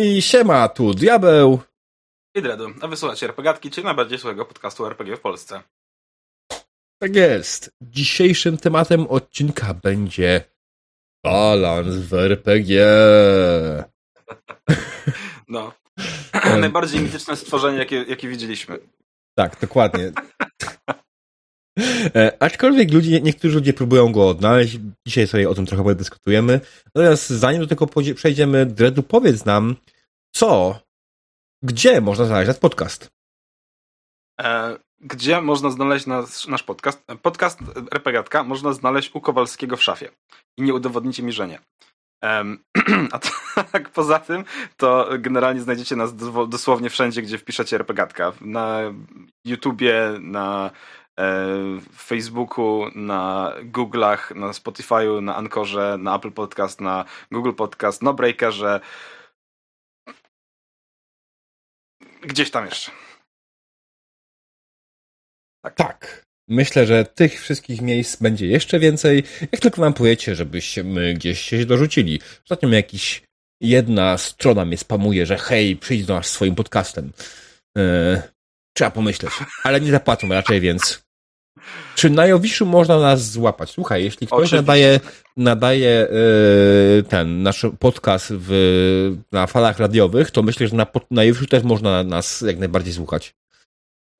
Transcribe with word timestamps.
I 0.00 0.22
siema, 0.22 0.68
tu 0.68 0.94
Diabeł. 0.94 1.58
I 2.34 2.42
Dredu, 2.42 2.66
a 2.80 2.88
wysłuchacie 2.88 3.26
RPGatki, 3.26 3.70
czyli 3.70 3.84
najbardziej 3.84 4.18
słuchego 4.18 4.44
podcastu 4.44 4.86
RPG 4.86 5.16
w 5.16 5.20
Polsce. 5.20 5.62
Tak 7.02 7.16
jest. 7.16 7.70
Dzisiejszym 7.82 8.58
tematem 8.58 9.06
odcinka 9.06 9.74
będzie 9.74 10.44
balans 11.24 11.96
w 11.96 12.14
RPG. 12.14 12.86
No. 15.48 15.72
Najbardziej 16.60 17.00
mityczne 17.00 17.36
stworzenie, 17.36 17.78
jakie, 17.78 17.96
jakie 17.96 18.28
widzieliśmy. 18.28 18.78
Tak, 19.34 19.60
dokładnie. 19.60 20.12
E, 22.14 22.42
aczkolwiek 22.42 22.92
ludzie, 22.92 23.20
niektórzy 23.20 23.54
ludzie 23.54 23.72
próbują 23.72 24.12
go 24.12 24.28
odnaleźć. 24.28 24.78
Dzisiaj 25.06 25.26
sobie 25.26 25.48
o 25.48 25.54
tym 25.54 25.66
trochę 25.66 25.94
dyskutujemy. 25.94 26.60
Natomiast 26.94 27.28
zanim 27.28 27.60
do 27.60 27.66
tego 27.66 27.86
przejdziemy, 28.14 28.66
Dredu, 28.66 29.02
powiedz 29.02 29.44
nam, 29.44 29.76
co, 30.34 30.80
gdzie 31.62 32.00
można 32.00 32.24
znaleźć 32.24 32.48
nasz 32.48 32.58
podcast? 32.58 33.10
E, 34.40 34.76
gdzie 35.00 35.40
można 35.40 35.70
znaleźć 35.70 36.06
nasz, 36.48 36.62
podcast? 36.62 37.04
Podcast 37.22 37.58
RPGatka 37.92 38.44
można 38.44 38.72
znaleźć 38.72 39.10
u 39.14 39.20
Kowalskiego 39.20 39.76
w 39.76 39.82
szafie. 39.82 40.10
I 40.56 40.62
nie 40.62 40.74
udowodnicie 40.74 41.22
mi, 41.22 41.32
że 41.32 41.48
nie. 41.48 41.58
A 43.56 43.62
tak 43.72 43.90
poza 43.90 44.18
tym, 44.18 44.44
to 44.76 45.08
generalnie 45.18 45.60
znajdziecie 45.60 45.96
nas 45.96 46.16
dosłownie 46.48 46.90
wszędzie, 46.90 47.22
gdzie 47.22 47.38
wpiszecie 47.38 47.76
RPGatka. 47.76 48.32
Na 48.40 48.80
YouTubie, 49.44 50.12
na 50.20 50.70
e, 51.18 51.80
Facebooku, 51.94 52.90
na 52.94 53.54
Google'ach, 53.62 54.36
na 54.36 54.52
Spotify'u, 54.52 55.22
na 55.22 55.36
Ankorze, 55.36 55.96
na 55.98 56.16
Apple 56.16 56.32
Podcast, 56.32 56.80
na 56.80 57.04
Google 57.32 57.52
Podcast, 57.52 58.02
na 58.02 58.12
Breakerze. 58.12 58.80
Gdzieś 62.22 62.50
tam 62.50 62.66
jeszcze. 62.66 62.90
Tak. 65.62 65.74
tak. 65.74 66.22
Myślę, 66.48 66.86
że 66.86 67.04
tych 67.04 67.40
wszystkich 67.40 67.80
miejsc 67.80 68.16
będzie 68.16 68.46
jeszcze 68.46 68.78
więcej. 68.78 69.24
Jak 69.52 69.60
tylko 69.60 69.80
nam 69.80 69.94
powiecie, 69.94 70.34
żebyśmy 70.34 71.14
gdzieś 71.14 71.40
się 71.40 71.66
dorzucili. 71.66 72.20
Ostatnio 72.44 72.68
jakiś 72.68 73.22
jedna 73.60 74.18
strona 74.18 74.64
mnie 74.64 74.78
spamuje, 74.78 75.26
że 75.26 75.38
hej, 75.38 75.76
przyjdź 75.76 76.04
do 76.04 76.14
nas 76.14 76.26
swoim 76.26 76.54
podcastem. 76.54 77.12
Eee, 77.76 78.22
trzeba 78.76 78.90
pomyśleć. 78.90 79.32
Ale 79.64 79.80
nie 79.80 79.90
zapłacą 79.90 80.28
raczej, 80.28 80.60
więc 80.60 81.07
czy 81.94 82.10
na 82.10 82.26
Jowiszu 82.26 82.66
można 82.66 82.98
nas 83.00 83.30
złapać? 83.30 83.70
Słuchaj, 83.70 84.04
jeśli 84.04 84.26
ktoś 84.26 84.36
Oczywiście. 84.36 84.56
nadaje, 84.56 85.00
nadaje 85.36 86.08
yy, 86.96 87.02
ten 87.02 87.42
nasz 87.42 87.66
podcast 87.78 88.32
w, 88.36 89.16
na 89.32 89.46
falach 89.46 89.78
radiowych, 89.78 90.30
to 90.30 90.42
myślę, 90.42 90.68
że 90.68 90.76
na, 90.76 90.86
na 91.10 91.24
Jowiszu 91.24 91.46
też 91.46 91.62
można 91.62 92.04
nas 92.04 92.40
jak 92.40 92.58
najbardziej 92.58 92.92
słuchać. 92.92 93.34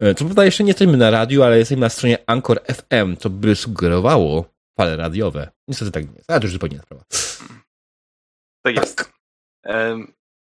E, 0.00 0.14
co 0.14 0.24
prawda 0.24 0.44
jeszcze 0.44 0.64
nie 0.64 0.70
jesteśmy 0.70 0.96
na 0.96 1.10
radiu, 1.10 1.42
ale 1.42 1.58
jesteśmy 1.58 1.80
na 1.80 1.88
stronie 1.88 2.18
Anchor 2.26 2.60
FM, 2.64 3.16
co 3.16 3.30
by 3.30 3.56
sugerowało 3.56 4.44
fale 4.78 4.96
radiowe. 4.96 5.50
Niestety 5.68 5.90
tak 5.90 6.08
nie 6.08 6.16
jest, 6.16 6.30
ale 6.30 6.40
to 6.40 6.46
już 6.46 6.52
zupełnie 6.52 6.74
inna 6.74 6.82
sprawa. 6.82 7.04
Tak 8.62 8.76
jest. 8.76 9.12
E, 9.66 9.98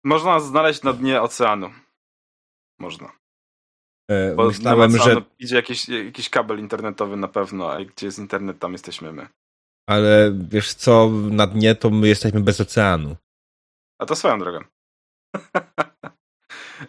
można 0.03 0.33
nas 0.33 0.45
znaleźć 0.45 0.83
na 0.83 0.93
dnie 0.93 1.21
oceanu. 1.21 1.69
Można. 2.79 3.11
E, 4.11 4.35
Bo 4.35 4.47
myślałem, 4.47 4.97
że... 4.97 5.21
Idzie 5.39 5.55
jakiś, 5.55 5.89
jakiś 5.89 6.29
kabel 6.29 6.59
internetowy 6.59 7.17
na 7.17 7.27
pewno, 7.27 7.71
a 7.71 7.85
gdzie 7.85 8.05
jest 8.05 8.19
internet, 8.19 8.59
tam 8.59 8.71
jesteśmy 8.71 9.13
my. 9.13 9.27
Ale 9.89 10.33
wiesz 10.49 10.73
co, 10.73 11.09
na 11.09 11.47
dnie 11.47 11.75
to 11.75 11.89
my 11.89 12.07
jesteśmy 12.07 12.41
bez 12.41 12.61
oceanu. 12.61 13.15
A 13.99 14.05
to 14.05 14.15
swoją 14.15 14.39
drogą. 14.39 14.59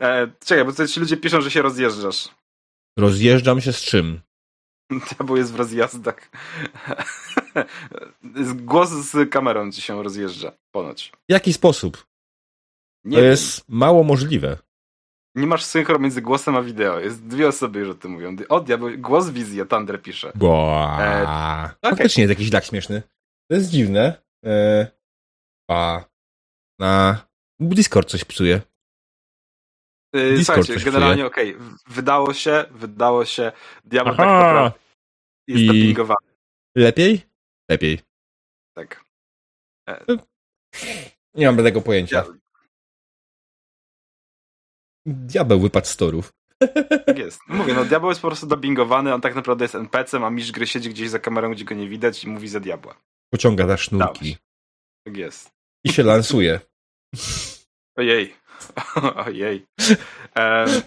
e, 0.00 0.30
czekaj, 0.44 0.64
bo 0.64 0.70
tutaj 0.70 0.88
ci 0.88 1.00
ludzie 1.00 1.16
piszą, 1.16 1.40
że 1.40 1.50
się 1.50 1.62
rozjeżdżasz. 1.62 2.28
Rozjeżdżam 2.98 3.60
się 3.60 3.72
z 3.72 3.82
czym? 3.82 4.20
Diabeł 5.10 5.36
jest 5.36 5.52
w 5.52 5.56
rozjazdach. 5.56 6.30
Głos 8.54 8.90
z 8.90 9.30
kamerą 9.30 9.72
ci 9.72 9.82
się 9.82 10.02
rozjeżdża, 10.02 10.52
ponoć. 10.74 11.12
W 11.28 11.32
jaki 11.32 11.52
sposób? 11.52 12.06
Nie 13.04 13.16
to 13.16 13.22
wiem. 13.22 13.30
jest 13.30 13.64
mało 13.68 14.04
możliwe. 14.04 14.58
Nie 15.36 15.46
masz 15.46 15.64
synchro 15.64 15.98
między 15.98 16.22
głosem 16.22 16.56
a 16.56 16.62
wideo. 16.62 17.00
Jest 17.00 17.26
dwie 17.26 17.48
osoby 17.48 17.78
już 17.78 17.88
o 17.88 17.94
tym 17.94 18.10
mówią. 18.10 18.36
O, 18.48 18.60
diabeł, 18.60 18.98
głos 18.98 19.30
wizja, 19.30 19.64
Thunder 19.64 20.02
pisze. 20.02 20.32
Bo. 20.34 20.86
E, 21.00 21.70
Faktycznie 21.82 22.22
jest 22.22 22.30
jakiś 22.30 22.50
tak 22.50 22.64
śmieszny. 22.64 23.02
To 23.50 23.56
jest 23.56 23.70
dziwne. 23.70 24.22
E, 24.46 24.86
a. 25.70 26.04
Na. 26.80 27.26
Discord 27.60 28.08
coś 28.08 28.24
psuje. 28.24 28.60
Yy, 30.14 30.36
Discord 30.36 30.66
słuchajcie, 30.66 30.84
generalnie 30.84 31.26
okej, 31.26 31.56
okay. 31.56 31.68
wydało 31.86 32.34
się, 32.34 32.64
wydało 32.70 33.24
się, 33.24 33.52
diabeł 33.84 34.16
tak 34.16 34.26
naprawdę 34.26 34.78
jest 35.48 35.62
I... 35.62 35.66
dopingowany. 35.66 36.26
Lepiej? 36.76 37.22
Lepiej. 37.70 38.00
Tak. 38.76 39.04
E... 39.88 40.04
Nie 41.34 41.46
mam 41.46 41.56
tego 41.56 41.80
pojęcia. 41.80 42.16
Ja... 42.16 42.24
Diabeł 45.06 45.60
wypadł 45.60 45.86
z 45.86 45.96
torów. 45.96 46.32
Tak 47.06 47.18
jest. 47.18 47.40
Mówię, 47.48 47.74
no 47.74 47.84
diabeł 47.84 48.08
jest 48.08 48.20
po 48.20 48.28
prostu 48.28 48.46
dubbingowany, 48.46 49.14
on 49.14 49.20
tak 49.20 49.34
naprawdę 49.34 49.64
jest 49.64 49.74
NPC-em, 49.74 50.24
a 50.24 50.30
mistrz 50.30 50.52
gry 50.52 50.66
siedzi 50.66 50.90
gdzieś 50.90 51.10
za 51.10 51.18
kamerą, 51.18 51.52
gdzie 51.52 51.64
go 51.64 51.74
nie 51.74 51.88
widać 51.88 52.24
i 52.24 52.28
mówi 52.28 52.48
za 52.48 52.60
diabła. 52.60 52.94
Pociąga 53.30 53.66
za 53.66 53.76
sznurki. 53.76 54.36
Tak 55.06 55.16
jest. 55.16 55.50
I 55.84 55.92
się 55.92 56.02
lansuje. 56.02 56.60
Ojej. 57.96 58.34
Ojej. 59.26 59.66
Um, 60.36 60.82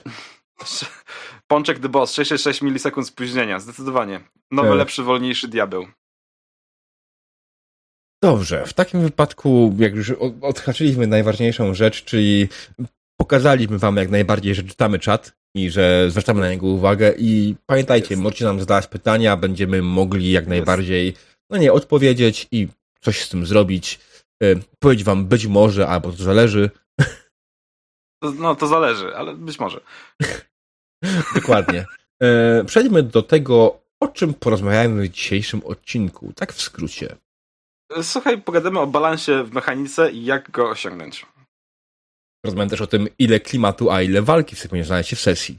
Pączek 1.48 1.80
the 1.80 1.90
Boss, 1.90 2.14
666 2.14 2.62
milisekund 2.62 3.08
spóźnienia, 3.08 3.60
zdecydowanie. 3.60 4.20
Nowy, 4.52 4.70
e. 4.70 4.76
lepszy, 4.76 5.04
wolniejszy 5.04 5.48
diabeł. 5.48 5.88
Dobrze, 8.24 8.66
w 8.66 8.74
takim 8.74 9.02
wypadku, 9.02 9.76
jak 9.80 9.96
już 9.96 10.12
odhaczyliśmy 10.42 11.08
najważniejszą 11.08 11.74
rzecz, 11.74 12.04
czyli 12.04 12.50
pokazaliśmy 13.22 13.78
wam 13.78 13.98
jak 13.98 14.10
najbardziej, 14.10 14.56
że 14.56 14.64
czytamy 14.64 15.00
czat 15.00 15.32
i 15.56 15.70
że 15.70 16.12
zwracamy 16.12 16.42
na 16.42 16.50
niego 16.50 16.68
uwagę 16.68 17.14
i 17.18 17.56
pamiętajcie, 17.66 18.08
Jest. 18.10 18.24
możecie 18.24 18.46
nam 18.46 18.60
zadać 18.60 18.88
pytania, 18.88 19.38
będziemy 19.38 19.82
mogli 19.82 20.32
jak 20.32 20.48
najbardziej 20.48 21.14
no 21.50 21.58
nie, 21.58 21.74
odpowiedzieć 21.74 22.48
i 22.52 22.68
coś 23.02 23.22
z 23.22 23.30
tym 23.30 23.46
zrobić. 23.46 24.00
E, 24.44 24.46
powiedzieć 24.80 25.06
wam 25.06 25.26
być 25.26 25.48
może, 25.48 25.88
albo 25.88 26.12
to 26.12 26.24
zależy, 26.24 26.70
no, 28.22 28.56
to 28.56 28.68
zależy, 28.68 29.16
ale 29.16 29.36
być 29.36 29.60
może. 29.60 29.82
Dokładnie. 31.36 31.86
E, 32.22 32.64
przejdźmy 32.64 33.04
do 33.04 33.22
tego, 33.22 33.80
o 34.00 34.08
czym 34.08 34.34
porozmawiamy 34.34 35.04
w 35.04 35.12
dzisiejszym 35.12 35.62
odcinku, 35.66 36.34
tak 36.36 36.54
w 36.54 36.62
skrócie. 36.62 37.16
Słuchaj, 38.02 38.42
pogadamy 38.42 38.80
o 38.80 38.88
balansie 38.88 39.44
w 39.44 39.54
mechanice 39.54 40.12
i 40.12 40.26
jak 40.26 40.52
go 40.52 40.70
osiągnąć. 40.70 41.26
Rozmawiamy 42.46 42.70
też 42.70 42.82
o 42.82 42.88
tym, 42.88 43.08
ile 43.20 43.40
klimatu, 43.40 43.92
a 43.92 44.02
ile 44.02 44.22
walki 44.22 44.56
w 44.56 44.64
powinien 44.64 44.86
znaleźć 44.86 45.10
się 45.10 45.16
w 45.16 45.22
sesji. 45.22 45.58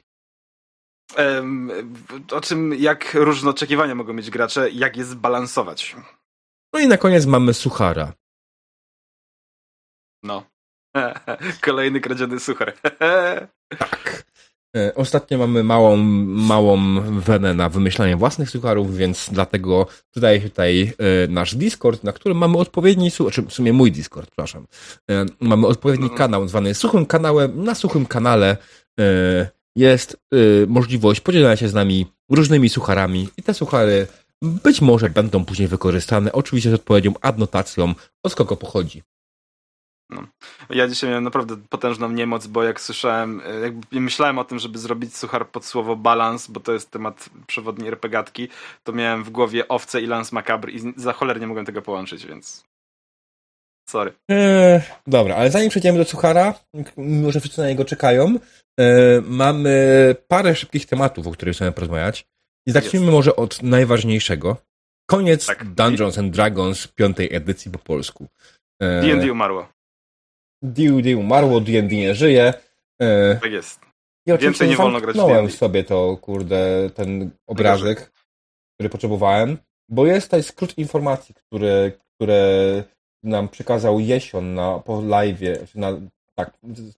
O 2.33 2.41
czym, 2.41 2.75
jak 2.75 3.15
różne 3.15 3.51
oczekiwania 3.51 3.95
mogą 3.95 4.13
mieć 4.13 4.31
gracze, 4.31 4.71
jak 4.71 4.97
je 4.97 5.05
zbalansować. 5.05 5.97
No 6.73 6.81
i 6.81 6.87
na 6.87 6.97
koniec 6.97 7.27
mamy 7.27 7.55
suchara. 7.55 8.13
No. 10.23 10.45
Kolejny 11.61 12.01
kradziony 12.01 12.41
suchar. 12.41 12.73
tak. 13.79 14.30
E, 14.77 14.95
ostatnio 14.95 15.39
mamy 15.39 15.65
małą, 15.65 15.97
małą 16.27 17.01
wenę 17.21 17.55
na 17.55 17.69
wymyślanie 17.69 18.17
własnych 18.17 18.51
sucharów, 18.51 18.97
więc 18.97 19.29
dlatego 19.33 19.87
dodaje 20.15 20.41
się 20.41 20.49
tutaj 20.49 20.93
e, 20.99 21.29
nasz 21.29 21.55
Discord, 21.55 22.05
na 22.05 22.13
którym 22.13 22.39
mamy 22.39 22.59
odpowiedni, 22.59 23.11
znaczy 23.11 23.43
w 23.43 23.53
sumie 23.53 23.73
mój 23.73 23.93
Discord, 23.93 24.27
przepraszam. 24.27 24.67
E, 25.11 25.27
mamy 25.41 25.67
odpowiedni 25.67 26.05
mhm. 26.05 26.19
kanał 26.19 26.49
zwany 26.49 26.75
suchym 26.75 27.07
kanałem. 27.07 27.65
Na 27.65 27.75
suchym 27.75 28.07
kanale 28.07 28.57
jest 29.77 30.17
możliwość 30.67 31.21
podzielenia 31.21 31.57
się 31.57 31.69
z 31.69 31.75
nami 31.75 32.07
różnymi 32.31 32.69
sucharami 32.69 33.29
i 33.37 33.43
te 33.43 33.55
suchary 33.55 34.07
być 34.43 34.81
może 34.81 35.11
będą 35.11 35.45
później 35.45 35.69
wykorzystane, 35.69 36.33
oczywiście 36.33 36.71
z 36.71 36.75
odpowiednią 36.75 37.13
adnotacją, 37.21 37.95
od 38.23 38.35
kogo 38.35 38.57
pochodzi. 38.57 39.03
No. 40.11 40.27
Ja 40.71 40.89
dzisiaj 40.89 41.11
miałem 41.11 41.25
naprawdę 41.25 41.57
potężną 41.69 42.11
niemoc, 42.11 42.47
bo 42.47 42.63
jak 42.63 42.81
słyszałem, 42.81 43.43
e, 43.47 43.61
jakby 43.61 44.01
myślałem 44.01 44.39
o 44.39 44.45
tym, 44.45 44.59
żeby 44.59 44.79
zrobić 44.79 45.17
suchar 45.17 45.49
pod 45.49 45.65
słowo 45.65 45.97
balans, 45.97 46.47
bo 46.47 46.61
to 46.61 46.73
jest 46.73 46.91
temat 46.91 47.31
przewodni 47.47 47.89
RPGatki, 47.89 48.49
to 48.85 48.93
miałem 48.93 49.25
w 49.25 49.31
głowie 49.31 49.69
owce 49.69 50.01
i 50.01 50.07
Lance 50.07 50.35
Macabre 50.35 50.73
i 50.73 50.81
za 50.97 51.13
cholernie 51.13 51.47
mogłem 51.47 51.67
tego 51.67 51.83
połączyć, 51.83 52.27
więc 52.27 52.65
sorry. 53.89 54.13
Eee, 54.31 54.81
dobra, 55.07 55.37
ale 55.37 55.51
zanim 55.51 55.71
przejdziemy 55.71 55.99
do 55.99 56.05
suchara, 56.05 56.55
mimo 56.97 57.33
że 57.33 57.41
wszyscy 57.41 57.61
na 57.61 57.69
niego 57.69 57.85
czekają, 57.85 58.39
e, 58.81 59.21
mamy 59.21 60.17
parę 60.29 60.55
szybkich 60.55 60.87
tematów, 60.87 61.27
o 61.27 61.31
których 61.31 61.57
chcemy 61.57 61.73
porozmawiać. 61.73 62.27
I 62.67 62.73
zacznijmy 62.73 63.07
jest. 63.07 63.17
może 63.17 63.37
od 63.37 63.63
najważniejszego. 63.63 64.57
Koniec 65.11 65.47
tak. 65.47 65.65
Dungeons 65.75 66.19
and 66.19 66.33
Dragons 66.33 66.89
piątej 66.89 67.35
edycji 67.35 67.71
po 67.71 67.79
polsku. 67.79 68.29
D&D 68.81 69.27
e, 69.27 69.33
umarło. 69.33 69.69
D&D 70.63 71.17
umarło, 71.17 71.61
D&D 71.61 71.97
nie 71.97 72.15
żyje. 72.15 72.55
E, 72.99 73.37
tak 73.37 73.53
jest. 73.53 73.81
I 74.27 74.39
Więcej 74.39 74.69
nie 74.69 74.77
wolno 74.77 75.01
grać 75.01 75.17
w 75.49 75.55
sobie 75.55 75.85
to, 75.85 76.17
kurde, 76.17 76.91
ten 76.95 77.31
obrazek, 77.47 78.13
który 78.75 78.89
potrzebowałem, 78.89 79.59
bo 79.89 80.07
jest 80.07 80.27
tutaj 80.27 80.43
skrót 80.43 80.79
informacji, 80.79 81.35
które, 81.35 81.93
które 82.15 82.83
nam 83.23 83.49
przekazał 83.49 84.01
Jesion 84.01 84.55
na, 84.55 84.79
po 84.79 84.93
live'ie, 84.93 85.57
na, 85.75 85.93
tak, 86.35 86.53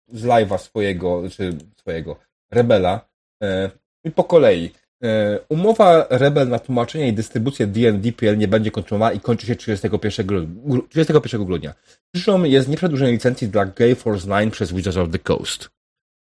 z 0.08 0.24
live'a 0.24 0.58
swojego, 0.58 1.22
czy 1.30 1.58
swojego, 1.76 2.16
Rebela. 2.50 3.08
E, 3.42 3.70
I 4.04 4.10
po 4.10 4.24
kolei. 4.24 4.70
E, 5.04 5.40
umowa 5.48 6.06
Rebel 6.10 6.48
na 6.48 6.58
tłumaczenie 6.58 7.08
i 7.08 7.12
dystrybucję 7.12 7.66
D&D.pl 7.66 8.38
nie 8.38 8.48
będzie 8.48 8.70
kontynuowana 8.70 9.12
i 9.12 9.20
kończy 9.20 9.46
się 9.46 9.56
31 9.56 10.26
grudnia. 10.26 10.82
31 10.88 11.44
grudnia. 11.44 11.74
Przyczyną 12.14 12.44
jest 12.44 12.68
nieprzedłużenie 12.68 13.12
licencji 13.12 13.48
dla 13.48 13.66
Gay 13.66 13.94
Force 13.94 14.28
9 14.28 14.52
przez 14.52 14.72
Wizards 14.72 14.98
of 14.98 15.10
the 15.10 15.18
Coast. 15.18 15.70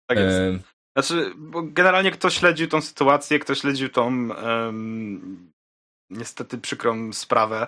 Tak 0.07 0.19
jest. 0.19 0.39
E... 0.39 0.59
Znaczy, 0.97 1.31
bo 1.37 1.63
generalnie 1.63 2.11
kto 2.11 2.31
śledził 2.31 2.69
tą 2.69 2.81
sytuację, 2.81 3.39
kto 3.39 3.55
śledził 3.55 3.89
tą 3.89 4.29
um, 4.29 5.51
niestety 6.11 6.59
przykrą 6.59 7.13
sprawę, 7.13 7.67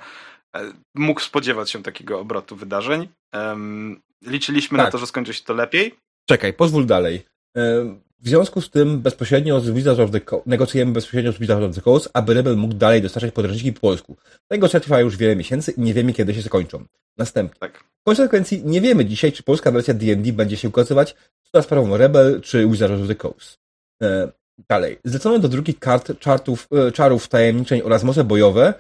e, 0.56 0.72
mógł 0.94 1.20
spodziewać 1.20 1.70
się 1.70 1.82
takiego 1.82 2.20
obrotu 2.20 2.56
wydarzeń. 2.56 3.08
Um, 3.32 4.00
liczyliśmy 4.26 4.78
tak. 4.78 4.86
na 4.86 4.90
to, 4.90 4.98
że 4.98 5.06
skończy 5.06 5.34
się 5.34 5.44
to 5.44 5.54
lepiej. 5.54 5.94
Czekaj, 6.28 6.52
pozwól 6.52 6.86
dalej. 6.86 7.24
E, 7.56 7.94
w 8.20 8.28
związku 8.28 8.60
z 8.60 8.70
tym 8.70 9.00
bezpośrednio 9.00 9.60
z 9.60 9.70
Wizards 9.70 10.00
of 10.00 10.10
the 10.10 10.20
Coast, 10.20 10.46
negocjujemy 10.46 10.92
bezpośrednio 10.92 11.32
z 11.32 11.38
Wizards 11.38 11.64
of 11.64 11.74
the 11.74 11.80
Coast, 11.80 12.10
aby 12.12 12.34
Rebel 12.34 12.56
mógł 12.56 12.74
dalej 12.74 13.02
dostarczać 13.02 13.32
podręczniki 13.32 13.72
po 13.72 13.80
polsku. 13.80 14.16
Negocjacje 14.50 14.84
trwają 14.84 15.04
już 15.04 15.16
wiele 15.16 15.36
miesięcy 15.36 15.70
i 15.72 15.80
nie 15.80 15.94
wiemy, 15.94 16.12
kiedy 16.12 16.34
się 16.34 16.42
skończą. 16.42 16.84
Następnie. 17.18 17.60
Tak. 17.60 17.84
W 18.00 18.04
konsekwencji 18.04 18.62
nie 18.64 18.80
wiemy 18.80 19.04
dzisiaj, 19.04 19.32
czy 19.32 19.42
polska 19.42 19.70
wersja 19.70 19.94
D&D 19.94 20.32
będzie 20.32 20.56
się 20.56 20.68
ukazywać 20.68 21.16
na 21.54 21.62
sprawą 21.62 21.96
Rebel 21.96 22.40
czy 22.40 22.68
Wizards 22.68 23.02
of 23.02 23.08
the 23.08 23.14
Coast. 23.14 23.58
E, 24.02 24.32
dalej. 24.68 24.98
Zlecono 25.04 25.38
do 25.38 25.48
drugi 25.48 25.74
kart 25.74 26.18
czartów, 26.18 26.68
e, 26.72 26.92
czarów 26.92 27.28
tajemniczeń 27.28 27.80
oraz 27.82 28.04
moce 28.04 28.24
bojowe 28.24 28.74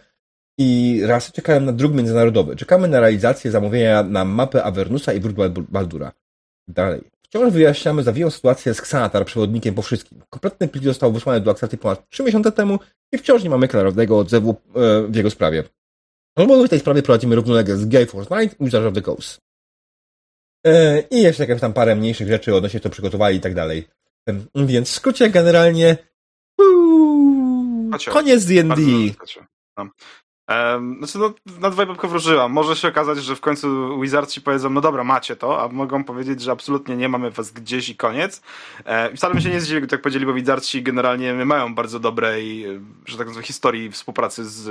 i 0.58 1.00
rasy 1.06 1.32
czekają 1.32 1.60
na 1.60 1.72
druk 1.72 1.94
międzynarodowy. 1.94 2.56
Czekamy 2.56 2.88
na 2.88 3.00
realizację 3.00 3.50
zamówienia 3.50 4.02
na 4.02 4.24
mapę 4.24 4.64
Avernusa 4.64 5.12
i 5.12 5.20
Brud 5.20 5.36
Baldura. 5.70 6.12
Dalej. 6.68 7.00
Wciąż 7.30 7.52
wyjaśniamy 7.52 8.02
zawiłą 8.02 8.30
sytuację 8.30 8.74
z 8.74 8.78
Xanatar, 8.78 9.24
przewodnikiem 9.24 9.74
po 9.74 9.82
wszystkim. 9.82 10.22
Kompletny 10.30 10.68
plik 10.68 10.84
został 10.84 11.12
wysłany 11.12 11.40
do 11.40 11.50
akceptacji 11.50 11.78
ponad 11.78 12.08
3 12.08 12.22
miesiące 12.22 12.52
temu 12.52 12.78
i 13.12 13.18
wciąż 13.18 13.42
nie 13.42 13.50
mamy 13.50 13.68
klarownego 13.68 14.18
odzewu 14.18 14.50
e, 14.50 15.02
w 15.08 15.14
jego 15.14 15.30
sprawie. 15.30 15.64
Rozmowy 16.38 16.66
w 16.66 16.70
tej 16.70 16.80
sprawie 16.80 17.02
prowadzimy 17.02 17.34
równolegle 17.34 17.76
z 17.76 17.86
Gay 17.86 18.06
Force 18.06 18.40
Night 18.40 18.60
i 18.60 18.64
Wizards 18.64 18.86
of 18.86 18.94
the 18.94 19.02
Coast. 19.02 19.38
E, 20.66 21.00
I 21.00 21.22
jeszcze 21.22 21.42
jakieś 21.42 21.60
tam 21.60 21.72
parę 21.72 21.96
mniejszych 21.96 22.28
rzeczy 22.28 22.54
odnośnie 22.54 22.80
to 22.80 22.90
przygotowali 22.90 23.36
i 23.36 23.40
tak 23.40 23.54
dalej. 23.54 23.88
Więc 24.54 24.88
w 24.88 24.92
skrócie 24.92 25.30
generalnie 25.30 25.96
uu, 26.60 27.90
koniec 28.12 28.44
D&D. 28.44 28.82
Um, 30.50 30.98
znaczy, 30.98 31.18
no, 31.18 31.34
na 31.60 31.70
dwaj 31.70 31.86
babkę 31.86 32.08
wróżyłam. 32.08 32.52
Może 32.52 32.76
się 32.76 32.88
okazać, 32.88 33.18
że 33.18 33.36
w 33.36 33.40
końcu 33.40 34.00
Wizards 34.00 34.32
ci 34.34 34.40
powiedzą, 34.40 34.70
no 34.70 34.80
dobra, 34.80 35.04
macie 35.04 35.36
to, 35.36 35.62
a 35.62 35.68
mogą 35.68 36.04
powiedzieć, 36.04 36.40
że 36.40 36.52
absolutnie 36.52 36.96
nie 36.96 37.08
mamy 37.08 37.30
was 37.30 37.50
gdzieś 37.50 37.88
i 37.88 37.96
koniec. 37.96 38.42
E, 38.84 39.16
wcale 39.16 39.34
mi 39.34 39.42
się 39.42 39.50
nie 39.50 39.60
zdziwi, 39.60 39.80
gdy 39.80 39.88
tak 39.88 40.02
powiedzieli, 40.02 40.26
bo 40.26 40.32
Wizardsi 40.32 40.82
generalnie 40.82 41.34
mają 41.34 41.74
bardzo 41.74 42.00
dobrej, 42.00 42.66
że 43.06 43.18
tak 43.18 43.26
powiem, 43.26 43.42
historii 43.42 43.90
współpracy 43.90 44.44
z, 44.44 44.62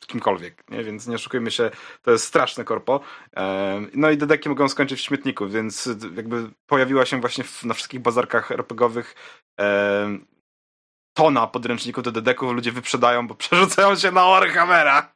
z 0.00 0.06
kimkolwiek, 0.06 0.64
nie? 0.68 0.84
więc 0.84 1.06
nie 1.06 1.14
oszukujmy 1.14 1.50
się, 1.50 1.70
to 2.02 2.10
jest 2.10 2.24
straszne 2.24 2.64
korpo. 2.64 3.00
E, 3.36 3.80
no 3.94 4.10
i 4.10 4.16
dedeki 4.16 4.48
mogą 4.48 4.68
skończyć 4.68 5.00
w 5.00 5.02
śmietniku, 5.02 5.48
więc 5.48 5.88
jakby 6.16 6.50
pojawiła 6.66 7.06
się 7.06 7.20
właśnie 7.20 7.44
w, 7.44 7.64
na 7.64 7.74
wszystkich 7.74 8.00
bazarkach 8.00 8.52
RPGowych 8.52 9.14
e, 9.60 10.18
tona 11.18 11.46
podręczników 11.46 12.04
do 12.04 12.12
dedeków 12.12 12.52
ludzie 12.52 12.72
wyprzedają, 12.72 13.28
bo 13.28 13.34
przerzucają 13.42 13.96
się 13.96 14.10
na 14.10 14.24
Warhammera. 14.24 15.12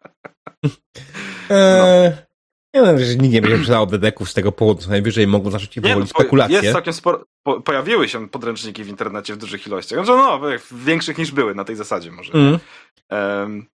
Eee, 1.50 2.10
no. 2.10 2.16
Nie 2.75 2.87
wiem, 2.87 2.99
że 2.99 3.16
nikt 3.16 3.34
nie 3.34 3.43
będzie 3.43 3.58
sprzedawał 3.58 3.87
dedeków 3.87 4.31
z 4.31 4.34
tego 4.34 4.52
powodu, 4.52 4.88
najwyżej 4.88 5.26
mogą 5.26 5.50
zacząć 5.50 5.75
powoli 5.75 6.00
no, 6.00 6.06
spekulacje. 6.06 6.56
Jest 6.56 6.72
całkiem 6.72 6.93
sporo, 6.93 7.25
po, 7.43 7.60
pojawiły 7.60 8.08
się 8.08 8.28
podręczniki 8.28 8.84
w 8.84 8.88
internecie 8.88 9.34
w 9.34 9.37
dużych 9.37 9.66
ilościach. 9.66 10.04
Znaczy, 10.04 10.22
no, 10.22 10.40
większych 10.72 11.19
niż 11.19 11.32
były 11.32 11.54
na 11.54 11.64
tej 11.64 11.76
zasadzie 11.76 12.10
może. 12.10 12.32
Mm. 12.32 12.58
Um, 13.10 13.66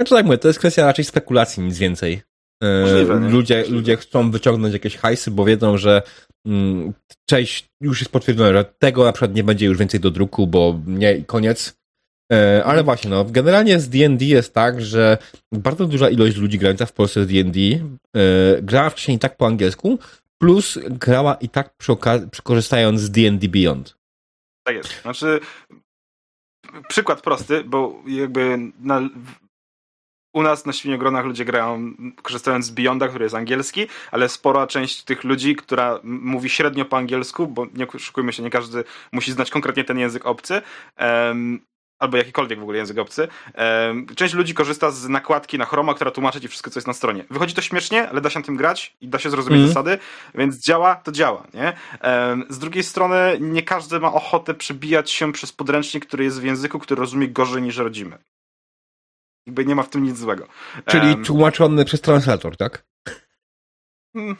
znaczy 0.00 0.14
tak 0.14 0.26
mówię, 0.26 0.38
to 0.38 0.48
jest 0.48 0.58
kwestia 0.58 0.86
raczej 0.86 1.04
spekulacji, 1.04 1.62
nic 1.62 1.78
więcej. 1.78 2.22
Eee, 2.62 2.82
Możliwe, 2.82 3.30
ludzie, 3.30 3.64
ludzie 3.68 3.96
chcą 3.96 4.30
wyciągnąć 4.30 4.74
jakieś 4.74 4.96
hajsy, 4.96 5.30
bo 5.30 5.44
wiedzą, 5.44 5.78
że 5.78 6.02
mm, 6.46 6.92
część 7.28 7.66
już 7.80 8.00
jest 8.00 8.12
potwierdzone, 8.12 8.52
że 8.52 8.64
tego 8.64 9.04
na 9.04 9.12
przykład 9.12 9.34
nie 9.34 9.44
będzie 9.44 9.66
już 9.66 9.78
więcej 9.78 10.00
do 10.00 10.10
druku, 10.10 10.46
bo 10.46 10.80
nie, 10.86 11.24
koniec. 11.24 11.76
E, 12.32 12.64
ale 12.64 12.84
właśnie, 12.84 13.10
no, 13.10 13.24
generalnie 13.24 13.80
z 13.80 13.88
D&D 13.88 14.24
jest 14.24 14.54
tak, 14.54 14.80
że 14.80 15.18
bardzo 15.52 15.86
duża 15.86 16.08
ilość 16.08 16.36
ludzi 16.36 16.58
grająca 16.58 16.86
w 16.86 16.92
Polsce 16.92 17.24
z 17.24 17.28
D&D 17.28 17.60
e, 17.60 18.62
grała 18.62 18.90
wcześniej 18.90 19.18
tak 19.18 19.36
po 19.36 19.46
angielsku, 19.46 19.98
plus 20.38 20.78
grała 20.90 21.34
i 21.34 21.48
tak 21.48 21.76
przy, 21.76 21.92
przy 22.30 22.42
korzystając 22.42 23.00
z 23.00 23.10
D&D 23.10 23.48
Beyond. 23.48 23.96
Tak 24.66 24.76
jest. 24.76 25.02
Znaczy, 25.02 25.40
przykład 26.88 27.20
prosty, 27.20 27.64
bo 27.64 28.02
jakby 28.06 28.58
na, 28.80 29.00
u 30.36 30.42
nas 30.42 30.66
na 30.66 30.72
Świniogronach 30.72 31.24
ludzie 31.24 31.44
grają 31.44 31.94
korzystając 32.22 32.66
z 32.66 32.70
Beyonda, 32.70 33.08
który 33.08 33.24
jest 33.24 33.34
angielski, 33.34 33.86
ale 34.10 34.28
spora 34.28 34.66
część 34.66 35.02
tych 35.02 35.24
ludzi, 35.24 35.56
która 35.56 36.00
mówi 36.02 36.50
średnio 36.50 36.84
po 36.84 36.96
angielsku, 36.96 37.46
bo 37.46 37.66
nie 37.74 37.88
oszukujmy 37.88 38.32
się, 38.32 38.42
nie 38.42 38.50
każdy 38.50 38.84
musi 39.12 39.32
znać 39.32 39.50
konkretnie 39.50 39.84
ten 39.84 39.98
język 39.98 40.26
obcy, 40.26 40.62
um, 40.98 41.60
albo 41.98 42.16
jakikolwiek 42.16 42.58
w 42.58 42.62
ogóle 42.62 42.78
język 42.78 42.98
obcy. 42.98 43.28
Część 44.16 44.34
ludzi 44.34 44.54
korzysta 44.54 44.90
z 44.90 45.08
nakładki 45.08 45.58
na 45.58 45.64
Chroma, 45.64 45.94
która 45.94 46.10
tłumaczy 46.10 46.40
ci 46.40 46.48
wszystko, 46.48 46.70
co 46.70 46.78
jest 46.78 46.86
na 46.86 46.92
stronie. 46.92 47.24
Wychodzi 47.30 47.54
to 47.54 47.62
śmiesznie, 47.62 48.08
ale 48.08 48.20
da 48.20 48.30
się 48.30 48.38
na 48.38 48.44
tym 48.44 48.56
grać 48.56 48.96
i 49.00 49.08
da 49.08 49.18
się 49.18 49.30
zrozumieć 49.30 49.58
mm. 49.58 49.68
zasady, 49.68 49.98
więc 50.34 50.58
działa, 50.58 50.94
to 50.94 51.12
działa, 51.12 51.46
nie? 51.54 51.72
Z 52.48 52.58
drugiej 52.58 52.84
strony 52.84 53.38
nie 53.40 53.62
każdy 53.62 54.00
ma 54.00 54.12
ochotę 54.12 54.54
przebijać 54.54 55.10
się 55.10 55.32
przez 55.32 55.52
podręcznik, 55.52 56.06
który 56.06 56.24
jest 56.24 56.40
w 56.40 56.44
języku, 56.44 56.78
który 56.78 57.00
rozumie 57.00 57.28
gorzej 57.28 57.62
niż 57.62 57.76
rodzimy. 57.76 58.18
Jakby 59.46 59.64
nie 59.64 59.74
ma 59.74 59.82
w 59.82 59.90
tym 59.90 60.04
nic 60.04 60.18
złego. 60.18 60.46
Czyli 60.86 61.16
tłumaczony 61.16 61.84
przez 61.84 62.00
translator, 62.00 62.56
tak? 62.56 62.86
Hmm. 64.12 64.36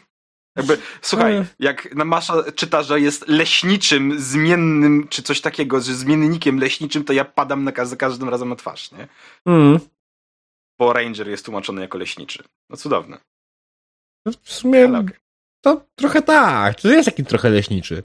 Jakby, 0.56 0.78
słuchaj, 1.02 1.44
jak 1.58 1.94
Masza 1.94 2.52
czyta, 2.52 2.82
że 2.82 3.00
jest 3.00 3.28
leśniczym, 3.28 4.20
zmiennym, 4.20 5.08
czy 5.08 5.22
coś 5.22 5.40
takiego, 5.40 5.80
że 5.80 5.94
zmiennikiem 5.94 6.58
leśniczym, 6.58 7.04
to 7.04 7.12
ja 7.12 7.24
padam 7.24 7.64
na, 7.64 7.84
za 7.84 7.96
każdym 7.96 8.28
razem 8.28 8.48
na 8.48 8.56
twarz, 8.56 8.92
nie? 8.92 9.08
Mm. 9.46 9.78
Bo 10.78 10.92
Ranger 10.92 11.28
jest 11.28 11.44
tłumaczony 11.44 11.82
jako 11.82 11.98
leśniczy. 11.98 12.44
No 12.70 12.76
cudowne. 12.76 13.18
No 14.26 14.32
w 14.42 14.52
sumie 14.52 14.88
to 15.60 15.86
trochę 15.94 16.22
tak. 16.22 16.80
To 16.80 16.88
jest 16.88 17.06
taki 17.06 17.24
trochę 17.24 17.50
leśniczy. 17.50 18.02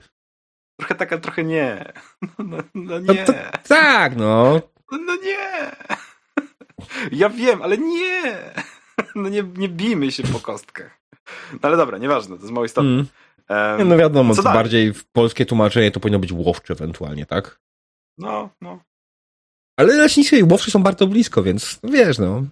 Trochę 0.80 0.96
tak, 0.96 1.12
ale 1.12 1.22
trochę 1.22 1.44
nie. 1.44 1.94
No, 2.22 2.46
no, 2.46 2.58
no 2.74 3.00
nie. 3.00 3.26
No 3.28 3.34
to, 3.34 3.34
tak, 3.68 4.16
no. 4.16 4.62
no. 4.92 4.98
No 4.98 5.16
nie. 5.16 5.72
Ja 7.12 7.30
wiem, 7.30 7.62
ale 7.62 7.78
nie. 7.78 8.38
No 9.16 9.30
nie, 9.30 9.44
nie 9.58 9.70
bijmy 9.70 10.12
się 10.12 10.24
po 10.24 10.40
kostkach. 10.40 11.02
No 11.54 11.60
ale 11.62 11.78
dobra, 11.78 11.98
nieważne, 11.98 12.36
to 12.36 12.42
jest 12.42 12.54
mało 12.54 12.66
istotne. 12.66 12.90
Mm. 12.90 13.08
Um, 13.80 13.90
no 13.90 13.98
wiadomo, 13.98 14.36
co 14.36 14.44
bardziej 14.44 14.94
w 14.94 15.06
polskie 15.06 15.46
tłumaczenie 15.46 15.92
to 15.92 16.00
powinno 16.00 16.20
być 16.20 16.32
łowcze 16.32 16.74
ewentualnie, 16.74 17.26
tak? 17.26 17.60
No, 18.18 18.50
no. 18.62 18.80
Ale 19.78 19.96
leśnicy 19.96 20.38
i 20.38 20.44
łowczy 20.44 20.72
są 20.72 20.84
bardzo 20.84 21.08
blisko, 21.08 21.44
więc 21.44 21.80
wiesz, 21.84 22.20
no. 22.20 22.44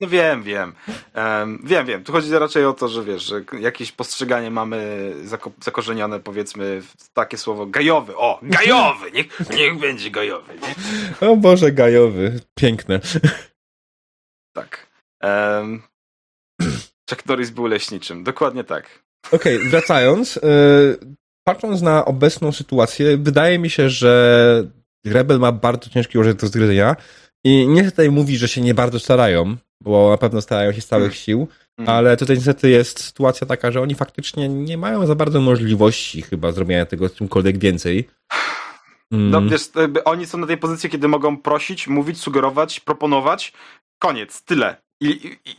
No 0.00 0.08
wiem, 0.08 0.42
wiem. 0.42 0.72
Um, 1.14 1.62
wiem, 1.64 1.86
wiem. 1.86 2.04
Tu 2.04 2.12
chodzi 2.12 2.30
raczej 2.32 2.64
o 2.64 2.72
to, 2.72 2.88
że 2.88 3.04
wiesz, 3.04 3.22
że 3.22 3.44
jakieś 3.60 3.92
postrzeganie 3.92 4.50
mamy 4.50 5.12
zako 5.24 5.52
zakorzenione, 5.64 6.20
powiedzmy, 6.20 6.82
w 6.82 7.12
takie 7.12 7.38
słowo 7.38 7.66
gajowy. 7.66 8.16
O, 8.16 8.40
gajowy! 8.42 9.10
Niech, 9.12 9.50
niech 9.50 9.78
będzie 9.78 10.10
gajowy. 10.10 10.52
Nie? 10.54 11.28
O 11.28 11.36
Boże, 11.36 11.72
gajowy. 11.72 12.40
Piękne. 12.54 13.00
Tak. 14.60 14.86
Um, 15.22 15.82
Chuck 17.10 17.26
Norris 17.26 17.50
był 17.50 17.66
leśniczym. 17.66 18.24
Dokładnie 18.24 18.64
tak. 18.64 19.02
Okej, 19.32 19.56
okay, 19.56 19.68
wracając. 19.70 20.36
Yy, 20.36 20.98
patrząc 21.44 21.82
na 21.82 22.04
obecną 22.04 22.52
sytuację, 22.52 23.16
wydaje 23.16 23.58
mi 23.58 23.70
się, 23.70 23.90
że 23.90 24.64
Rebel 25.06 25.38
ma 25.38 25.52
bardzo 25.52 25.90
ciężki 25.90 26.18
orzech 26.18 26.36
do 26.36 26.46
zgryzienia 26.46 26.96
i 27.44 27.66
nie 27.68 27.84
tutaj 27.84 28.10
mówi, 28.10 28.36
że 28.36 28.48
się 28.48 28.60
nie 28.60 28.74
bardzo 28.74 29.00
starają, 29.00 29.56
bo 29.82 30.10
na 30.10 30.16
pewno 30.16 30.40
starają 30.40 30.72
się 30.72 30.80
z 30.80 30.86
całych 30.86 31.04
mm. 31.04 31.14
sił, 31.14 31.48
mm. 31.78 31.90
ale 31.90 32.16
tutaj 32.16 32.36
niestety 32.36 32.70
jest 32.70 33.00
sytuacja 33.04 33.46
taka, 33.46 33.70
że 33.70 33.80
oni 33.80 33.94
faktycznie 33.94 34.48
nie 34.48 34.78
mają 34.78 35.06
za 35.06 35.14
bardzo 35.14 35.40
możliwości 35.40 36.22
chyba 36.22 36.52
zrobienia 36.52 36.86
tego 36.86 37.10
czymkolwiek 37.10 37.58
więcej. 37.58 38.08
No 39.10 39.38
mm. 39.38 39.50
wiesz, 39.50 39.70
oni 40.04 40.26
są 40.26 40.38
na 40.38 40.46
tej 40.46 40.58
pozycji, 40.58 40.90
kiedy 40.90 41.08
mogą 41.08 41.36
prosić, 41.36 41.88
mówić, 41.88 42.20
sugerować, 42.20 42.80
proponować. 42.80 43.52
Koniec, 44.02 44.42
tyle. 44.42 44.76
I, 45.00 45.06
i, 45.10 45.52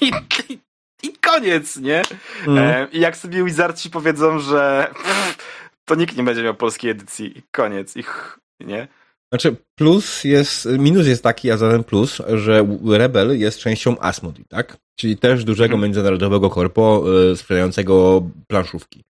i, 0.00 0.58
i, 1.02 1.12
koniec, 1.12 1.76
nie? 1.76 2.02
Mm. 2.46 2.90
I 2.92 3.00
jak 3.00 3.16
sobie 3.16 3.44
Wizardci 3.44 3.90
powiedzą, 3.90 4.38
że 4.38 4.90
pff, 4.94 5.36
to 5.84 5.94
nikt 5.94 6.16
nie 6.16 6.22
będzie 6.22 6.42
miał 6.42 6.54
polskiej 6.54 6.90
edycji 6.90 7.42
koniec, 7.50 7.96
ich, 7.96 8.38
nie? 8.60 8.88
Znaczy, 9.32 9.56
plus 9.74 10.24
jest, 10.24 10.68
minus 10.78 11.06
jest 11.06 11.22
taki, 11.22 11.50
a 11.50 11.56
zatem 11.56 11.84
plus, 11.84 12.22
że 12.34 12.66
Rebel 12.84 13.38
jest 13.40 13.58
częścią 13.58 14.00
Asmodee, 14.00 14.44
tak? 14.44 14.76
Czyli 14.96 15.16
też 15.16 15.44
dużego 15.44 15.72
hmm. 15.72 15.82
międzynarodowego 15.82 16.50
korpo 16.50 17.04
y, 17.32 17.36
sprzedającego 17.36 18.22
planszówki. 18.46 19.04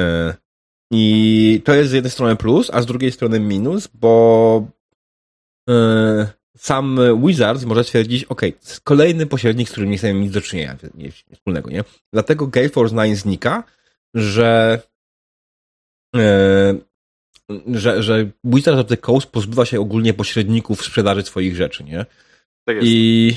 Y, 0.00 0.04
I 0.92 1.62
to 1.64 1.74
jest 1.74 1.90
z 1.90 1.92
jednej 1.92 2.10
strony 2.10 2.36
plus, 2.36 2.70
a 2.72 2.82
z 2.82 2.86
drugiej 2.86 3.12
strony 3.12 3.40
minus, 3.40 3.86
bo 3.94 4.66
y, 5.70 6.37
sam 6.58 7.00
Wizards 7.26 7.64
może 7.64 7.84
stwierdzić, 7.84 8.24
ok, 8.24 8.42
kolejny 8.84 9.26
pośrednik, 9.26 9.68
z 9.68 9.72
którym 9.72 9.90
nie 9.90 9.98
chcemy 9.98 10.20
nic 10.20 10.32
do 10.32 10.40
czynienia 10.40 10.76
nie, 10.94 11.10
wspólnego, 11.34 11.70
nie? 11.70 11.84
Dlatego 12.12 12.46
Gale 12.46 12.68
Force 12.68 12.96
9 12.96 13.18
znika, 13.18 13.64
że 14.14 14.80
że, 17.66 18.02
że 18.02 18.30
Wizards 18.44 18.80
of 18.80 18.86
the 18.86 18.96
Coast 18.96 19.26
pozbywa 19.26 19.64
się 19.64 19.80
ogólnie 19.80 20.14
pośredników 20.14 20.80
w 20.80 20.84
sprzedaży 20.84 21.22
swoich 21.22 21.56
rzeczy, 21.56 21.84
nie? 21.84 22.06
Tak 22.64 22.76
jest. 22.76 22.88
I 22.88 23.36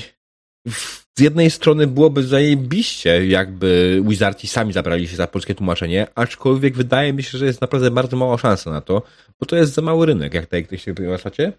z 1.16 1.20
jednej 1.20 1.50
strony 1.50 1.86
byłoby 1.86 2.22
zajebiście, 2.22 3.26
jakby 3.26 4.00
Wizardzi 4.04 4.46
sami 4.46 4.72
zabrali 4.72 5.08
się 5.08 5.16
za 5.16 5.26
polskie 5.26 5.54
tłumaczenie, 5.54 6.06
aczkolwiek 6.14 6.76
wydaje 6.76 7.12
mi 7.12 7.22
się, 7.22 7.38
że 7.38 7.46
jest 7.46 7.60
naprawdę 7.60 7.90
bardzo 7.90 8.16
mała 8.16 8.38
szansa 8.38 8.70
na 8.70 8.80
to, 8.80 9.02
bo 9.40 9.46
to 9.46 9.56
jest 9.56 9.74
za 9.74 9.82
mały 9.82 10.06
rynek, 10.06 10.34
jak 10.34 10.44
tutaj 10.44 10.64
ktoś 10.64 10.84
się 10.84 10.92
wyjaśniacie. 10.92 11.52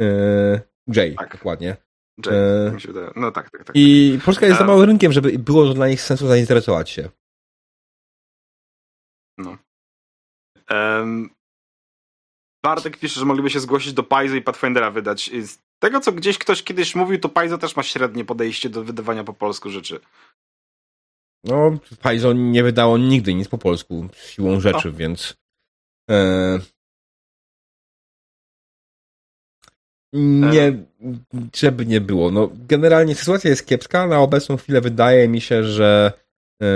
Yy, 0.00 0.60
Jay, 0.88 1.14
tak. 1.14 1.32
dokładnie. 1.32 1.76
Jay, 2.26 2.80
się 2.80 2.88
wydaje. 2.88 3.10
No 3.16 3.30
tak, 3.30 3.50
tak, 3.50 3.64
tak. 3.64 3.76
I 3.76 4.12
tak. 4.16 4.24
Polska 4.24 4.46
jest 4.46 4.58
za 4.58 4.64
małym 4.64 4.86
rynkiem, 4.86 5.12
żeby 5.12 5.38
było 5.38 5.74
dla 5.74 5.88
nich 5.88 6.00
sensu 6.00 6.26
zainteresować 6.26 6.90
się. 6.90 7.08
No. 9.38 9.58
Um, 10.70 11.30
Bartek 12.62 12.96
pisze, 12.96 13.20
że 13.20 13.26
mogliby 13.26 13.50
się 13.50 13.60
zgłosić 13.60 13.92
do 13.92 14.02
Paizo 14.02 14.36
i 14.36 14.42
Pathfindera 14.42 14.90
wydać. 14.90 15.30
Z 15.42 15.58
tego, 15.78 16.00
co 16.00 16.12
gdzieś 16.12 16.38
ktoś 16.38 16.62
kiedyś 16.62 16.94
mówił, 16.94 17.20
to 17.20 17.28
Paizo 17.28 17.58
też 17.58 17.76
ma 17.76 17.82
średnie 17.82 18.24
podejście 18.24 18.68
do 18.68 18.84
wydawania 18.84 19.24
po 19.24 19.32
polsku 19.32 19.70
rzeczy. 19.70 20.00
No, 21.44 21.78
Paizo 22.02 22.32
nie 22.32 22.62
wydało 22.62 22.98
nigdy 22.98 23.34
nic 23.34 23.48
po 23.48 23.58
polsku 23.58 24.08
siłą 24.14 24.60
rzeczy, 24.60 24.88
no. 24.88 24.98
więc... 24.98 25.36
E... 26.10 26.58
Nie, 30.12 30.72
żeby 31.56 31.86
nie 31.86 32.00
było. 32.00 32.30
No, 32.30 32.50
generalnie 32.68 33.14
sytuacja 33.14 33.50
jest 33.50 33.66
kiepska. 33.66 34.06
Na 34.06 34.20
obecną 34.20 34.56
chwilę 34.56 34.80
wydaje 34.80 35.28
mi 35.28 35.40
się, 35.40 35.64
że 35.64 36.12
e, 36.62 36.66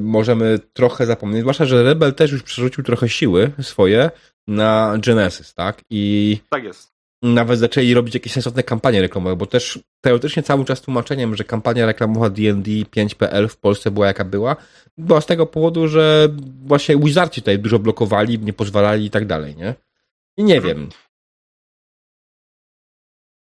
możemy 0.00 0.58
trochę 0.72 1.06
zapomnieć. 1.06 1.40
Zwłaszcza, 1.40 1.64
że 1.64 1.82
Rebel 1.82 2.14
też 2.14 2.32
już 2.32 2.42
przerzucił 2.42 2.84
trochę 2.84 3.08
siły 3.08 3.52
swoje 3.62 4.10
na 4.48 4.94
Genesis, 5.06 5.54
tak? 5.54 5.82
I 5.90 6.38
tak 6.50 6.64
jest. 6.64 6.98
Nawet 7.22 7.58
zaczęli 7.58 7.94
robić 7.94 8.14
jakieś 8.14 8.32
sensowne 8.32 8.62
kampanie 8.62 9.00
reklamowe, 9.00 9.36
bo 9.36 9.46
też 9.46 9.78
teoretycznie 10.00 10.42
cały 10.42 10.64
czas 10.64 10.80
tłumaczeniem, 10.80 11.36
że 11.36 11.44
kampania 11.44 11.86
reklamowa 11.86 12.30
D&D 12.30 12.70
5.pl 12.70 13.48
w 13.48 13.56
Polsce 13.56 13.90
była 13.90 14.06
jaka 14.06 14.24
była, 14.24 14.56
była 14.98 15.20
z 15.20 15.26
tego 15.26 15.46
powodu, 15.46 15.88
że 15.88 16.28
właśnie 16.64 16.96
Wizardci 16.96 17.42
tutaj 17.42 17.58
dużo 17.58 17.78
blokowali, 17.78 18.38
nie 18.38 18.52
pozwalali 18.52 19.04
i 19.04 19.10
tak 19.10 19.26
dalej, 19.26 19.56
nie? 19.56 19.74
I 20.36 20.44
nie 20.44 20.56
mhm. 20.56 20.76
wiem. 20.76 20.88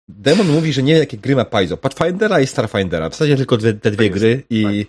Demon 0.07 0.47
mówi, 0.47 0.73
że 0.73 0.83
nie 0.83 0.93
jakie 0.93 1.17
gry 1.17 1.35
ma 1.35 1.45
Paizo. 1.45 1.77
Pathfindera 1.77 2.39
i 2.39 2.47
Starfindera. 2.47 3.09
W 3.09 3.13
zasadzie 3.13 3.37
tylko 3.37 3.57
te, 3.57 3.73
te 3.73 3.91
dwie 3.91 4.09
tak 4.09 4.19
gry 4.19 4.43
i 4.49 4.85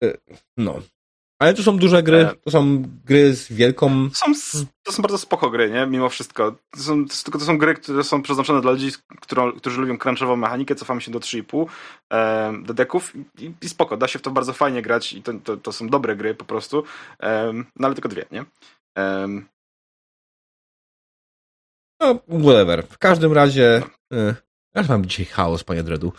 tak. 0.00 0.10
no. 0.56 0.82
Ale 1.42 1.54
to 1.54 1.62
są 1.62 1.76
duże 1.76 2.02
gry, 2.02 2.16
e, 2.16 2.34
to 2.44 2.50
są 2.50 2.84
gry 3.04 3.34
z 3.34 3.52
wielką... 3.52 4.10
To 4.10 4.34
są, 4.34 4.64
to 4.82 4.92
są 4.92 5.02
bardzo 5.02 5.18
spoko 5.18 5.50
gry, 5.50 5.70
nie? 5.70 5.86
Mimo 5.86 6.08
wszystko. 6.08 6.56
To 6.70 6.80
są, 6.80 7.06
to, 7.06 7.30
to 7.30 7.40
są 7.40 7.58
gry, 7.58 7.74
które 7.74 8.04
są 8.04 8.22
przeznaczone 8.22 8.60
dla 8.60 8.70
ludzi, 8.70 8.90
którą, 9.20 9.52
którzy 9.52 9.80
lubią 9.80 9.98
crunchową 9.98 10.36
mechanikę, 10.36 10.74
cofamy 10.74 11.00
się 11.00 11.10
do 11.10 11.18
3,5 11.18 11.66
e, 12.12 12.52
do 12.62 12.74
deków 12.74 13.12
i, 13.38 13.52
i, 13.62 13.68
spoko, 13.68 13.96
da 13.96 14.08
się 14.08 14.18
w 14.18 14.22
to 14.22 14.30
bardzo 14.30 14.52
fajnie 14.52 14.82
grać 14.82 15.12
i 15.12 15.22
to, 15.22 15.32
to, 15.34 15.56
to 15.56 15.72
są 15.72 15.88
dobre 15.88 16.16
gry 16.16 16.34
po 16.34 16.44
prostu, 16.44 16.84
e, 17.22 17.52
no 17.52 17.86
ale 17.86 17.94
tylko 17.94 18.08
dwie, 18.08 18.24
nie? 18.30 18.44
E, 18.98 19.28
no, 22.02 22.38
whatever. 22.40 22.86
W 22.86 22.98
każdym 22.98 23.32
razie... 23.32 23.82
No. 24.10 24.18
E, 24.18 24.34
ja 24.74 24.82
mam 24.88 25.06
dzisiaj 25.06 25.26
chaos, 25.26 25.64
panie 25.64 25.82
Dredu. 25.82 26.12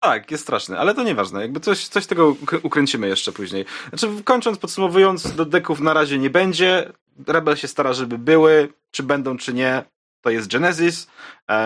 Tak, 0.00 0.30
jest 0.30 0.42
straszny, 0.42 0.78
ale 0.78 0.94
to 0.94 1.02
nieważne. 1.02 1.40
Jakby 1.42 1.60
coś, 1.60 1.88
coś 1.88 2.06
tego 2.06 2.36
ukręcimy 2.62 3.08
jeszcze 3.08 3.32
później. 3.32 3.64
Znaczy, 3.88 4.22
kończąc, 4.24 4.58
podsumowując, 4.58 5.34
do 5.34 5.44
deków 5.44 5.80
na 5.80 5.92
razie 5.92 6.18
nie 6.18 6.30
będzie. 6.30 6.92
Rebel 7.26 7.56
się 7.56 7.68
stara, 7.68 7.92
żeby 7.92 8.18
były. 8.18 8.72
Czy 8.90 9.02
będą, 9.02 9.36
czy 9.36 9.54
nie, 9.54 9.84
to 10.20 10.30
jest 10.30 10.52
Genesis. 10.52 11.06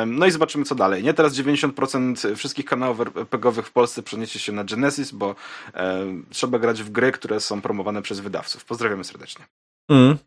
No 0.07 0.27
i 0.27 0.31
zobaczymy, 0.31 0.65
co 0.65 0.75
dalej. 0.75 1.03
Nie 1.03 1.15
teraz 1.15 1.35
90% 1.35 2.37
wszystkich 2.37 2.65
kanałów 2.65 3.01
RPGowych 3.01 3.67
w 3.67 3.73
Polsce 3.73 4.03
przeniesie 4.03 4.39
się 4.39 4.53
na 4.53 4.65
Genesis, 4.65 5.13
bo 5.13 5.35
trzeba 6.31 6.59
grać 6.59 6.83
w 6.83 6.91
gry, 6.91 7.13
które 7.13 7.41
są 7.41 7.61
promowane 7.61 8.03
przez 8.03 8.21
wydawców. 8.21 8.65
Pozdrawiamy 8.65 9.05
serdecznie. 9.05 9.45
Mm. 9.91 10.19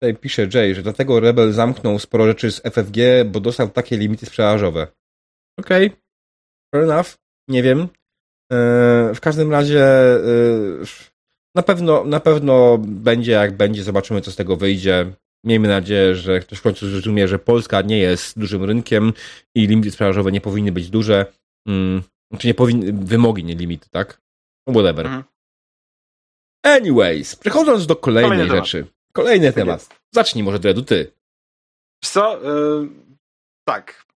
Tutaj 0.00 0.16
pisze 0.16 0.48
Jay, 0.54 0.74
że 0.74 0.82
dlatego 0.82 1.20
Rebel 1.20 1.52
zamknął 1.52 1.98
sporo 1.98 2.26
rzeczy 2.26 2.52
z 2.52 2.60
FFG, 2.60 3.24
bo 3.26 3.40
dostał 3.40 3.68
takie 3.68 3.96
limity 3.96 4.26
sprzedażowe. 4.26 4.86
Okej, 5.58 5.86
okay. 5.86 5.98
fair 6.74 6.84
enough. 6.84 7.16
Nie 7.48 7.62
wiem. 7.62 7.88
E, 8.52 9.14
w 9.14 9.20
każdym 9.20 9.52
razie 9.52 9.84
e, 9.84 10.18
na 11.54 11.62
pewno, 11.62 12.04
na 12.04 12.20
pewno 12.20 12.78
będzie 12.78 13.32
jak 13.32 13.56
będzie, 13.56 13.82
zobaczymy 13.82 14.20
co 14.20 14.32
z 14.32 14.36
tego 14.36 14.56
wyjdzie. 14.56 15.12
Miejmy 15.44 15.68
nadzieję, 15.68 16.14
że 16.14 16.40
ktoś 16.40 16.58
w 16.58 16.62
końcu 16.62 16.88
zrozumie, 16.88 17.28
że 17.28 17.38
Polska 17.38 17.82
nie 17.82 17.98
jest 17.98 18.38
dużym 18.38 18.64
rynkiem 18.64 19.12
i 19.54 19.66
limity 19.66 19.90
sprzedażowe 19.90 20.32
nie 20.32 20.40
powinny 20.40 20.72
być 20.72 20.90
duże. 20.90 21.26
Hmm. 21.68 22.02
Znaczy 22.30 22.46
nie 22.46 22.54
powinny, 22.54 22.92
wymogi, 22.92 23.44
nie 23.44 23.54
limity, 23.54 23.90
tak? 23.90 24.20
No 24.66 24.72
whatever. 24.72 25.06
Mhm. 25.06 25.24
Anyways, 26.62 27.36
przechodząc 27.36 27.86
do 27.86 27.96
kolejnej 27.96 28.30
Kolejny 28.30 28.56
rzeczy. 28.56 28.86
Kolejny 29.12 29.46
tak 29.46 29.54
temat. 29.54 29.80
Jest. 29.80 29.94
Zacznij 30.14 30.44
może, 30.44 30.58
Dredu, 30.58 30.82
ty. 30.82 31.12
Co? 32.04 32.40
Yy, 32.42 32.88
tak 33.64 34.08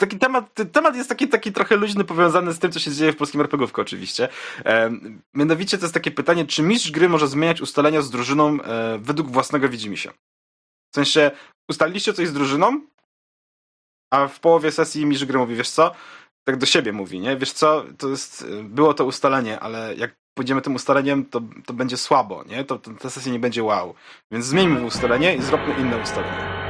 taki 0.00 0.18
temat, 0.18 0.54
temat 0.72 0.96
jest 0.96 1.08
taki, 1.08 1.28
taki 1.28 1.52
trochę 1.52 1.76
luźny, 1.76 2.04
powiązany 2.04 2.52
z 2.52 2.58
tym, 2.58 2.72
co 2.72 2.80
się 2.80 2.92
dzieje 2.92 3.12
w 3.12 3.16
polskim 3.16 3.40
RPGówku 3.40 3.80
oczywiście. 3.80 4.28
E, 4.64 4.90
mianowicie 5.34 5.78
to 5.78 5.84
jest 5.84 5.94
takie 5.94 6.10
pytanie, 6.10 6.46
czy 6.46 6.62
mistrz 6.62 6.90
gry 6.90 7.08
może 7.08 7.28
zmieniać 7.28 7.60
ustalenia 7.60 8.02
z 8.02 8.10
drużyną 8.10 8.62
e, 8.62 8.98
według 8.98 9.30
własnego 9.30 9.68
widzimisię? 9.68 10.10
W 10.92 10.94
sensie, 10.94 11.30
ustaliliście 11.70 12.12
coś 12.12 12.28
z 12.28 12.32
drużyną, 12.32 12.80
a 14.12 14.28
w 14.28 14.40
połowie 14.40 14.72
sesji 14.72 15.06
mistrz 15.06 15.24
gry 15.24 15.38
mówi, 15.38 15.54
wiesz 15.54 15.70
co, 15.70 15.94
tak 16.44 16.56
do 16.56 16.66
siebie 16.66 16.92
mówi, 16.92 17.20
nie? 17.20 17.36
Wiesz 17.36 17.52
co, 17.52 17.84
to 17.98 18.08
jest, 18.08 18.46
było 18.62 18.94
to 18.94 19.04
ustalenie, 19.04 19.60
ale 19.60 19.94
jak 19.94 20.14
pójdziemy 20.34 20.62
tym 20.62 20.74
ustaleniem, 20.74 21.24
to, 21.24 21.40
to 21.66 21.72
będzie 21.72 21.96
słabo, 21.96 22.44
nie? 22.44 22.64
To, 22.64 22.78
to 22.78 22.90
ta 22.90 23.10
sesja 23.10 23.32
nie 23.32 23.38
będzie 23.38 23.62
wow. 23.62 23.94
Więc 24.30 24.46
zmieńmy 24.46 24.84
ustalenie 24.84 25.34
i 25.34 25.42
zróbmy 25.42 25.74
inne 25.80 26.02
ustalenie. 26.02 26.62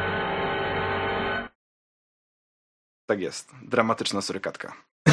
Tak 3.06 3.20
jest. 3.20 3.50
Dramatyczna 3.62 4.22
surykatka. 4.22 4.72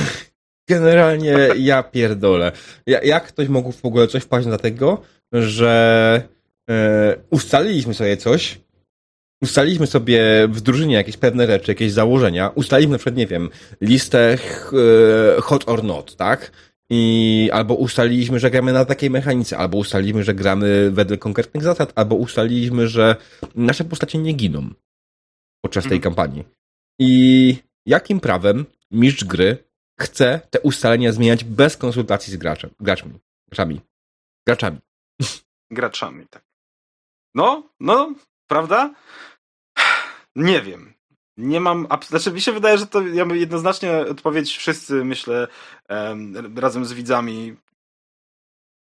Generalnie 0.70 1.36
ja 1.56 1.84
pierdolę. 1.84 2.52
jak 2.86 3.28
ktoś 3.28 3.48
mógł 3.48 3.72
w 3.72 3.86
ogóle 3.86 4.08
coś 4.08 4.24
wpaść 4.24 4.48
tego, 4.62 5.02
że 5.34 6.24
e, 6.70 7.16
ustaliliśmy 7.30 7.94
sobie 7.94 8.18
coś, 8.18 8.60
ustaliliśmy 9.42 9.88
sobie 9.88 10.48
w 10.48 10.62
drużynie 10.62 10.96
jakieś 10.96 11.18
pewne 11.18 11.48
rzeczy, 11.48 11.72
jakieś 11.72 11.92
założenia, 11.92 12.52
ustaliliśmy 12.56 12.92
na 12.92 12.98
przykład, 12.98 13.16
nie 13.16 13.28
wiem, 13.28 13.50
listę 13.82 14.38
e, 15.38 15.42
hot 15.42 15.64
or 15.70 15.84
not, 15.84 16.16
tak? 16.16 16.52
I 16.90 17.50
albo 17.54 17.74
ustaliliśmy, 17.76 18.40
że 18.40 18.52
gramy 18.52 18.74
na 18.74 18.86
takiej 18.86 19.10
mechanice, 19.10 19.58
albo 19.58 19.78
ustaliliśmy, 19.78 20.24
że 20.24 20.34
gramy 20.34 20.92
wedle 20.92 21.18
konkretnych 21.18 21.64
zasad, 21.64 21.94
albo 21.96 22.16
ustaliliśmy, 22.16 22.88
że 22.88 23.16
nasze 23.56 23.84
postacie 23.84 24.18
nie 24.18 24.34
giną 24.34 24.70
podczas 25.62 25.84
tej 25.84 25.92
mm. 25.92 26.02
kampanii. 26.02 26.44
I 27.00 27.56
jakim 27.86 28.20
prawem 28.20 28.66
mistrz 28.92 29.24
gry 29.24 29.58
chce 30.00 30.42
te 30.50 30.60
ustalenia 30.60 31.12
zmieniać 31.12 31.44
bez 31.44 31.78
konsultacji 31.78 32.34
z 32.34 32.38
graczem, 32.38 32.70
graczmi, 32.80 33.14
graczami, 33.48 33.82
graczami. 34.48 34.78
Graczami, 35.72 36.28
tak. 36.28 36.44
No, 37.36 37.70
no, 37.80 38.16
prawda? 38.48 38.94
Nie 40.36 40.62
wiem. 40.62 40.94
Nie 41.40 41.60
mam. 41.60 41.88
Znaczy, 42.08 42.32
mi 42.32 42.42
się 42.42 42.52
wydaje, 42.52 42.78
że 42.78 42.88
to 42.88 43.02
ja 43.02 43.26
jednoznacznie 43.26 43.98
odpowiedź 43.98 44.58
wszyscy, 44.58 45.06
myślę, 45.06 45.48
razem 46.56 46.86
z 46.86 46.94
widzami 46.94 47.56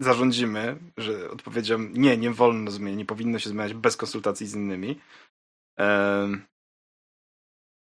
zarządzimy, 0.01 0.77
że 0.97 1.31
odpowiedzią 1.31 1.79
nie, 1.79 2.17
nie 2.17 2.31
wolno 2.31 2.71
zmieniać, 2.71 2.99
nie 2.99 3.05
powinno 3.05 3.39
się 3.39 3.51
zmieniać 3.51 3.75
bez 3.75 3.97
konsultacji 3.97 4.47
z 4.47 4.55
innymi. 4.55 5.01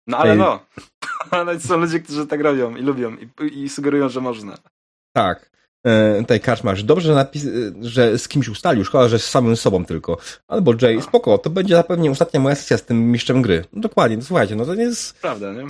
No 0.07 0.19
ale 0.19 0.37
no, 0.37 0.67
ale 1.31 1.61
są 1.61 1.77
ludzie, 1.77 2.01
którzy 2.01 2.27
tak 2.27 2.41
robią 2.41 2.77
i 2.77 2.83
lubią 2.83 3.17
i, 3.17 3.63
i 3.63 3.69
sugerują, 3.69 4.09
że 4.09 4.21
można. 4.21 4.59
Tak. 5.17 5.51
E, 5.87 6.19
tutaj 6.19 6.41
karczmarz, 6.41 6.83
dobrze, 6.85 7.07
że, 7.07 7.15
napis, 7.15 7.47
że 7.81 8.19
z 8.19 8.29
kimś 8.29 8.49
ustalił, 8.49 8.85
szkoda, 8.85 9.09
że 9.09 9.19
z 9.19 9.25
samym 9.25 9.57
sobą 9.57 9.85
tylko. 9.85 10.19
Albo 10.49 10.75
Jay, 10.83 11.03
spoko, 11.03 11.39
to 11.39 11.51
będzie 11.51 11.75
zapewne 11.75 12.11
ostatnia 12.11 12.41
moja 12.41 12.55
sesja 12.55 12.79
z 12.79 12.85
tym 12.85 13.13
mistrzem 13.13 13.43
gry. 13.43 13.65
No 13.73 13.81
dokładnie, 13.81 14.17
no 14.17 14.23
słuchajcie, 14.23 14.57
no 14.57 14.67
to 14.67 14.75
nie 14.75 14.83
jest... 14.83 15.21
Prawda, 15.21 15.53
nie? 15.53 15.67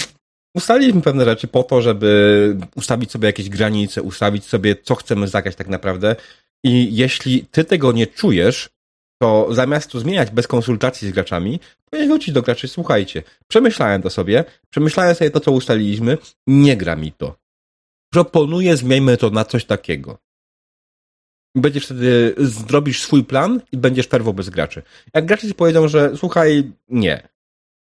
Ustaliliśmy 0.57 1.03
pewne 1.03 1.25
rzeczy 1.25 1.49
po 1.49 1.63
to, 1.63 1.83
żeby 1.83 2.57
ustawić 2.75 3.11
sobie 3.11 3.27
jakieś 3.27 3.49
granice, 3.49 4.03
ustawić 4.03 4.45
sobie, 4.45 4.77
co 4.83 4.95
chcemy 4.95 5.29
zagrać 5.29 5.57
tak 5.57 5.69
naprawdę. 5.69 6.17
I 6.65 6.97
jeśli 6.97 7.47
ty 7.51 7.65
tego 7.65 7.93
nie 7.93 8.07
czujesz, 8.07 8.71
to 9.23 9.49
zamiast 9.51 9.91
to 9.91 10.01
zmieniać 10.01 10.31
bez 10.31 10.47
konsultacji 10.47 11.09
z 11.09 11.13
graczami, 11.13 11.61
powinieneś 11.91 12.09
wrócić 12.09 12.35
do 12.35 12.43
graczy, 12.43 12.69
słuchajcie, 12.69 13.23
przemyślałem 13.49 14.03
to 14.03 14.11
sobie, 14.11 14.45
przemyślałem 14.71 15.15
sobie 15.15 15.31
to, 15.31 15.41
co 15.41 15.53
ustaliliśmy, 15.53 16.19
nie 16.47 16.77
gra 16.77 16.97
mi 16.97 17.13
to. 17.13 17.42
Proponuję, 18.13 18.77
zmieńmy 18.77 19.17
to 19.17 19.31
na 19.31 19.45
coś 19.45 19.65
takiego. 19.65 20.19
Będziesz 21.55 21.85
wtedy, 21.85 22.35
zrobisz 22.39 23.03
swój 23.03 23.25
plan 23.25 23.61
i 23.73 23.77
będziesz 23.77 24.07
fair 24.07 24.23
wobec 24.23 24.51
graczy. 24.51 24.83
Jak 25.15 25.27
gracze 25.27 25.49
ci 25.49 25.55
powiedzą, 25.55 25.89
że 25.89 26.17
słuchaj, 26.17 26.73
nie, 26.89 27.29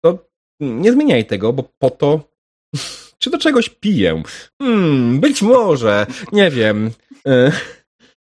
to 0.05 0.19
nie 0.61 0.93
zmieniaj 0.93 1.27
tego, 1.27 1.53
bo 1.53 1.63
po 1.79 1.91
to, 1.91 2.29
czy 3.19 3.31
do 3.31 3.39
czegoś 3.39 3.69
piję? 3.69 4.23
Hmm, 4.63 5.21
być 5.21 5.43
może, 5.43 6.07
nie 6.33 6.51
wiem. 6.51 6.91
E, 7.27 7.53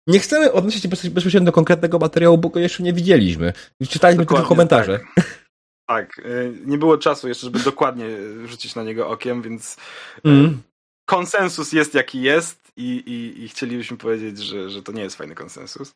nie 0.07 0.19
chcemy 0.19 0.51
odnosić 0.51 0.83
się 0.83 0.89
bezpośrednio 0.89 1.45
do 1.45 1.51
konkretnego 1.51 1.99
materiału, 1.99 2.37
bo 2.37 2.49
go 2.49 2.59
jeszcze 2.59 2.83
nie 2.83 2.93
widzieliśmy. 2.93 3.53
Czytaliśmy 3.89 4.23
Dokładnie, 4.23 4.43
tylko 4.43 4.55
komentarze. 4.55 4.99
Tak. 5.15 5.45
tak. 5.87 6.19
E, 6.19 6.51
nie 6.65 6.77
było 6.77 6.97
czasu 6.97 7.27
jeszcze, 7.27 7.45
żeby 7.45 7.59
dokładnie 7.59 8.05
rzucić 8.45 8.75
na 8.75 8.83
niego 8.83 9.09
okiem, 9.09 9.41
więc 9.41 9.77
e, 10.25 10.29
mm. 10.29 10.61
Konsensus 11.11 11.73
jest 11.73 11.93
jaki 11.93 12.21
jest 12.21 12.71
i, 12.77 12.83
i, 12.85 13.43
i, 13.43 13.47
chcielibyśmy 13.49 13.97
powiedzieć, 13.97 14.37
że, 14.37 14.69
że 14.69 14.83
to 14.83 14.91
nie 14.91 15.01
jest 15.01 15.15
fajny 15.15 15.35
konsensus. 15.35 15.95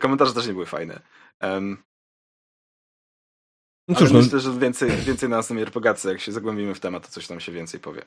Komentarze 0.00 0.34
też 0.34 0.46
nie 0.46 0.52
były 0.52 0.66
fajne. 0.66 1.00
Um, 1.42 1.82
no 3.88 3.94
cóż, 3.94 4.12
no... 4.12 4.18
myślę, 4.18 4.40
że 4.40 4.58
więcej, 4.58 4.90
więcej 4.90 5.28
na 5.28 5.36
następnej 5.36 5.62
RPGace, 5.62 6.08
jak 6.08 6.20
się 6.20 6.32
zagłębimy 6.32 6.74
w 6.74 6.80
temat, 6.80 7.06
to 7.06 7.12
coś 7.12 7.26
tam 7.26 7.40
się 7.40 7.52
więcej 7.52 7.80
powie. 7.80 8.02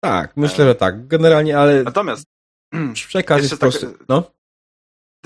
Tak, 0.00 0.36
myślę, 0.36 0.64
że 0.64 0.74
tak. 0.74 1.06
Generalnie, 1.06 1.58
ale. 1.58 1.82
Natomiast. 1.82 2.24
Przekaz 2.94 3.40
jest 3.40 3.50
tak... 3.50 3.60
prosty. 3.60 3.94
No? 4.08 4.30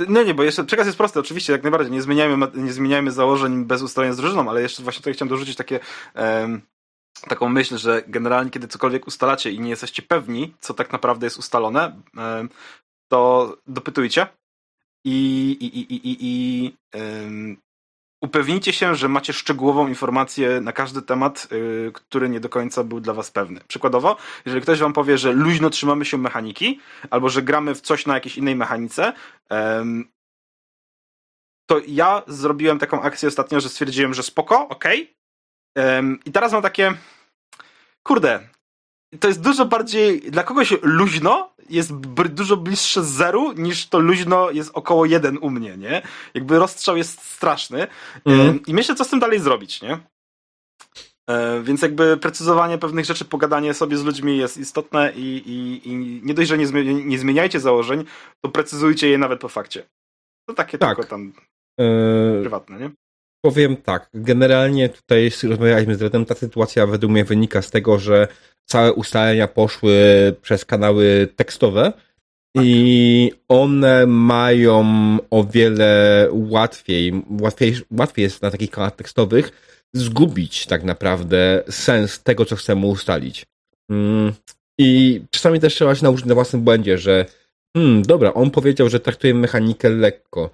No 0.09 0.23
nie, 0.23 0.35
bo 0.35 0.43
jeszcze 0.43 0.65
przekaz 0.65 0.87
jest 0.87 0.99
prosty, 0.99 1.21
oczywiście, 1.21 1.53
jak 1.53 1.63
najbardziej. 1.63 1.93
Nie 1.93 2.03
zmieniajmy, 2.03 2.47
nie 2.55 2.73
zmieniajmy 2.73 3.13
założeń 3.13 3.65
bez 3.65 3.83
ustalenia 3.83 4.13
z 4.13 4.17
drużyną, 4.17 4.51
ale 4.51 4.63
jeszcze 4.63 4.83
właśnie 4.83 5.01
tutaj 5.01 5.15
chciałem 5.15 5.29
dorzucić 5.29 5.57
takie, 5.57 5.81
um, 6.15 6.63
taką 7.21 7.49
myśl, 7.49 7.79
że 7.79 8.03
generalnie, 8.07 8.51
kiedy 8.51 8.69
cokolwiek 8.69 9.07
ustalacie 9.07 9.51
i 9.51 9.61
nie 9.61 9.71
jesteście 9.71 10.03
pewni, 10.03 10.55
co 10.61 10.75
tak 10.75 10.93
naprawdę 10.93 11.27
jest 11.27 11.39
ustalone, 11.39 12.01
to 13.09 13.57
dopytujcie 13.67 14.27
i, 15.05 15.51
i, 15.61 15.79
i, 15.79 15.95
i, 15.95 16.17
i, 16.21 16.77
um, 16.95 17.57
upewnijcie 18.23 18.73
się, 18.73 18.95
że 18.95 19.09
macie 19.09 19.33
szczegółową 19.33 19.89
informację 19.89 20.61
na 20.61 20.73
każdy 20.73 21.03
temat, 21.03 21.49
yy, 21.51 21.93
który 21.95 22.29
nie 22.29 22.41
do 22.41 22.49
końca 22.49 22.85
był 22.85 23.01
dla 23.01 23.15
was 23.15 23.31
pewny. 23.31 23.61
Przykładowo, 23.69 24.17
jeżeli 24.47 24.63
ktoś 24.63 24.81
wam 24.81 24.93
powie, 24.93 25.19
że 25.19 25.33
luźno 25.33 25.71
trzymamy 25.71 26.05
się 26.05 26.19
mechaniki, 26.19 26.81
albo 27.11 27.29
że 27.29 27.43
gramy 27.43 27.75
w 27.75 27.81
coś 27.81 28.07
na 28.07 28.15
jakiejś 28.15 28.39
innej 28.39 28.57
mechanice, 28.57 29.13
to 31.67 31.81
ja 31.87 32.23
zrobiłem 32.27 32.79
taką 32.79 33.03
akcję 33.03 33.29
ostatnio, 33.29 33.61
że 33.61 33.69
stwierdziłem, 33.69 34.15
że 34.15 34.23
spoko, 34.23 34.69
okej. 34.69 35.18
I 36.27 36.33
teraz 36.33 36.53
mam 36.53 36.63
takie, 36.63 36.95
kurde, 38.03 38.49
to 39.21 39.29
jest 39.29 39.41
dużo 39.41 39.65
bardziej, 39.65 40.21
dla 40.21 40.43
kogoś 40.43 40.75
luźno 40.83 41.55
jest 41.71 41.93
dużo 42.29 42.57
bliższe 42.57 43.05
zeru 43.05 43.53
niż 43.53 43.87
to 43.87 43.99
luźno 43.99 44.51
jest 44.51 44.71
około 44.75 45.05
jeden 45.05 45.39
u 45.41 45.51
mnie, 45.51 45.77
nie? 45.77 46.03
Jakby 46.35 46.59
rozstrzał 46.59 46.97
jest 46.97 47.23
straszny 47.23 47.87
mm. 48.25 48.61
i 48.67 48.75
myślę, 48.75 48.95
co 48.95 49.05
z 49.05 49.09
tym 49.09 49.21
dalej 49.21 49.41
zrobić, 49.41 49.83
nie? 49.83 49.99
E, 51.31 51.63
więc 51.63 51.83
jakby 51.83 52.17
precyzowanie 52.17 52.79
pewnych 52.79 53.05
rzeczy, 53.05 53.25
pogadanie 53.25 53.75
sobie 53.75 53.97
z 53.97 54.05
ludźmi 54.05 54.39
jest 54.39 54.59
istotne 54.59 55.13
i, 55.17 55.43
i, 55.47 55.89
i 55.89 56.21
nie 56.23 56.35
dość, 56.35 56.49
że 56.49 56.59
nie, 56.59 56.67
zmieni, 56.67 57.05
nie 57.05 57.19
zmieniajcie 57.19 57.61
założeń, 57.61 58.05
to 58.45 58.51
precyzujcie 58.51 59.09
je 59.09 59.19
nawet 59.19 59.41
po 59.41 59.49
fakcie. 59.49 59.83
To 60.49 60.55
takie 60.55 60.79
tak. 60.79 60.97
tylko 60.97 61.11
tam 61.11 61.33
e, 61.81 62.41
prywatne, 62.41 62.79
nie? 62.79 62.91
Powiem 63.41 63.77
tak, 63.77 64.09
generalnie 64.15 64.89
tutaj 64.89 65.31
rozmawialiśmy 65.43 65.95
z 65.95 66.03
Redem, 66.03 66.25
ta 66.25 66.35
sytuacja 66.35 66.87
według 66.87 67.13
mnie 67.13 67.25
wynika 67.25 67.63
z 67.63 67.71
tego, 67.71 67.99
że 67.99 68.29
całe 68.65 68.93
ustalenia 68.93 69.49
poszły 69.49 69.95
przez 70.43 70.65
kanały 70.65 71.29
tekstowe 71.37 71.93
tak. 72.57 72.65
i 72.65 73.33
one 73.49 74.07
mają 74.07 74.85
o 75.31 75.45
wiele 75.45 76.29
łatwiej, 76.31 77.23
łatwiej, 77.41 77.75
łatwiej 77.99 78.23
jest 78.23 78.43
na 78.43 78.51
takich 78.51 78.71
kanałach 78.71 78.97
tekstowych 78.97 79.51
zgubić 79.93 80.67
tak 80.67 80.85
naprawdę 80.85 81.63
sens 81.71 82.23
tego, 82.23 82.45
co 82.45 82.57
chcemy 82.57 82.87
ustalić. 82.87 83.47
Mm, 83.91 84.33
I 84.79 85.21
czasami 85.31 85.61
też 85.61 85.75
trzeba 85.75 85.95
się 85.95 86.05
nauczyć 86.05 86.27
na 86.27 86.35
własnym 86.35 86.63
błędzie, 86.63 86.99
że 86.99 87.27
hmm, 87.77 88.03
dobra, 88.03 88.35
on 88.35 88.51
powiedział, 88.51 88.89
że 88.89 89.01
traktujemy 89.01 89.41
mechanikę 89.41 89.91
lekko. 89.91 90.51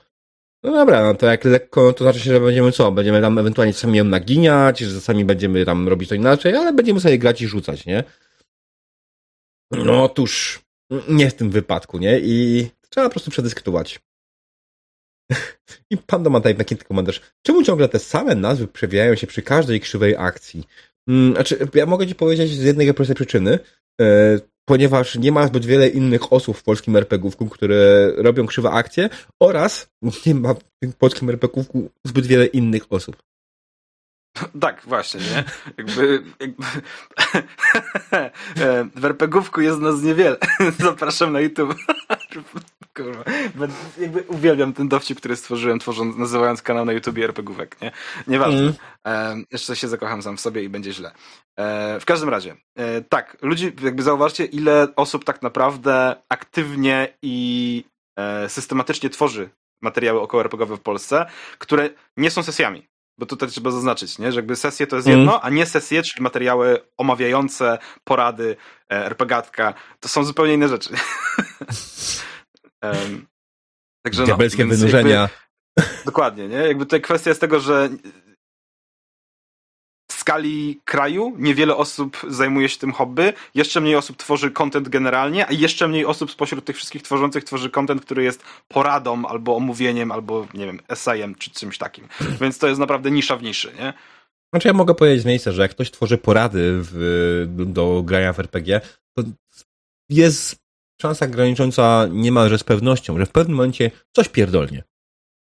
No 0.64 0.72
dobra, 0.72 1.02
no 1.02 1.14
to 1.14 1.26
jak 1.26 1.44
lekko, 1.44 1.92
to 1.92 2.04
znaczy 2.04 2.20
się, 2.20 2.32
że 2.32 2.40
będziemy 2.40 2.72
co? 2.72 2.92
Będziemy 2.92 3.20
tam 3.20 3.38
ewentualnie 3.38 3.74
czasami 3.74 3.98
ją 3.98 4.04
naginiać, 4.04 4.78
że 4.78 4.94
czasami 4.94 5.24
będziemy 5.24 5.64
tam 5.64 5.88
robić 5.88 6.08
to 6.08 6.14
inaczej, 6.14 6.56
ale 6.56 6.72
będziemy 6.72 7.00
sobie 7.00 7.18
grać 7.18 7.42
i 7.42 7.46
rzucać, 7.46 7.86
nie? 7.86 8.04
No 9.70 10.04
otóż, 10.04 10.62
nie 11.08 11.30
w 11.30 11.34
tym 11.34 11.50
wypadku, 11.50 11.98
nie? 11.98 12.20
I 12.20 12.66
trzeba 12.88 13.06
po 13.06 13.10
prostu 13.10 13.30
przedyskutować. 13.30 14.00
I 15.90 15.96
pan 15.96 16.30
ma 16.30 16.40
tutaj 16.40 16.56
taki 16.56 16.76
komentarz. 16.76 17.20
Czemu 17.42 17.62
ciągle 17.62 17.88
te 17.88 17.98
same 17.98 18.34
nazwy 18.34 18.68
przewijają 18.68 19.14
się 19.14 19.26
przy 19.26 19.42
każdej 19.42 19.80
krzywej 19.80 20.16
akcji? 20.16 20.64
Hmm, 21.08 21.32
znaczy, 21.32 21.68
ja 21.74 21.86
mogę 21.86 22.06
ci 22.06 22.14
powiedzieć 22.14 22.50
z 22.50 22.62
jednej 22.62 22.94
prostej 22.94 23.16
przyczyny. 23.16 23.58
E, 24.64 24.68
ponieważ 24.68 25.14
nie 25.18 25.32
ma 25.32 25.46
zbyt 25.46 25.66
wiele 25.66 25.88
innych 25.88 26.32
osób 26.32 26.56
w 26.56 26.62
polskim 26.62 26.96
RPGówku, 26.96 27.46
które 27.46 28.12
robią 28.16 28.46
krzywe 28.46 28.70
akcje 28.70 29.08
oraz 29.42 29.88
nie 30.26 30.34
ma 30.34 30.54
w 30.82 30.94
polskim 30.98 31.30
RPGówku 31.30 31.90
zbyt 32.06 32.26
wiele 32.26 32.46
innych 32.46 32.86
osób. 32.90 33.16
Tak, 34.60 34.82
właśnie, 34.86 35.20
nie? 35.20 35.44
Jakby, 35.78 36.22
jakby 36.40 36.64
w 39.00 39.04
RPGówku 39.04 39.60
jest 39.60 39.80
nas 39.80 40.02
niewiele. 40.02 40.36
Zapraszam 40.78 41.32
na 41.32 41.40
YouTube. 41.40 41.74
Kurwa. 42.96 43.24
Jakby 43.98 44.22
uwielbiam 44.22 44.72
ten 44.72 44.88
dowcip, 44.88 45.18
który 45.18 45.36
stworzyłem, 45.36 45.78
tworząc, 45.78 46.16
nazywając 46.16 46.62
kanał 46.62 46.84
na 46.84 46.92
YouTube 46.92 47.18
RPGówek, 47.18 47.80
nie? 47.82 47.92
Nieważne. 48.26 48.60
Mm. 48.60 48.74
E, 49.06 49.36
jeszcze 49.50 49.76
się 49.76 49.88
zakocham 49.88 50.22
sam 50.22 50.36
w 50.36 50.40
sobie 50.40 50.62
i 50.62 50.68
będzie 50.68 50.92
źle. 50.92 51.12
E, 51.58 52.00
w 52.00 52.04
każdym 52.04 52.28
razie, 52.28 52.56
e, 52.76 53.02
tak, 53.02 53.36
ludzi, 53.42 53.72
jakby 53.82 54.02
zauważcie, 54.02 54.44
ile 54.44 54.88
osób 54.96 55.24
tak 55.24 55.42
naprawdę 55.42 56.16
aktywnie 56.28 57.08
i 57.22 57.84
e, 58.18 58.48
systematycznie 58.48 59.10
tworzy 59.10 59.50
materiały 59.82 60.20
około 60.20 60.42
RPGowe 60.42 60.76
w 60.76 60.80
Polsce, 60.80 61.26
które 61.58 61.90
nie 62.16 62.30
są 62.30 62.42
sesjami. 62.42 62.88
Bo 63.18 63.26
tutaj 63.26 63.48
trzeba 63.48 63.70
zaznaczyć, 63.70 64.18
nie? 64.18 64.32
że 64.32 64.38
jakby 64.38 64.56
sesje 64.56 64.86
to 64.86 64.96
jest 64.96 65.08
jedno, 65.08 65.32
mm. 65.32 65.40
a 65.42 65.50
nie 65.50 65.66
sesje, 65.66 66.02
czyli 66.02 66.22
materiały 66.22 66.80
omawiające, 66.96 67.78
porady, 68.04 68.56
e, 68.90 69.06
RPGatka, 69.06 69.74
to 70.00 70.08
są 70.08 70.24
zupełnie 70.24 70.54
inne 70.54 70.68
rzeczy. 70.68 70.90
um, 72.92 73.26
także 74.02 74.24
Diabelskie 74.24 74.64
no, 74.64 74.74
wynurzenia. 74.74 75.28
Jakby, 75.76 76.04
dokładnie, 76.10 76.48
nie? 76.48 76.56
Jakby 76.56 76.84
tutaj 76.86 77.00
kwestia 77.00 77.30
jest 77.30 77.40
tego, 77.40 77.60
że 77.60 77.88
skali 80.24 80.80
kraju 80.84 81.34
niewiele 81.38 81.76
osób 81.76 82.16
zajmuje 82.28 82.68
się 82.68 82.78
tym 82.78 82.92
hobby, 82.92 83.32
jeszcze 83.54 83.80
mniej 83.80 83.96
osób 83.96 84.16
tworzy 84.16 84.50
content 84.50 84.88
generalnie, 84.88 85.46
a 85.46 85.52
jeszcze 85.52 85.88
mniej 85.88 86.06
osób 86.06 86.30
spośród 86.30 86.64
tych 86.64 86.76
wszystkich 86.76 87.02
tworzących 87.02 87.44
tworzy 87.44 87.70
content, 87.70 88.02
który 88.02 88.24
jest 88.24 88.44
poradą, 88.68 89.26
albo 89.26 89.56
omówieniem, 89.56 90.12
albo 90.12 90.46
nie 90.54 90.66
wiem, 90.66 90.80
essayem, 90.88 91.34
czy 91.34 91.50
czymś 91.50 91.78
takim. 91.78 92.08
Więc 92.40 92.58
to 92.58 92.68
jest 92.68 92.80
naprawdę 92.80 93.10
nisza 93.10 93.36
w 93.36 93.42
niszy, 93.42 93.72
nie? 93.78 93.92
Znaczy 94.52 94.68
ja 94.68 94.74
mogę 94.74 94.94
powiedzieć 94.94 95.22
z 95.22 95.26
miejsca, 95.26 95.52
że 95.52 95.62
jak 95.62 95.70
ktoś 95.70 95.90
tworzy 95.90 96.18
porady 96.18 96.78
w, 96.82 97.46
do 97.48 98.02
grania 98.02 98.32
w 98.32 98.40
RPG, 98.40 98.80
to 99.16 99.22
jest 100.08 100.63
szansa 101.02 101.26
granicząca 101.26 102.08
niemalże 102.10 102.58
z 102.58 102.64
pewnością, 102.64 103.18
że 103.18 103.26
w 103.26 103.30
pewnym 103.30 103.56
momencie 103.56 103.90
coś 104.12 104.28
pierdolnie. 104.28 104.82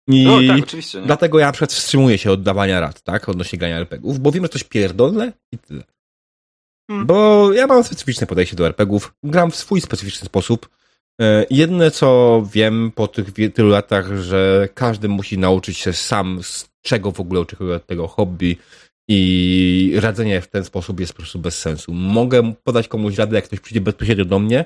I 0.07 0.25
no, 0.25 0.39
tak, 0.47 0.63
oczywiście. 0.63 0.99
Nie? 0.99 1.05
Dlatego 1.05 1.39
ja 1.39 1.45
na 1.45 1.51
przykład 1.51 1.73
wstrzymuję 1.73 2.17
się 2.17 2.31
od 2.31 2.43
dawania 2.43 2.79
rad, 2.79 3.01
tak, 3.01 3.29
odnośnie 3.29 3.59
grania 3.59 3.77
RPGów, 3.77 4.19
bo 4.19 4.31
wiem, 4.31 4.43
że 4.43 4.49
coś 4.49 4.63
pierdolne 4.63 5.33
i 5.51 5.57
tyle. 5.57 5.83
Hmm. 6.91 7.07
Bo 7.07 7.49
ja 7.53 7.67
mam 7.67 7.83
specyficzne 7.83 8.27
podejście 8.27 8.55
do 8.55 8.65
RPGów, 8.65 9.13
gram 9.23 9.51
w 9.51 9.55
swój 9.55 9.81
specyficzny 9.81 10.25
sposób. 10.25 10.69
E, 11.21 11.45
jedne, 11.49 11.91
co 11.91 12.43
wiem 12.53 12.91
po 12.95 13.07
tych 13.07 13.53
tylu 13.53 13.69
latach, 13.69 14.17
że 14.17 14.69
każdy 14.73 15.09
musi 15.09 15.37
nauczyć 15.37 15.77
się 15.77 15.93
sam, 15.93 16.43
z 16.43 16.69
czego 16.81 17.11
w 17.11 17.19
ogóle 17.19 17.41
oczekuje 17.41 17.75
od 17.75 17.85
tego 17.85 18.07
hobby 18.07 18.57
i 19.07 19.93
radzenie 19.95 20.41
w 20.41 20.47
ten 20.47 20.65
sposób 20.65 20.99
jest 20.99 21.13
po 21.13 21.17
prostu 21.17 21.39
bez 21.39 21.59
sensu. 21.59 21.93
Mogę 21.93 22.53
podać 22.63 22.87
komuś 22.87 23.17
radę, 23.17 23.35
jak 23.35 23.45
ktoś 23.45 23.59
przyjdzie 23.59 23.81
bezpośrednio 23.81 24.25
do 24.25 24.39
mnie 24.39 24.65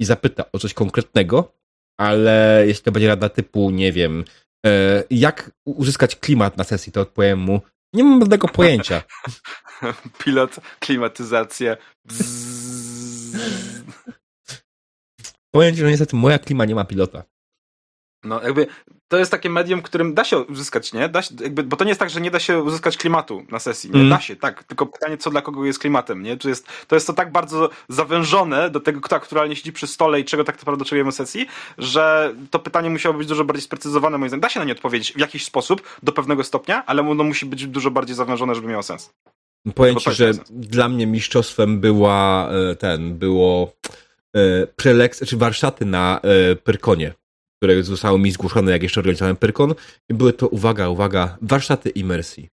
i 0.00 0.04
zapyta 0.04 0.52
o 0.52 0.58
coś 0.58 0.74
konkretnego, 0.74 1.52
ale 2.00 2.64
jeśli 2.66 2.84
to 2.84 2.92
będzie 2.92 3.08
rada 3.08 3.28
typu, 3.28 3.70
nie 3.70 3.92
wiem, 3.92 4.24
e, 4.66 5.04
jak 5.10 5.50
uzyskać 5.64 6.16
klimat 6.16 6.56
na 6.56 6.64
sesji, 6.64 6.92
to 6.92 7.00
odpowiem 7.00 7.38
mu, 7.38 7.60
nie 7.94 8.04
mam 8.04 8.20
żadnego 8.20 8.48
pojęcia. 8.48 9.02
Pilot, 10.24 10.60
klimatyzacja. 10.80 11.76
Powiem 15.50 15.74
ci, 15.74 15.80
że 15.80 15.90
niestety 15.90 16.16
moja 16.16 16.38
klima 16.38 16.64
nie 16.64 16.74
ma 16.74 16.84
pilota. 16.84 17.24
No, 18.24 18.42
jakby 18.42 18.66
to 19.08 19.18
jest 19.18 19.30
takie 19.30 19.50
medium, 19.50 19.82
którym 19.82 20.14
da 20.14 20.24
się 20.24 20.38
uzyskać, 20.38 20.92
nie? 20.92 21.08
Da 21.08 21.22
się, 21.22 21.34
jakby, 21.42 21.62
bo 21.62 21.76
to 21.76 21.84
nie 21.84 21.90
jest 21.90 22.00
tak, 22.00 22.10
że 22.10 22.20
nie 22.20 22.30
da 22.30 22.40
się 22.40 22.62
uzyskać 22.62 22.96
klimatu 22.96 23.46
na 23.50 23.58
sesji. 23.58 23.90
Nie? 23.90 23.96
Mm. 23.96 24.10
Da 24.10 24.20
się, 24.20 24.36
tak. 24.36 24.64
Tylko 24.64 24.86
pytanie, 24.86 25.18
co 25.18 25.30
dla 25.30 25.42
kogo 25.42 25.64
jest 25.64 25.78
klimatem, 25.78 26.22
nie? 26.22 26.36
To 26.36 26.48
jest, 26.48 26.66
to 26.88 26.96
jest 26.96 27.06
to 27.06 27.12
tak 27.12 27.32
bardzo 27.32 27.70
zawężone 27.88 28.70
do 28.70 28.80
tego, 28.80 29.00
kto 29.00 29.16
aktualnie 29.16 29.56
siedzi 29.56 29.72
przy 29.72 29.86
stole 29.86 30.20
i 30.20 30.24
czego 30.24 30.44
tak 30.44 30.56
naprawdę 30.56 30.82
oczekujemy 30.82 31.12
sesji, 31.12 31.46
że 31.78 32.34
to 32.50 32.58
pytanie 32.58 32.90
musiało 32.90 33.14
być 33.14 33.28
dużo 33.28 33.44
bardziej 33.44 33.62
sprecyzowane, 33.62 34.18
moim 34.18 34.28
zdaniem. 34.28 34.40
Da 34.40 34.48
się 34.48 34.60
na 34.60 34.66
nie 34.66 34.72
odpowiedzieć 34.72 35.12
w 35.12 35.18
jakiś 35.18 35.44
sposób, 35.44 35.82
do 36.02 36.12
pewnego 36.12 36.44
stopnia, 36.44 36.86
ale 36.86 37.08
ono 37.08 37.24
musi 37.24 37.46
być 37.46 37.66
dużo 37.66 37.90
bardziej 37.90 38.16
zawężone, 38.16 38.54
żeby 38.54 38.68
miało 38.68 38.82
sens. 38.82 39.10
Powiem 39.74 39.96
ci, 39.96 40.10
że 40.10 40.34
sens. 40.34 40.48
dla 40.50 40.88
mnie 40.88 41.06
mistrzostwem 41.06 41.80
była 41.80 42.48
e, 42.50 42.76
ten, 42.76 43.18
było 43.18 43.72
e, 44.34 44.66
preleks, 44.66 45.26
czy 45.26 45.36
warsztaty 45.36 45.84
na 45.84 46.20
e, 46.22 46.56
Pyrkonie 46.56 47.19
które 47.60 47.82
zostały 47.82 48.18
mi 48.18 48.30
zgłoszone, 48.30 48.72
jak 48.72 48.82
jeszcze 48.82 49.00
organizowałem 49.00 49.36
Pyrkon. 49.36 49.74
Były 50.08 50.32
to, 50.32 50.48
uwaga, 50.48 50.88
uwaga, 50.88 51.38
warsztaty 51.42 51.90
imersji. 51.90 52.48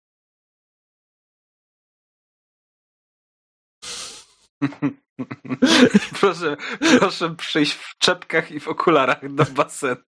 proszę, 6.19 6.57
proszę 6.99 7.35
przyjść 7.35 7.71
w 7.73 7.97
czepkach 7.97 8.51
i 8.51 8.59
w 8.59 8.67
okularach 8.67 9.35
do 9.35 9.45
basenu. 9.45 10.01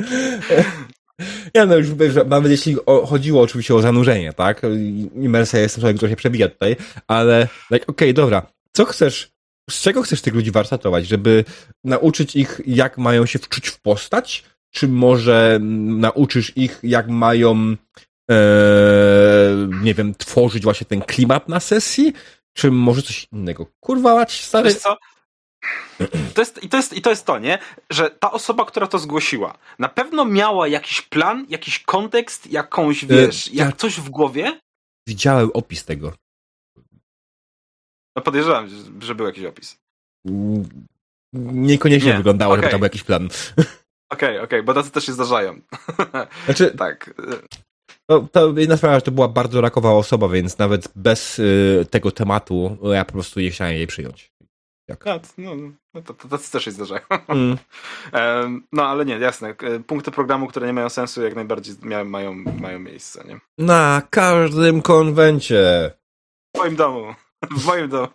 Ja 1.54 1.66
no 1.66 1.76
już 1.76 1.88
nawet 2.26 2.50
jeśli 2.50 2.76
chodziło 3.06 3.42
oczywiście 3.42 3.74
o 3.74 3.80
zanurzenie, 3.80 4.32
tak? 4.32 4.62
Imersja 5.14 5.60
jest 5.60 5.80
czymś, 5.80 6.00
co 6.00 6.08
się 6.08 6.16
przebija 6.16 6.48
tutaj, 6.48 6.76
ale 7.08 7.48
like, 7.70 7.86
okej, 7.86 8.10
okay, 8.10 8.12
dobra. 8.12 8.46
Co 8.72 8.84
chcesz 8.84 9.35
z 9.70 9.80
czego 9.80 10.02
chcesz 10.02 10.20
tych 10.22 10.34
ludzi 10.34 10.50
warsztatować? 10.50 11.06
Żeby 11.06 11.44
nauczyć 11.84 12.36
ich, 12.36 12.60
jak 12.66 12.98
mają 12.98 13.26
się 13.26 13.38
wczuć 13.38 13.68
w 13.68 13.80
postać? 13.80 14.44
Czy 14.70 14.88
może 14.88 15.58
nauczysz 15.60 16.52
ich, 16.56 16.80
jak 16.82 17.08
mają, 17.08 17.76
e, 18.30 18.36
nie 19.82 19.94
wiem, 19.94 20.14
tworzyć 20.14 20.62
właśnie 20.62 20.86
ten 20.86 21.00
klimat 21.00 21.48
na 21.48 21.60
sesji? 21.60 22.12
Czy 22.52 22.70
może 22.70 23.02
coś 23.02 23.26
innego? 23.32 23.66
Kurwa, 23.80 24.14
mać, 24.14 24.44
stary. 24.44 24.68
Wiesz 24.68 24.78
co? 24.78 24.96
To 26.34 26.42
jest, 26.42 26.62
i, 26.64 26.68
to 26.68 26.76
jest, 26.76 26.92
I 26.92 27.02
to 27.02 27.10
jest 27.10 27.26
to, 27.26 27.38
nie? 27.38 27.58
Że 27.90 28.10
ta 28.10 28.32
osoba, 28.32 28.64
która 28.64 28.86
to 28.86 28.98
zgłosiła, 28.98 29.58
na 29.78 29.88
pewno 29.88 30.24
miała 30.24 30.68
jakiś 30.68 31.02
plan, 31.02 31.46
jakiś 31.48 31.78
kontekst, 31.78 32.52
jakąś, 32.52 33.04
e, 33.04 33.06
wiesz, 33.06 33.52
jak 33.52 33.68
ja 33.68 33.76
coś 33.76 34.00
w 34.00 34.08
głowie. 34.08 34.60
Widziałem 35.06 35.50
opis 35.54 35.84
tego. 35.84 36.12
No 38.16 38.22
podejrzewam, 38.22 38.68
że 39.00 39.14
był 39.14 39.26
jakiś 39.26 39.44
opis. 39.44 39.78
Niekoniecznie 41.32 42.10
nie. 42.10 42.16
wyglądało, 42.16 42.52
okay. 42.52 42.62
żeby 42.62 42.70
tam 42.70 42.80
był 42.80 42.86
jakiś 42.86 43.04
plan. 43.04 43.28
Okej, 44.10 44.28
okay, 44.28 44.30
okej, 44.30 44.44
okay, 44.44 44.62
bo 44.62 44.74
tacy 44.74 44.90
też 44.90 45.06
się 45.06 45.12
zdarzają. 45.12 45.60
Znaczy, 46.44 46.70
tak. 46.78 47.14
No, 48.08 48.28
to 48.32 48.54
jedna 48.56 48.76
sprawa, 48.76 48.94
że 48.94 49.02
to 49.02 49.10
była 49.10 49.28
bardzo 49.28 49.60
rakowa 49.60 49.90
osoba, 49.90 50.28
więc 50.28 50.58
nawet 50.58 50.88
bez 50.96 51.38
y, 51.38 51.86
tego 51.90 52.10
tematu 52.10 52.78
ja 52.82 53.04
po 53.04 53.12
prostu 53.12 53.40
nie 53.40 53.50
chciałem 53.50 53.74
jej 53.74 53.86
przyjąć. 53.86 54.32
Jak? 54.88 55.04
No, 55.04 55.20
no, 55.38 55.54
no 55.94 56.02
to, 56.02 56.14
to 56.14 56.28
tacy 56.28 56.52
też 56.52 56.64
się 56.64 56.70
zdarzają. 56.70 57.00
Mm. 57.28 57.56
no 58.72 58.86
ale 58.86 59.04
nie, 59.04 59.18
jasne. 59.18 59.54
Punkty 59.86 60.10
programu, 60.10 60.46
które 60.46 60.66
nie 60.66 60.72
mają 60.72 60.88
sensu, 60.88 61.22
jak 61.22 61.34
najbardziej 61.34 61.74
mają, 62.04 62.34
mają 62.34 62.78
miejsce. 62.78 63.24
Nie? 63.28 63.40
Na 63.58 64.02
każdym 64.10 64.82
konwencie. 64.82 65.90
W 66.56 66.58
moim 66.58 66.76
domu. 66.76 67.14
W 67.50 67.64
moim 67.64 67.88
domu. 67.88 68.08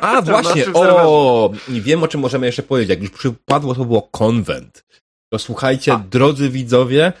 A, 0.00 0.22
właśnie, 0.42 0.64
o, 0.74 1.50
nie 1.68 1.80
wiem 1.80 2.02
o 2.02 2.08
czym 2.08 2.20
możemy 2.20 2.46
jeszcze 2.46 2.62
powiedzieć. 2.62 2.90
Jak 2.90 3.00
już 3.00 3.10
przypadło, 3.10 3.74
to 3.74 3.84
było 3.84 4.02
konwent. 4.02 4.84
To 5.32 5.38
słuchajcie, 5.38 5.92
A. 5.92 5.98
drodzy 5.98 6.50
widzowie, 6.50 7.12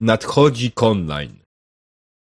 nadchodzi 0.00 0.72
conline. 0.72 1.40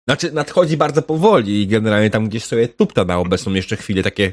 Znaczy, 0.08 0.32
nadchodzi 0.32 0.78
bardzo 0.78 1.02
powoli 1.02 1.62
i 1.62 1.68
generalnie 1.68 2.10
tam 2.10 2.30
gdzieś 2.30 2.46
sobie 2.46 2.68
tupta 2.68 3.06
na 3.06 3.20
obecną 3.20 3.54
jeszcze 3.54 3.76
chwilę, 3.76 4.04
takie 4.04 4.32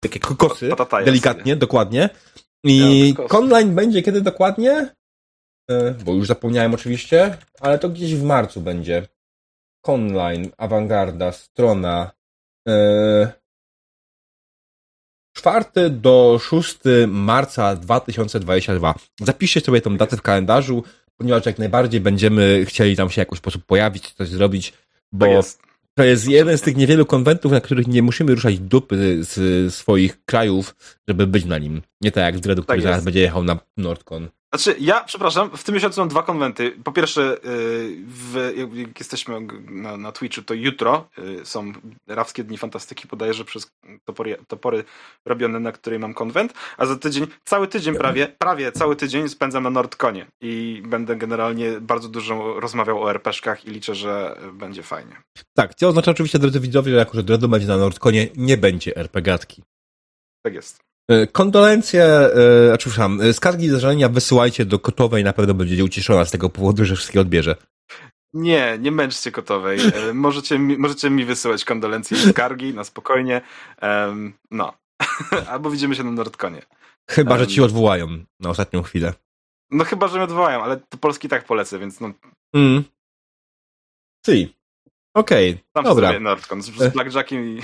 takie 0.00 0.20
kokosy, 0.20 0.70
delikatnie, 1.04 1.56
dokładnie. 1.56 2.10
I 2.64 3.08
ja, 3.18 3.28
conline 3.28 3.74
będzie 3.74 4.02
kiedy 4.02 4.20
dokładnie? 4.20 4.94
E, 5.70 5.90
bo 5.90 6.12
już 6.12 6.26
zapomniałem 6.26 6.74
oczywiście, 6.74 7.38
ale 7.60 7.78
to 7.78 7.88
gdzieś 7.88 8.14
w 8.14 8.22
marcu 8.22 8.60
będzie. 8.60 9.08
Conline, 9.86 10.50
awangarda, 10.56 11.32
strona, 11.32 12.10
4 15.32 15.64
e, 15.74 15.90
do 15.90 16.40
6 16.50 16.78
marca 17.08 17.76
2022. 17.76 18.94
Zapiszcie 19.20 19.60
sobie 19.60 19.80
tą 19.80 19.96
datę 19.96 20.16
w 20.16 20.22
kalendarzu, 20.22 20.84
ponieważ 21.16 21.46
jak 21.46 21.58
najbardziej 21.58 22.00
będziemy 22.00 22.64
chcieli 22.64 22.96
tam 22.96 23.10
się 23.10 23.20
jakoś 23.20 23.38
sposób 23.38 23.64
pojawić, 23.64 24.12
coś 24.12 24.28
zrobić, 24.28 24.72
bo 25.12 25.26
jest. 25.26 25.62
to 25.94 26.04
jest 26.04 26.28
jeden 26.28 26.58
z 26.58 26.60
tych 26.60 26.76
niewielu 26.76 27.06
konwentów, 27.06 27.52
na 27.52 27.60
których 27.60 27.86
nie 27.86 28.02
musimy 28.02 28.34
ruszać 28.34 28.58
dupy 28.58 29.24
z 29.24 29.74
swoich 29.74 30.24
krajów, 30.24 30.76
żeby 31.08 31.26
być 31.26 31.44
na 31.44 31.58
nim. 31.58 31.82
Nie 32.00 32.12
tak 32.12 32.24
jak 32.24 32.36
z 32.36 32.40
Dredu, 32.40 32.62
który 32.62 32.78
tak 32.78 32.82
zaraz 32.82 33.04
będzie 33.04 33.20
jechał 33.20 33.44
na 33.44 33.58
Nordcon. 33.76 34.28
Znaczy, 34.56 34.76
ja, 34.80 35.04
przepraszam, 35.04 35.50
w 35.56 35.64
tym 35.64 35.74
miesiącu 35.74 36.00
mam 36.00 36.08
dwa 36.08 36.22
konwenty. 36.22 36.70
Po 36.84 36.92
pierwsze, 36.92 37.36
y, 37.36 37.38
w, 38.06 38.52
jak 38.74 38.98
jesteśmy 38.98 39.40
na, 39.70 39.96
na 39.96 40.12
Twitchu, 40.12 40.42
to 40.42 40.54
jutro 40.54 41.08
y, 41.18 41.44
są 41.44 41.72
Rawskie 42.06 42.44
Dni 42.44 42.58
Fantastyki, 42.58 43.08
że 43.30 43.44
przez 43.44 43.70
topory, 44.04 44.36
topory 44.48 44.84
robione, 45.24 45.60
na 45.60 45.72
której 45.72 45.98
mam 45.98 46.14
konwent, 46.14 46.54
a 46.76 46.86
za 46.86 46.96
tydzień, 46.96 47.26
cały 47.44 47.68
tydzień 47.68 47.94
prawie, 47.94 48.28
prawie 48.38 48.72
cały 48.72 48.96
tydzień 48.96 49.28
spędzam 49.28 49.62
na 49.62 49.70
Nordconie 49.70 50.26
i 50.40 50.82
będę 50.86 51.16
generalnie 51.16 51.80
bardzo 51.80 52.08
dużo 52.08 52.60
rozmawiał 52.60 53.02
o 53.02 53.10
RPszkach 53.10 53.64
i 53.64 53.70
liczę, 53.70 53.94
że 53.94 54.36
będzie 54.52 54.82
fajnie. 54.82 55.16
Tak, 55.54 55.74
co 55.74 55.88
oznacza 55.88 56.10
oczywiście, 56.10 56.38
drodzy 56.38 56.60
widzowie, 56.60 56.92
że 56.92 56.98
jako, 56.98 57.16
że 57.16 57.22
Dredu 57.22 57.48
będzie 57.48 57.66
na 57.66 57.76
Nordconie, 57.76 58.28
nie 58.36 58.56
będzie 58.56 58.96
RPGatki. 58.96 59.62
Tak 60.42 60.54
jest. 60.54 60.86
E, 61.08 61.26
kondolencje, 61.26 62.04
znaczy, 62.66 62.78
przepraszam, 62.78 63.20
e, 63.20 63.32
skargi 63.32 63.68
zdarzenia 63.68 64.08
wysyłajcie 64.08 64.64
do 64.64 64.78
Kotowej, 64.78 65.24
na 65.24 65.32
pewno 65.32 65.54
będzie 65.54 65.84
ucieszona 65.84 66.24
z 66.24 66.30
tego 66.30 66.50
powodu, 66.50 66.84
że 66.84 66.96
wszystkie 66.96 67.20
odbierze. 67.20 67.56
Nie, 68.32 68.78
nie 68.80 68.92
męczcie 68.92 69.32
Kotowej. 69.32 69.78
możecie, 70.14 70.58
mi, 70.58 70.78
możecie 70.78 71.10
mi 71.10 71.24
wysyłać 71.24 71.64
kondolencje 71.64 72.18
i 72.18 72.20
skargi 72.20 72.74
na 72.74 72.84
spokojnie. 72.84 73.40
Um, 73.82 74.32
no. 74.50 74.72
Albo 75.50 75.70
widzimy 75.70 75.94
się 75.94 76.04
na 76.04 76.10
Nordkonie. 76.10 76.62
Chyba, 77.10 77.30
um, 77.30 77.40
że 77.40 77.46
ci 77.46 77.62
odwołają 77.62 78.06
na 78.40 78.50
ostatnią 78.50 78.82
chwilę. 78.82 79.12
No 79.70 79.84
chyba, 79.84 80.08
że 80.08 80.14
mnie 80.14 80.24
odwołają, 80.24 80.62
ale 80.62 80.76
to 80.76 80.98
Polski 80.98 81.28
tak 81.28 81.44
polecę, 81.44 81.78
więc 81.78 82.00
no. 82.00 82.12
Mm. 82.54 82.84
Si. 84.26 84.54
Okej, 85.14 85.50
okay. 85.50 85.64
Tam 85.72 85.84
dobra. 85.84 86.08
Sobie 86.08 86.20
Nordcon 86.20 86.62
z, 86.62 86.66
z 86.66 86.92
Blackjackiem 86.92 87.44
i... 87.44 87.62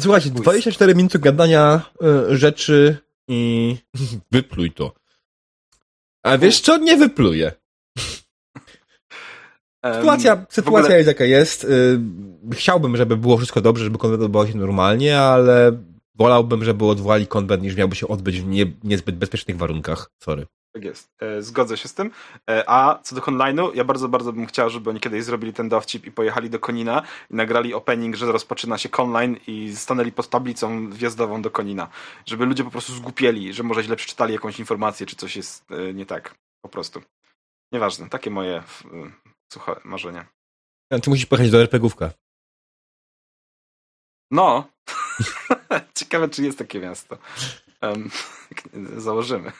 Słuchajcie, 0.00 0.30
24 0.30 0.94
minuty 0.94 1.18
gadania 1.18 1.90
y, 2.30 2.36
rzeczy 2.36 2.96
i 3.28 3.76
wypluj 4.32 4.70
to. 4.70 4.92
A 6.22 6.38
wiesz 6.38 6.60
co? 6.60 6.76
Nie 6.76 6.96
wypluję. 6.96 7.52
Sytuacja, 9.94 10.46
sytuacja 10.50 10.80
ogóle... 10.80 10.96
jest 10.96 11.08
jaka 11.08 11.24
jest. 11.24 11.64
Y, 11.64 12.00
chciałbym, 12.52 12.96
żeby 12.96 13.16
było 13.16 13.36
wszystko 13.36 13.60
dobrze, 13.60 13.84
żeby 13.84 13.98
konwent 13.98 14.22
odbywał 14.22 14.46
się 14.46 14.56
normalnie, 14.58 15.20
ale 15.20 15.78
wolałbym, 16.14 16.64
żeby 16.64 16.84
odwołali 16.84 17.26
konwent, 17.26 17.62
niż 17.62 17.76
miałby 17.76 17.96
się 17.96 18.08
odbyć 18.08 18.40
w 18.40 18.46
nie, 18.46 18.72
niezbyt 18.84 19.16
bezpiecznych 19.16 19.56
warunkach. 19.56 20.10
Sorry. 20.22 20.46
Tak 20.72 20.84
jest. 20.84 21.12
E, 21.20 21.42
zgodzę 21.42 21.76
się 21.76 21.88
z 21.88 21.94
tym. 21.94 22.10
E, 22.50 22.64
a 22.70 22.98
co 23.02 23.14
do 23.14 23.20
online'u, 23.20 23.74
ja 23.74 23.84
bardzo, 23.84 24.08
bardzo 24.08 24.32
bym 24.32 24.46
chciał, 24.46 24.70
żeby 24.70 24.90
oni 24.90 25.00
kiedyś 25.00 25.24
zrobili 25.24 25.52
ten 25.52 25.68
dowcip 25.68 26.06
i 26.06 26.12
pojechali 26.12 26.50
do 26.50 26.58
Konina 26.58 27.02
i 27.30 27.34
nagrali 27.34 27.74
opening, 27.74 28.16
że 28.16 28.32
rozpoczyna 28.32 28.78
się 28.78 28.88
online 28.92 29.36
i 29.46 29.76
stanęli 29.76 30.12
pod 30.12 30.28
tablicą 30.28 30.90
wjazdową 30.90 31.42
do 31.42 31.50
Konina. 31.50 31.88
Żeby 32.26 32.46
ludzie 32.46 32.64
po 32.64 32.70
prostu 32.70 32.92
zgupieli, 32.92 33.52
że 33.52 33.62
może 33.62 33.82
źle 33.82 33.96
przeczytali 33.96 34.32
jakąś 34.32 34.58
informację, 34.58 35.06
czy 35.06 35.16
coś 35.16 35.36
jest 35.36 35.70
e, 35.70 35.94
nie 35.94 36.06
tak. 36.06 36.34
Po 36.64 36.68
prostu. 36.68 37.02
Nieważne. 37.72 38.08
Takie 38.08 38.30
moje 38.30 38.62
suche 39.52 39.80
marzenia. 39.84 40.26
A 40.90 40.98
ty 40.98 41.10
musisz 41.10 41.26
pojechać 41.26 41.50
do 41.50 41.60
RPGówka. 41.60 42.10
No. 44.30 44.68
Ciekawe, 45.98 46.28
czy 46.28 46.42
jest 46.42 46.58
takie 46.58 46.80
miasto. 46.80 47.18
Um, 47.82 48.10
założymy. 48.96 49.52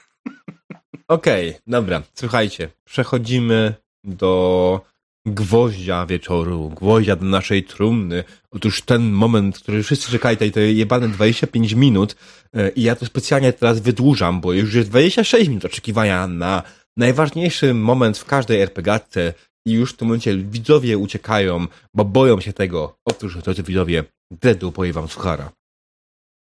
Okej, 1.12 1.48
okay, 1.50 1.60
dobra. 1.66 2.02
Słuchajcie, 2.14 2.68
przechodzimy 2.84 3.74
do 4.04 4.80
gwoździa 5.26 6.06
wieczoru, 6.06 6.70
gwoździa 6.70 7.16
do 7.16 7.24
naszej 7.24 7.64
trumny. 7.64 8.24
Otóż 8.50 8.82
ten 8.82 9.10
moment, 9.10 9.58
który 9.58 9.82
wszyscy 9.82 10.12
tutaj 10.12 10.52
te 10.52 10.60
jebane 10.60 11.08
25 11.08 11.72
minut 11.72 12.16
e, 12.54 12.68
i 12.68 12.82
ja 12.82 12.96
to 12.96 13.06
specjalnie 13.06 13.52
teraz 13.52 13.80
wydłużam, 13.80 14.40
bo 14.40 14.52
już 14.52 14.74
jest 14.74 14.88
26 14.88 15.48
minut 15.48 15.64
oczekiwania 15.64 16.26
na 16.26 16.62
najważniejszy 16.96 17.74
moment 17.74 18.18
w 18.18 18.24
każdej 18.24 18.60
RPGatce 18.60 19.34
i 19.66 19.72
już 19.72 19.92
w 19.92 19.96
tym 19.96 20.08
momencie 20.08 20.36
widzowie 20.36 20.98
uciekają, 20.98 21.66
bo 21.94 22.04
boją 22.04 22.40
się 22.40 22.52
tego. 22.52 22.96
Otóż, 23.04 23.36
drodzy 23.36 23.62
widzowie, 23.62 24.04
Dredu 24.30 24.72
powie 24.72 24.92
wam 24.92 25.08
suchara. 25.08 25.52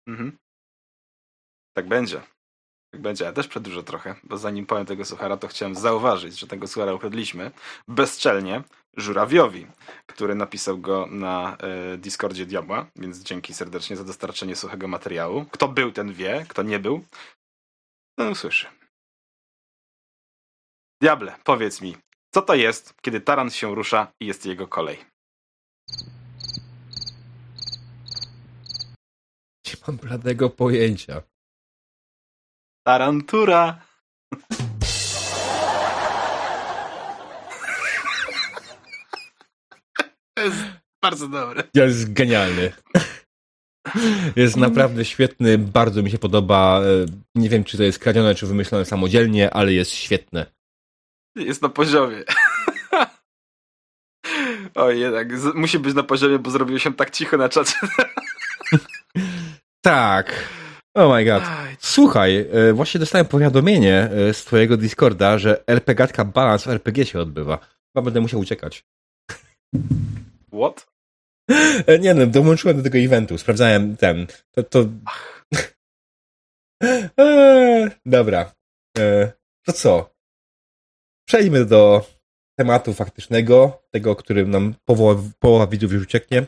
Mhm. 0.07 0.37
Tak 1.73 1.87
będzie. 1.87 2.30
Będzie. 2.93 3.25
Ja 3.25 3.33
też 3.33 3.47
przedłużę 3.47 3.83
trochę, 3.83 4.15
bo 4.23 4.37
zanim 4.37 4.65
powiem 4.65 4.85
tego 4.85 5.05
suchara, 5.05 5.37
to 5.37 5.47
chciałem 5.47 5.75
zauważyć, 5.75 6.39
że 6.39 6.47
tego 6.47 6.67
suchara 6.67 6.93
ukradliśmy 6.93 7.51
bezczelnie 7.87 8.63
Żurawiowi, 8.97 9.67
który 10.07 10.35
napisał 10.35 10.77
go 10.77 11.07
na 11.11 11.57
e, 11.57 11.97
Discordzie 11.97 12.45
Diabła, 12.45 12.85
więc 12.95 13.23
dzięki 13.23 13.53
serdecznie 13.53 13.97
za 13.97 14.03
dostarczenie 14.03 14.55
suchego 14.55 14.87
materiału. 14.87 15.45
Kto 15.51 15.67
był, 15.67 15.91
ten 15.91 16.13
wie, 16.13 16.45
kto 16.49 16.63
nie 16.63 16.79
był, 16.79 17.05
ten 18.19 18.27
usłyszy. 18.27 18.67
Diable, 21.01 21.35
powiedz 21.43 21.81
mi, 21.81 21.97
co 22.33 22.41
to 22.41 22.55
jest, 22.55 22.93
kiedy 23.01 23.21
taran 23.21 23.49
się 23.49 23.75
rusza 23.75 24.11
i 24.19 24.25
jest 24.25 24.45
jego 24.45 24.67
kolej? 24.67 24.97
Nie 29.65 29.73
mam 29.87 29.97
bladego 29.97 30.49
pojęcia. 30.49 31.30
Tarantura! 32.85 33.63
To 40.37 40.43
jest 40.43 40.57
bardzo 41.03 41.27
dobre. 41.27 41.63
Jest 41.73 42.13
genialny. 42.13 42.71
Jest 44.35 44.57
naprawdę 44.57 45.05
świetny, 45.05 45.57
bardzo 45.57 46.03
mi 46.03 46.11
się 46.11 46.17
podoba. 46.17 46.81
E, 46.81 47.05
Nie 47.35 47.49
wiem, 47.49 47.63
czy 47.63 47.77
to 47.77 47.83
jest 47.83 47.99
kradzione, 47.99 48.35
czy 48.35 48.47
wymyślone 48.47 48.85
samodzielnie, 48.85 49.53
ale 49.53 49.73
jest 49.73 49.91
świetne. 49.91 50.45
Jest 51.35 51.61
na 51.61 51.69
poziomie. 51.69 52.23
Oj, 54.75 54.99
jednak, 54.99 55.37
z- 55.39 55.55
musi 55.55 55.79
być 55.79 55.93
na 55.95 56.03
poziomie, 56.03 56.39
bo 56.39 56.51
zrobiło 56.51 56.79
się 56.79 56.93
tak 56.93 57.11
cicho 57.11 57.37
na 57.37 57.49
czacie. 57.49 57.73
Tak. 59.81 60.49
Oh 60.95 61.15
my 61.15 61.25
god. 61.25 61.43
Aj, 61.43 61.75
Słuchaj, 61.79 62.47
e, 62.51 62.73
właśnie 62.73 62.99
dostałem 62.99 63.25
powiadomienie 63.25 64.09
e, 64.29 64.33
z 64.33 64.43
twojego 64.43 64.77
Discorda, 64.77 65.37
że 65.37 65.63
RPGatka 65.67 66.25
Balance 66.25 66.69
w 66.69 66.73
RPG 66.73 67.05
się 67.05 67.19
odbywa. 67.19 67.57
Chyba 67.57 68.01
będę 68.05 68.21
musiał 68.21 68.39
uciekać. 68.39 68.85
What? 70.53 70.87
E, 71.87 71.99
Nie 71.99 72.13
no, 72.13 72.27
dołączyłem 72.27 72.77
do 72.77 72.83
tego 72.83 72.97
eventu, 72.97 73.37
sprawdzałem 73.37 73.97
ten. 73.97 74.27
To. 74.51 74.63
to... 74.63 74.85
Eee, 77.17 77.89
dobra. 78.05 78.53
To 79.65 79.73
co? 79.73 80.13
Przejdźmy 81.27 81.65
do 81.65 82.05
tematu 82.59 82.93
faktycznego, 82.93 83.81
tego, 83.91 84.15
którym 84.15 84.51
nam 84.51 84.73
połowa, 84.85 85.21
połowa 85.39 85.67
widzów 85.67 85.91
już 85.91 86.03
ucieknie. 86.03 86.45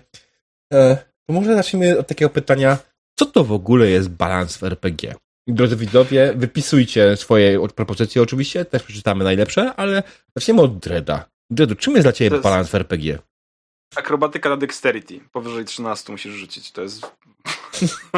To 1.28 1.34
może 1.34 1.56
zacznijmy 1.56 2.00
od 2.00 2.08
takiego 2.08 2.30
pytania, 2.30 2.78
co 3.20 3.26
to 3.26 3.44
w 3.44 3.52
ogóle 3.52 3.90
jest 3.90 4.10
balans 4.10 4.58
w 4.58 4.64
RPG? 4.64 5.16
Drodzy 5.48 5.76
widzowie, 5.76 6.34
wypisujcie 6.36 7.18
swoje 7.18 7.68
propozycje 7.76 8.22
oczywiście, 8.22 8.66
też 8.66 8.84
przeczytamy 8.84 9.24
najlepsze, 9.24 9.76
ale 9.76 10.04
zaczniemy 10.38 10.62
od 10.62 10.80
Dreda. 10.80 11.26
Dredu, 11.50 11.76
czym 11.76 11.94
jest 11.94 12.06
dla 12.06 12.12
ciebie 12.14 12.36
jest- 12.36 12.44
balans 12.44 12.70
w 12.70 12.76
RPG? 12.76 13.20
Akrobatyka 13.96 14.50
na 14.50 14.58
dexterity. 14.58 15.20
Powyżej 15.32 15.66
13 15.66 16.12
musisz 16.12 16.34
rzucić. 16.34 16.72
To 16.72 16.82
jest 16.82 17.12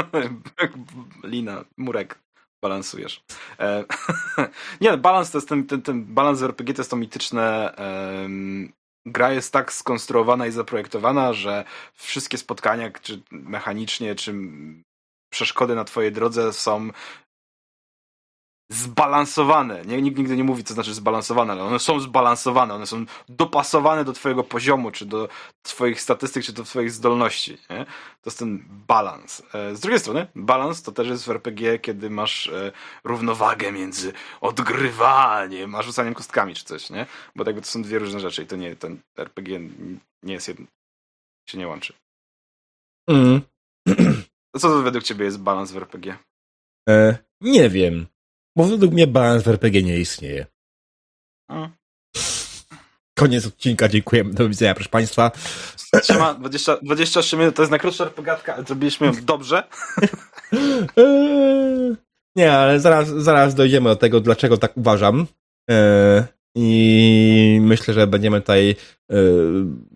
lina, 1.23 1.65
murek. 1.77 2.19
Balansujesz. 2.63 3.23
E, 3.59 3.83
nie, 4.81 4.97
balans 4.97 5.31
to 5.31 5.37
jest 5.37 5.49
ten, 5.49 5.65
ten, 5.67 5.81
ten 5.81 6.05
balans 6.05 6.39
w 6.39 6.43
RPG 6.43 6.73
to 6.73 6.81
jest 6.81 6.89
to 6.91 6.95
mityczne. 6.97 7.75
em, 7.75 8.73
gra 9.05 9.31
jest 9.31 9.53
tak 9.53 9.73
skonstruowana 9.73 10.47
i 10.47 10.51
zaprojektowana, 10.51 11.33
że 11.33 11.65
wszystkie 11.93 12.37
spotkania, 12.37 12.91
czy 13.01 13.21
mechanicznie, 13.31 14.15
czy 14.15 14.33
przeszkody 15.29 15.75
na 15.75 15.83
twojej 15.83 16.11
drodze 16.11 16.53
są 16.53 16.89
zbalansowane. 18.71 19.81
Nie, 19.85 20.01
nikt 20.01 20.17
nigdy 20.17 20.37
nie 20.37 20.43
mówi, 20.43 20.63
co 20.63 20.73
znaczy 20.73 20.93
zbalansowane, 20.93 21.53
ale 21.53 21.63
one 21.63 21.79
są 21.79 21.99
zbalansowane, 21.99 22.73
one 22.73 22.85
są 22.85 23.05
dopasowane 23.29 24.05
do 24.05 24.13
twojego 24.13 24.43
poziomu, 24.43 24.91
czy 24.91 25.05
do 25.05 25.29
twoich 25.61 26.01
statystyk, 26.01 26.43
czy 26.43 26.53
do 26.53 26.63
twoich 26.63 26.91
zdolności. 26.91 27.57
Nie? 27.69 27.85
To 27.85 28.29
jest 28.29 28.39
ten 28.39 28.65
balans. 28.87 29.43
E, 29.53 29.75
Z 29.75 29.79
drugiej 29.79 29.99
strony, 29.99 30.27
balans 30.35 30.81
to 30.83 30.91
też 30.91 31.07
jest 31.07 31.25
w 31.25 31.29
RPG, 31.29 31.79
kiedy 31.79 32.09
masz 32.09 32.47
e, 32.47 32.71
równowagę 33.03 33.71
między 33.71 34.13
odgrywaniem, 34.41 35.75
a 35.75 35.81
rzucaniem 35.81 36.13
kostkami, 36.13 36.55
czy 36.55 36.65
coś, 36.65 36.89
nie? 36.89 37.05
Bo 37.35 37.43
jakby 37.43 37.61
to 37.61 37.67
są 37.67 37.81
dwie 37.81 37.99
różne 37.99 38.19
rzeczy 38.19 38.43
i 38.43 38.47
to 38.47 38.55
nie, 38.55 38.75
ten 38.75 39.01
RPG 39.17 39.59
nie 40.23 40.33
jest 40.33 40.47
jedno, 40.47 40.65
się 41.49 41.57
nie 41.57 41.67
łączy. 41.67 41.93
Mm. 43.09 43.41
Co 44.57 44.69
to 44.69 44.81
według 44.81 45.03
ciebie 45.03 45.25
jest 45.25 45.39
balans 45.39 45.71
w 45.71 45.77
RPG? 45.77 46.17
E, 46.89 47.17
nie 47.41 47.69
wiem. 47.69 48.07
Bo 48.55 48.63
według 48.63 48.93
mnie 48.93 49.07
balans 49.07 49.43
w 49.43 49.47
RPG 49.47 49.83
nie 49.83 49.99
istnieje. 49.99 50.45
Koniec 53.17 53.45
odcinka, 53.47 53.87
dziękujemy. 53.87 54.33
Do 54.33 54.49
widzenia, 54.49 54.75
proszę 54.75 54.89
Państwa. 54.89 55.31
Trzyma 56.01 56.33
20, 56.33 56.77
23 56.81 57.37
minut, 57.37 57.55
to 57.55 57.61
jest 57.61 57.71
najkrótsza 57.71 58.03
RPGatka, 58.03 58.55
ale 58.55 58.63
zrobiliśmy 58.63 59.07
ją 59.07 59.13
dobrze. 59.25 59.63
Nie, 62.37 62.53
ale 62.53 62.79
zaraz, 62.79 63.07
zaraz 63.07 63.55
dojdziemy 63.55 63.89
do 63.89 63.95
tego, 63.95 64.21
dlaczego 64.21 64.57
tak 64.57 64.77
uważam. 64.77 65.27
Eee, 65.69 66.23
I 66.55 67.59
myślę, 67.61 67.93
że 67.93 68.07
będziemy 68.07 68.41
tutaj 68.41 68.75
eee, 69.09 69.17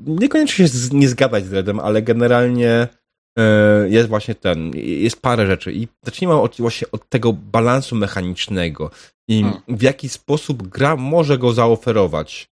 niekoniecznie 0.05 0.67
się 0.67 0.73
nie 0.91 1.09
zgadać 1.09 1.45
z 1.45 1.53
Redem, 1.53 1.79
ale 1.79 2.01
generalnie 2.01 2.87
jest 3.89 4.09
właśnie 4.09 4.35
ten, 4.35 4.71
jest 4.75 5.21
parę 5.21 5.47
rzeczy. 5.47 5.73
I 5.73 5.87
zacznijmy 6.05 6.41
od, 6.41 6.57
właśnie 6.57 6.91
od 6.91 7.09
tego 7.09 7.33
balansu 7.33 7.95
mechanicznego 7.95 8.91
i 9.29 9.41
Hmm. 9.41 9.61
w 9.67 9.81
jaki 9.81 10.09
sposób 10.09 10.67
gra 10.67 10.95
może 10.95 11.37
go 11.37 11.53
zaoferować. 11.53 12.49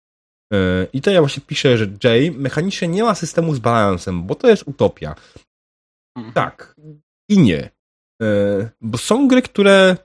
Eee, 0.53 0.87
I 0.93 1.01
to 1.01 1.11
ja 1.11 1.21
właśnie 1.21 1.43
piszę, 1.47 1.77
że 1.77 1.87
Jay 2.03 2.31
mechanicznie 2.31 2.87
nie 2.87 3.03
ma 3.03 3.15
systemu 3.15 3.55
z 3.55 3.59
balansem, 3.59 4.23
bo 4.23 4.35
to 4.35 4.49
jest 4.49 4.63
utopia. 4.67 5.15
Tak 6.33 6.75
i 7.29 7.37
nie. 7.37 7.69
E, 8.21 8.69
Bo 8.81 8.97
są 8.97 9.27
gry, 9.27 9.41
które. 9.41 9.97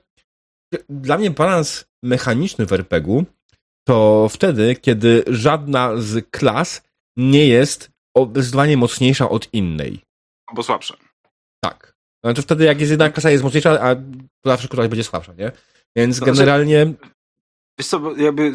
Dla 0.89 1.17
mnie 1.17 1.31
balans 1.31 1.85
mechaniczny 2.03 2.65
w 2.65 2.73
RPG-u 2.73 3.25
to 3.87 4.27
wtedy, 4.29 4.75
kiedy 4.75 5.23
żadna 5.27 5.97
z 5.97 6.29
klas 6.31 6.81
nie 7.17 7.47
jest 7.47 7.91
zdecydowanie 8.29 8.77
mocniejsza 8.77 9.29
od 9.29 9.53
innej. 9.53 10.01
Albo 10.49 10.63
słabsze. 10.63 10.97
Tak. 11.63 11.93
No 12.23 12.33
to 12.33 12.41
wtedy, 12.41 12.65
jak 12.65 12.79
jest 12.79 12.89
jedna 12.89 13.09
klasa 13.09 13.29
jest 13.31 13.43
mocniejsza, 13.43 13.81
a 13.81 13.95
zawsze 14.45 14.67
któraś 14.67 14.87
będzie 14.87 15.03
słabsza, 15.03 15.33
nie? 15.33 15.51
Więc 15.95 16.19
że- 16.19 16.25
generalnie. 16.25 16.93
Wiesz 17.79 17.87
co, 17.87 18.15
jakby, 18.17 18.43
y, 18.43 18.51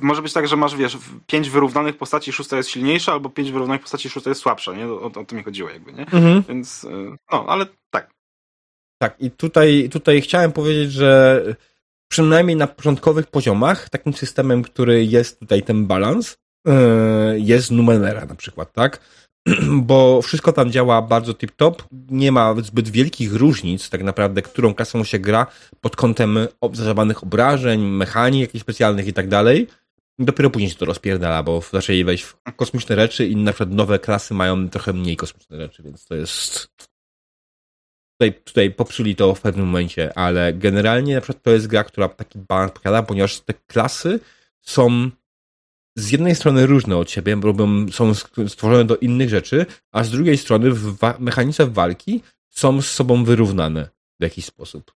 może 0.00 0.22
być 0.22 0.32
tak, 0.32 0.48
że 0.48 0.56
masz, 0.56 0.76
wiesz, 0.76 0.98
pięć 1.26 1.50
wyrównanych 1.50 1.96
postaci, 1.96 2.32
szósta 2.32 2.56
jest 2.56 2.68
silniejsza, 2.68 3.12
albo 3.12 3.30
pięć 3.30 3.52
wyrównanych 3.52 3.82
postaci, 3.82 4.10
szósta 4.10 4.30
jest 4.30 4.40
słabsza, 4.40 4.72
nie? 4.72 4.86
O, 4.86 5.00
o 5.02 5.24
to 5.24 5.36
mi 5.36 5.42
chodziło 5.42 5.70
jakby, 5.70 5.92
nie? 5.92 6.00
Mhm. 6.02 6.42
Więc, 6.48 6.84
y, 6.84 6.88
no, 7.32 7.46
ale 7.48 7.66
tak. 7.90 8.10
Tak, 9.02 9.16
i 9.20 9.30
tutaj, 9.30 9.88
tutaj 9.92 10.20
chciałem 10.20 10.52
powiedzieć, 10.52 10.92
że 10.92 11.42
przynajmniej 12.10 12.56
na 12.56 12.66
początkowych 12.66 13.26
poziomach 13.26 13.88
takim 13.88 14.14
systemem, 14.14 14.62
który 14.62 15.04
jest 15.04 15.40
tutaj 15.40 15.62
ten 15.62 15.86
balans, 15.86 16.36
yy, 16.66 16.74
jest 17.40 17.70
Numenera 17.70 18.24
na 18.26 18.34
przykład, 18.34 18.72
tak? 18.72 19.00
Bo 19.88 20.22
wszystko 20.22 20.52
tam 20.52 20.72
działa 20.72 21.02
bardzo 21.02 21.32
tip-top, 21.32 21.74
nie 22.10 22.32
ma 22.32 22.54
zbyt 22.62 22.88
wielkich 22.88 23.34
różnic 23.34 23.90
tak 23.90 24.02
naprawdę, 24.02 24.42
którą 24.42 24.74
klasą 24.74 25.04
się 25.04 25.18
gra 25.18 25.46
pod 25.80 25.96
kątem 25.96 26.38
zadawanych 26.72 27.22
obrażeń, 27.22 27.80
mechanik 27.80 28.40
jakichś 28.40 28.62
specjalnych 28.62 29.06
i 29.06 29.12
tak 29.12 29.28
dalej. 29.28 29.66
Dopiero 30.18 30.50
później 30.50 30.70
się 30.70 30.76
to 30.76 30.84
rozpierdala, 30.84 31.42
bo 31.42 31.62
zaczęli 31.72 32.04
wejść 32.04 32.24
w 32.24 32.36
kosmiczne 32.56 32.96
rzeczy 32.96 33.26
i 33.26 33.36
na 33.36 33.52
przykład 33.52 33.70
nowe 33.70 33.98
klasy 33.98 34.34
mają 34.34 34.68
trochę 34.68 34.92
mniej 34.92 35.16
kosmiczne 35.16 35.56
rzeczy, 35.56 35.82
więc 35.82 36.06
to 36.06 36.14
jest 36.14 36.68
tutaj, 38.12 38.40
tutaj 38.44 38.70
popsuli 38.70 39.16
to 39.16 39.34
w 39.34 39.40
pewnym 39.40 39.66
momencie, 39.66 40.18
ale 40.18 40.52
generalnie 40.52 41.14
na 41.14 41.20
przykład 41.20 41.42
to 41.42 41.50
jest 41.50 41.66
gra, 41.66 41.84
która 41.84 42.08
taki 42.08 42.38
balans 42.38 42.72
posiada, 42.72 43.02
ponieważ 43.02 43.40
te 43.40 43.54
klasy 43.66 44.20
są 44.60 45.10
z 45.96 46.10
jednej 46.10 46.34
strony 46.34 46.66
różne 46.66 46.96
od 46.96 47.10
siebie, 47.10 47.40
są 47.92 48.14
stworzone 48.48 48.84
do 48.84 48.96
innych 48.96 49.28
rzeczy, 49.28 49.66
a 49.92 50.04
z 50.04 50.10
drugiej 50.10 50.38
strony 50.38 50.70
w 50.70 50.98
wa- 50.98 51.16
mechanice 51.18 51.66
walki 51.66 52.22
są 52.50 52.82
z 52.82 52.86
sobą 52.86 53.24
wyrównane 53.24 53.88
w 54.20 54.22
jakiś 54.22 54.44
sposób. 54.44 54.92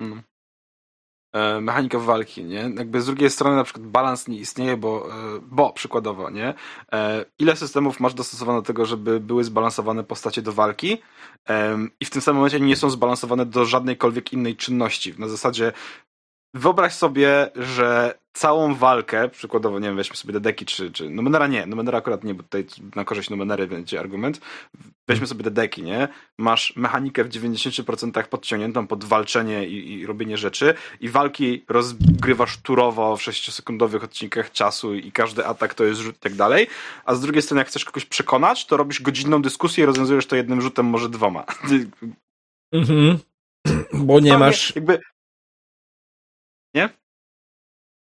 Mm. 0.00 0.22
e, 1.34 1.60
mechanika 1.60 1.98
walki, 1.98 2.44
nie? 2.44 2.70
Jakby 2.76 3.00
z 3.02 3.06
drugiej 3.06 3.30
strony 3.30 3.56
na 3.56 3.64
przykład 3.64 3.86
balans 3.86 4.28
nie 4.28 4.38
istnieje, 4.38 4.76
bo, 4.76 5.12
e, 5.12 5.40
bo 5.42 5.72
przykładowo, 5.72 6.30
nie? 6.30 6.54
E, 6.92 7.24
ile 7.38 7.56
systemów 7.56 8.00
masz 8.00 8.14
dostosowane 8.14 8.58
do 8.58 8.66
tego, 8.66 8.86
żeby 8.86 9.20
były 9.20 9.44
zbalansowane 9.44 10.04
postacie 10.04 10.42
do 10.42 10.52
walki 10.52 10.98
i 12.00 12.04
w 12.04 12.10
tym 12.10 12.22
samym 12.22 12.36
momencie 12.36 12.60
nie 12.60 12.76
są 12.76 12.90
zbalansowane 12.90 13.46
do 13.46 13.64
żadnejkolwiek 13.64 14.32
innej 14.32 14.56
czynności. 14.56 15.14
Na 15.18 15.28
zasadzie 15.28 15.72
wyobraź 16.54 16.94
sobie, 16.94 17.50
że 17.56 18.18
całą 18.32 18.74
walkę, 18.74 19.28
przykładowo, 19.28 19.78
nie 19.78 19.88
wiem, 19.88 19.96
weźmy 19.96 20.16
sobie 20.16 20.32
Dedeki, 20.32 20.66
czy, 20.66 20.90
czy 20.90 21.10
Numenera 21.10 21.46
nie, 21.46 21.66
Numenera 21.66 21.98
akurat 21.98 22.24
nie, 22.24 22.34
bo 22.34 22.42
tutaj 22.42 22.66
na 22.94 23.04
korzyść 23.04 23.30
Numenery 23.30 23.66
będzie 23.66 24.00
argument. 24.00 24.40
Weźmy 25.08 25.26
sobie 25.26 25.44
Dedeki, 25.44 25.82
nie? 25.82 26.08
Masz 26.38 26.76
mechanikę 26.76 27.24
w 27.24 27.28
90% 27.28 28.26
podciągniętą 28.26 28.86
pod 28.86 29.04
walczenie 29.04 29.66
i, 29.66 29.92
i, 29.92 30.06
robienie 30.06 30.36
rzeczy 30.36 30.74
i 31.00 31.08
walki 31.08 31.64
rozgrywasz 31.68 32.56
turowo 32.56 33.16
w 33.16 33.20
6-sekundowych 33.20 34.04
odcinkach 34.04 34.52
czasu 34.52 34.94
i 34.94 35.12
każdy 35.12 35.46
atak 35.46 35.74
to 35.74 35.84
jest 35.84 36.00
rzut 36.00 36.16
i 36.16 36.20
tak 36.20 36.34
dalej, 36.34 36.66
a 37.04 37.14
z 37.14 37.20
drugiej 37.20 37.42
strony 37.42 37.60
jak 37.60 37.68
chcesz 37.68 37.84
kogoś 37.84 38.04
przekonać, 38.04 38.66
to 38.66 38.76
robisz 38.76 39.02
godzinną 39.02 39.42
dyskusję 39.42 39.84
i 39.84 39.86
rozwiązujesz 39.86 40.26
to 40.26 40.36
jednym 40.36 40.60
rzutem, 40.60 40.86
może 40.86 41.08
dwoma. 41.08 41.44
Mhm. 42.72 43.18
Bo 43.92 44.20
nie 44.20 44.38
masz... 44.38 44.76
Jakby 44.76 45.00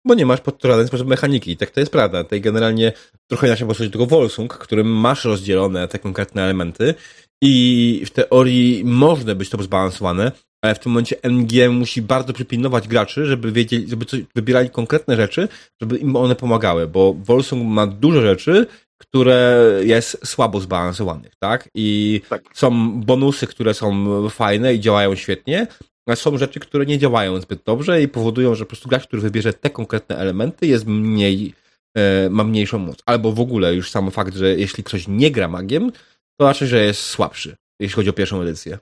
Bo 0.05 0.13
nie 0.13 0.25
masz 0.25 0.41
pod 0.41 0.63
żaden 0.63 0.87
sposób 0.87 1.07
mechaniki. 1.07 1.51
I 1.51 1.57
tak 1.57 1.71
to 1.71 1.79
jest 1.79 1.91
prawda. 1.91 2.23
Tutaj 2.23 2.41
generalnie 2.41 2.91
trochę 3.27 3.47
inaczej 3.47 3.67
posłużyć 3.67 3.93
tego 3.93 4.05
Volsung, 4.05 4.53
którym 4.53 4.87
masz 4.87 5.25
rozdzielone 5.25 5.87
te 5.87 5.99
konkretne 5.99 6.43
elementy 6.43 6.95
i 7.41 8.03
w 8.05 8.09
teorii 8.09 8.85
może 8.85 9.35
być 9.35 9.49
to 9.49 9.63
zbalansowane, 9.63 10.31
ale 10.61 10.75
w 10.75 10.79
tym 10.79 10.91
momencie 10.91 11.15
NG 11.23 11.69
musi 11.69 12.01
bardzo 12.01 12.33
przypilnować 12.33 12.87
graczy, 12.87 13.25
żeby 13.25 13.51
wiedzieli, 13.51 13.89
żeby 13.89 14.05
coś, 14.05 14.21
wybierali 14.35 14.69
konkretne 14.69 15.15
rzeczy, 15.15 15.47
żeby 15.81 15.97
im 15.97 16.15
one 16.15 16.35
pomagały, 16.35 16.87
bo 16.87 17.13
Volsung 17.13 17.67
ma 17.67 17.87
dużo 17.87 18.21
rzeczy, 18.21 18.65
które 18.97 19.61
jest 19.83 20.27
słabo 20.27 20.59
zbalansowanych, 20.59 21.33
tak? 21.39 21.69
I 21.75 22.21
tak. 22.29 22.43
są 22.53 23.01
bonusy, 23.01 23.47
które 23.47 23.73
są 23.73 24.29
fajne 24.29 24.73
i 24.73 24.79
działają 24.79 25.15
świetnie, 25.15 25.67
są 26.13 26.37
rzeczy, 26.37 26.59
które 26.59 26.85
nie 26.85 26.99
działają 26.99 27.41
zbyt 27.41 27.63
dobrze 27.63 28.01
i 28.01 28.07
powodują, 28.07 28.55
że 28.55 28.65
po 28.65 28.69
prostu 28.69 28.89
gracz, 28.89 29.07
który 29.07 29.21
wybierze 29.21 29.53
te 29.53 29.69
konkretne 29.69 30.17
elementy, 30.17 30.67
jest 30.67 30.85
mniej, 30.85 31.53
e, 31.97 32.29
ma 32.29 32.43
mniejszą 32.43 32.79
moc. 32.79 32.99
Albo 33.05 33.31
w 33.31 33.39
ogóle 33.39 33.75
już 33.75 33.91
sam 33.91 34.11
fakt, 34.11 34.35
że 34.35 34.55
jeśli 34.55 34.83
ktoś 34.83 35.07
nie 35.07 35.31
gra 35.31 35.47
magiem, 35.47 35.91
to 36.39 36.45
znaczy, 36.45 36.67
że 36.67 36.83
jest 36.83 37.01
słabszy, 37.01 37.55
jeśli 37.79 37.95
chodzi 37.95 38.09
o 38.09 38.13
pierwszą 38.13 38.41
edycję. 38.41 38.79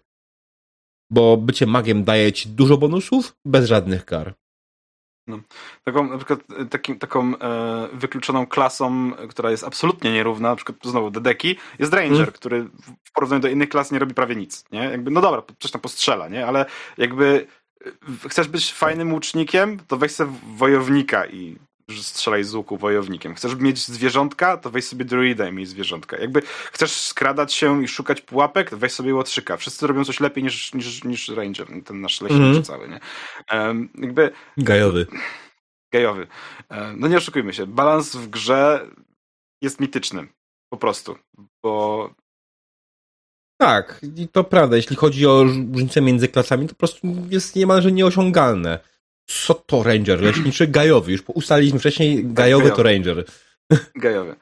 Bo 1.11 1.37
bycie 1.37 1.65
magiem 1.65 2.03
daje 2.03 2.33
ci 2.33 2.49
dużo 2.49 2.77
bonusów 2.77 3.35
bez 3.45 3.67
żadnych 3.67 4.05
kar. 4.05 4.33
No. 5.27 5.39
Taką, 5.83 6.09
na 6.09 6.17
przykład 6.17 6.39
e, 6.59 6.65
takim, 6.65 6.99
taką 6.99 7.37
e, 7.37 7.87
wykluczoną 7.93 8.47
klasą, 8.47 9.11
która 9.29 9.51
jest 9.51 9.63
absolutnie 9.63 10.13
nierówna, 10.13 10.49
na 10.49 10.55
przykład 10.55 10.77
znowu 10.83 11.11
Dedeki, 11.11 11.55
jest 11.79 11.93
Ranger, 11.93 12.21
mm. 12.21 12.31
który 12.31 12.63
w 13.03 13.11
porównaniu 13.13 13.41
do 13.41 13.47
innych 13.47 13.69
klas 13.69 13.91
nie 13.91 13.99
robi 13.99 14.13
prawie 14.13 14.35
nic. 14.35 14.65
Nie? 14.71 14.79
Jakby, 14.79 15.11
no 15.11 15.21
dobra, 15.21 15.43
coś 15.59 15.71
tam 15.71 15.81
postrzela, 15.81 16.27
nie? 16.27 16.47
ale 16.47 16.65
jakby 16.97 17.47
e, 17.85 18.29
chcesz 18.29 18.47
być 18.47 18.73
fajnym 18.73 19.13
łucznikiem, 19.13 19.79
to 19.87 19.97
weź 19.97 20.11
sobie 20.11 20.31
wojownika 20.57 21.25
i 21.25 21.57
strzelaj 22.01 22.43
z 22.43 22.53
łuku 22.53 22.77
wojownikiem. 22.77 23.35
Chcesz 23.35 23.55
mieć 23.55 23.79
zwierzątka, 23.79 24.57
to 24.57 24.69
weź 24.69 24.85
sobie 24.85 25.05
druida 25.05 25.49
i 25.49 25.53
miej 25.53 25.65
zwierzątka. 25.65 26.17
Jakby 26.17 26.41
chcesz 26.71 26.91
skradać 26.91 27.53
się 27.53 27.83
i 27.83 27.87
szukać 27.87 28.21
pułapek, 28.21 28.69
to 28.69 28.77
weź 28.77 28.91
sobie 28.91 29.15
łotrzyka. 29.15 29.57
Wszyscy 29.57 29.87
robią 29.87 30.05
coś 30.05 30.19
lepiej 30.19 30.43
niż, 30.43 30.73
niż, 30.73 31.03
niż 31.03 31.29
Ranger, 31.29 31.67
ten 31.85 32.01
nasz 32.01 32.21
leśniczy 32.21 32.43
mm. 32.43 32.63
cały, 32.63 32.89
nie? 32.89 32.99
Um, 33.51 33.89
jakby... 33.97 34.31
Gajowy. 34.57 35.07
Gajowy. 35.93 36.27
Um, 36.69 36.99
no 36.99 37.07
nie 37.07 37.17
oszukujmy 37.17 37.53
się, 37.53 37.67
balans 37.67 38.15
w 38.15 38.29
grze 38.29 38.87
jest 39.61 39.79
mityczny. 39.79 40.27
Po 40.69 40.77
prostu. 40.77 41.15
Bo 41.63 42.09
tak, 43.63 44.01
i 44.15 44.27
to 44.27 44.43
prawda. 44.43 44.75
Jeśli 44.75 44.95
chodzi 44.95 45.27
o 45.27 45.43
różnicę 45.43 46.01
między 46.01 46.27
klasami, 46.27 46.67
to 46.67 46.73
po 46.73 46.79
prostu 46.79 47.07
jest 47.29 47.55
niemalże 47.55 47.91
nieosiągalne. 47.91 48.79
Co 49.25 49.53
to 49.53 49.83
Ranger? 49.83 50.21
Leśniczy 50.21 50.67
gajowy. 50.67 51.11
Już 51.11 51.23
ustaliliśmy 51.27 51.79
wcześniej, 51.79 52.25
gajowy, 52.25 52.71
to 52.71 52.83
Ranger. 52.83 53.25
Gajowy. 53.95 54.35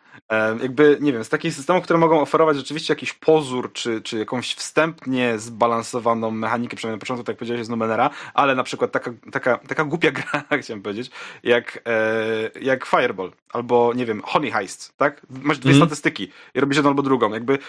Jakby, 0.62 0.98
nie 1.02 1.14
wiem, 1.14 1.24
z 1.24 1.30
takich 1.30 1.54
systemów, 1.54 1.84
które 1.84 2.00
mogą 2.00 2.22
oferować 2.22 2.58
rzeczywiście 2.58 2.92
jakiś 2.92 3.14
pozór, 3.14 3.74
czy, 3.74 4.02
czy 4.02 4.20
jakąś 4.20 4.54
wstępnie 4.54 5.40
zbalansowaną 5.40 6.32
mechanikę, 6.32 6.78
przynajmniej 6.78 6.98
na 6.98 7.00
początku, 7.00 7.24
tak 7.24 7.34
jak 7.34 7.38
powiedziałeś, 7.38 7.66
z 7.66 7.70
Numenera, 7.70 8.10
ale 8.34 8.56
na 8.56 8.64
przykład 8.64 8.92
taka, 8.92 9.14
taka, 9.32 9.58
taka 9.58 9.86
głupia 9.86 10.12
gra, 10.18 10.44
chciałem 10.62 10.82
powiedzieć, 10.82 11.12
jak, 11.44 11.82
e, 11.86 12.60
jak 12.62 12.86
Fireball, 12.86 13.32
albo, 13.54 13.94
nie 13.94 14.06
wiem, 14.06 14.22
Honey 14.26 14.52
Heist, 14.52 14.98
tak? 14.98 15.22
Masz 15.30 15.60
dwie 15.60 15.72
mm. 15.72 15.82
statystyki 15.82 16.32
i 16.56 16.60
robisz 16.60 16.78
jedną 16.78 16.90
albo 16.90 17.02
drugą. 17.02 17.34
Jakby 17.34 17.60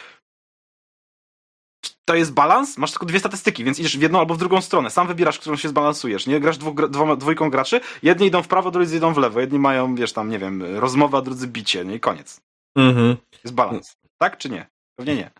to 2.04 2.14
jest 2.14 2.32
balans, 2.32 2.78
masz 2.78 2.90
tylko 2.90 3.06
dwie 3.06 3.18
statystyki, 3.18 3.64
więc 3.64 3.78
idziesz 3.78 3.98
w 3.98 4.02
jedną 4.02 4.18
albo 4.18 4.34
w 4.34 4.38
drugą 4.38 4.60
stronę. 4.60 4.90
Sam 4.90 5.06
wybierasz, 5.06 5.38
którą 5.38 5.56
się 5.56 5.68
zbalansujesz. 5.68 6.26
Nie 6.26 6.40
grasz 6.40 6.58
dwóch, 6.58 6.90
dwoma, 6.90 7.16
dwójką 7.16 7.50
graczy, 7.50 7.80
jedni 8.02 8.26
idą 8.26 8.42
w 8.42 8.48
prawo, 8.48 8.70
drudzy 8.70 8.96
idą 8.96 9.14
w 9.14 9.18
lewo. 9.18 9.40
Jedni 9.40 9.58
mają, 9.58 9.94
wiesz 9.94 10.12
tam, 10.12 10.30
nie 10.30 10.38
wiem, 10.38 10.62
rozmowę, 10.76 11.18
a 11.18 11.22
drudzy 11.22 11.46
bicie, 11.46 11.84
nie? 11.84 11.94
I 11.94 12.00
koniec. 12.00 12.40
Mhm. 12.76 13.16
Jest 13.44 13.54
balans. 13.54 13.96
Tak 14.18 14.38
czy 14.38 14.50
nie? 14.50 14.66
Pewnie 14.96 15.16
nie. 15.16 15.30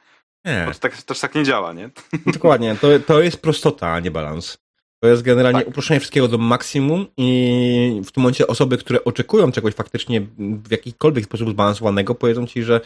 Nie. 0.45 0.65
Bo 0.67 0.73
to 0.73 0.79
tak, 0.79 1.03
też 1.03 1.21
tak 1.21 1.35
nie 1.35 1.45
działa, 1.45 1.73
nie? 1.73 1.91
Dokładnie. 2.27 2.77
To, 2.81 2.89
to 3.07 3.23
jest 3.23 3.43
prostota, 3.43 3.93
a 3.93 4.01
nie 4.01 4.11
balans. 4.11 4.59
To 5.03 5.09
jest 5.09 5.23
generalnie 5.23 5.59
tak. 5.59 5.69
uproszczenie 5.69 6.01
wszystkiego 6.01 6.29
do 6.29 6.39
maksimum 6.39 7.07
i 7.17 8.01
w 8.05 8.13
tym 8.13 8.23
momencie 8.23 8.47
osoby, 8.47 8.79
które 8.79 9.05
oczekują 9.05 9.53
czegoś 9.53 9.75
faktycznie 9.75 10.21
w 10.39 10.71
jakikolwiek 10.71 11.25
sposób 11.25 11.51
zbalansowanego, 11.51 12.15
powiedzą 12.15 12.47
ci, 12.47 12.63
że 12.63 12.81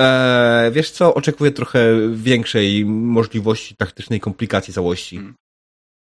Eee, 0.00 0.72
wiesz 0.72 0.90
co, 0.90 1.14
oczekuję 1.14 1.50
trochę 1.50 2.08
większej 2.10 2.84
możliwości 2.86 3.76
taktycznej 3.76 4.20
komplikacji 4.20 4.74
całości. 4.74 5.16
Hmm. 5.16 5.34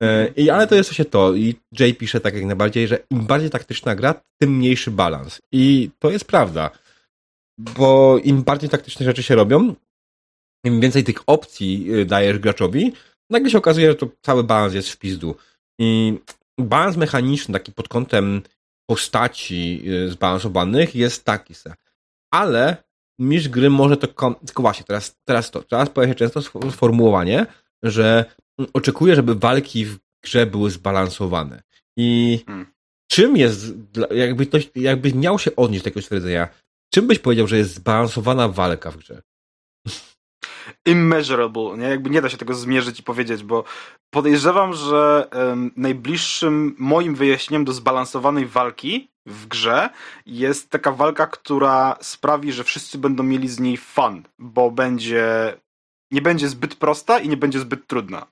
Eee, 0.03 0.51
ale 0.51 0.67
to 0.67 0.75
jest 0.75 0.91
właśnie 0.91 1.05
to. 1.05 1.35
I 1.35 1.55
Jay 1.79 1.95
pisze 1.95 2.21
tak 2.21 2.35
jak 2.35 2.45
najbardziej, 2.45 2.89
że 2.89 2.99
im 3.11 3.27
bardziej 3.27 3.51
taktyczna 3.51 3.95
gra, 3.95 4.15
tym 4.41 4.57
mniejszy 4.57 4.91
balans. 4.91 5.39
I 5.53 5.91
to 5.99 6.11
jest 6.11 6.25
prawda. 6.25 6.71
Bo 7.59 8.19
im 8.19 8.43
bardziej 8.43 8.71
taktyczne 8.71 9.07
rzeczy 9.07 9.23
się 9.23 9.35
robią, 9.35 9.75
im 10.65 10.81
więcej 10.81 11.05
tych 11.05 11.23
opcji 11.27 11.95
y, 11.95 12.05
dajesz 12.05 12.39
graczowi, 12.39 12.93
nagle 13.31 13.51
się 13.51 13.59
okazuje, 13.59 13.91
że 13.91 13.95
to 13.95 14.09
cały 14.23 14.45
balans 14.45 14.75
jest 14.75 14.91
w 14.91 14.99
pizdu. 14.99 15.37
I 15.81 16.19
balans 16.61 16.97
mechaniczny, 16.97 17.53
taki 17.53 17.73
pod 17.73 17.89
kątem 17.89 18.43
postaci 18.91 19.83
y, 19.87 20.09
zbalansowanych 20.09 20.95
jest 20.95 21.25
taki 21.25 21.55
se. 21.55 21.75
Ale 22.35 22.77
mistrz 23.21 23.49
gry 23.49 23.71
może 23.71 23.97
to. 23.97 24.09
Kom... 24.09 24.35
Tylko 24.35 24.63
właśnie, 24.63 24.85
teraz, 24.85 25.17
teraz 25.25 25.51
to. 25.51 25.63
Teraz 25.63 25.91
pojawia 25.91 26.13
się 26.13 26.19
często 26.19 26.43
sformułowanie, 26.71 27.47
że 27.83 28.25
oczekuje, 28.73 29.17
żeby 29.17 29.35
walki 29.35 29.85
w 29.85 29.99
grze 30.25 30.47
były 30.47 30.71
zbalansowane. 30.71 31.63
I 31.97 32.41
hmm. 32.47 32.67
czym 33.11 33.37
jest, 33.37 33.75
jakby 34.11 34.47
ktoś, 34.47 34.71
jakby 34.75 35.13
miał 35.15 35.39
się 35.39 35.57
odnieść 35.57 35.85
do 35.85 35.91
takiego 35.91 36.03
stwierdzenia, 36.03 36.49
czym 36.95 37.07
byś 37.07 37.19
powiedział, 37.19 37.47
że 37.47 37.59
jest 37.59 37.75
zbalansowana 37.75 38.49
walka 38.49 38.91
w 38.91 38.97
grze? 38.97 39.23
Immeasurable, 40.87 41.77
nie? 41.79 41.85
Jakby 41.85 42.11
nie 42.11 42.23
da 42.23 42.29
się 42.29 42.37
tego 42.37 42.55
zmierzyć 42.55 43.01
i 43.01 43.03
powiedzieć, 43.03 43.43
bo 43.43 43.65
podejrzewam, 44.11 44.75
że 44.75 45.29
um, 45.33 45.71
najbliższym 45.77 46.77
moim 46.79 47.15
wyjaśnieniem 47.15 47.65
do 47.65 47.73
zbalansowanej 47.73 48.47
walki 48.47 49.10
w 49.27 49.47
grze 49.47 49.91
jest 50.27 50.71
taka 50.71 50.93
walka, 50.93 51.27
która 51.27 51.97
sprawi, 52.03 52.53
że 52.53 52.65
wszyscy 52.65 52.99
będą 52.99 53.23
mieli 53.23 53.49
z 53.49 53.61
niej 53.61 53.77
fun, 53.77 54.23
bo 54.39 54.71
będzie 54.71 55.55
nie 56.13 56.23
będzie 56.23 56.49
zbyt 56.49 56.75
prosta 56.75 57.19
i 57.19 57.29
nie 57.29 57.37
będzie 57.37 57.61
zbyt 57.61 57.87
trudna. 57.87 58.27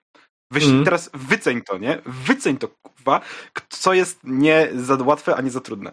Weź 0.52 0.64
mm. 0.64 0.84
teraz 0.84 1.10
wyceń 1.14 1.62
to, 1.62 1.78
nie? 1.78 1.98
Wyceń 2.06 2.56
to, 2.56 2.68
kurwa, 2.68 3.20
co 3.68 3.94
jest 3.94 4.20
nie 4.24 4.68
za 4.76 4.94
łatwe, 4.94 5.36
a 5.36 5.40
nie 5.40 5.50
za 5.50 5.60
trudne. 5.60 5.92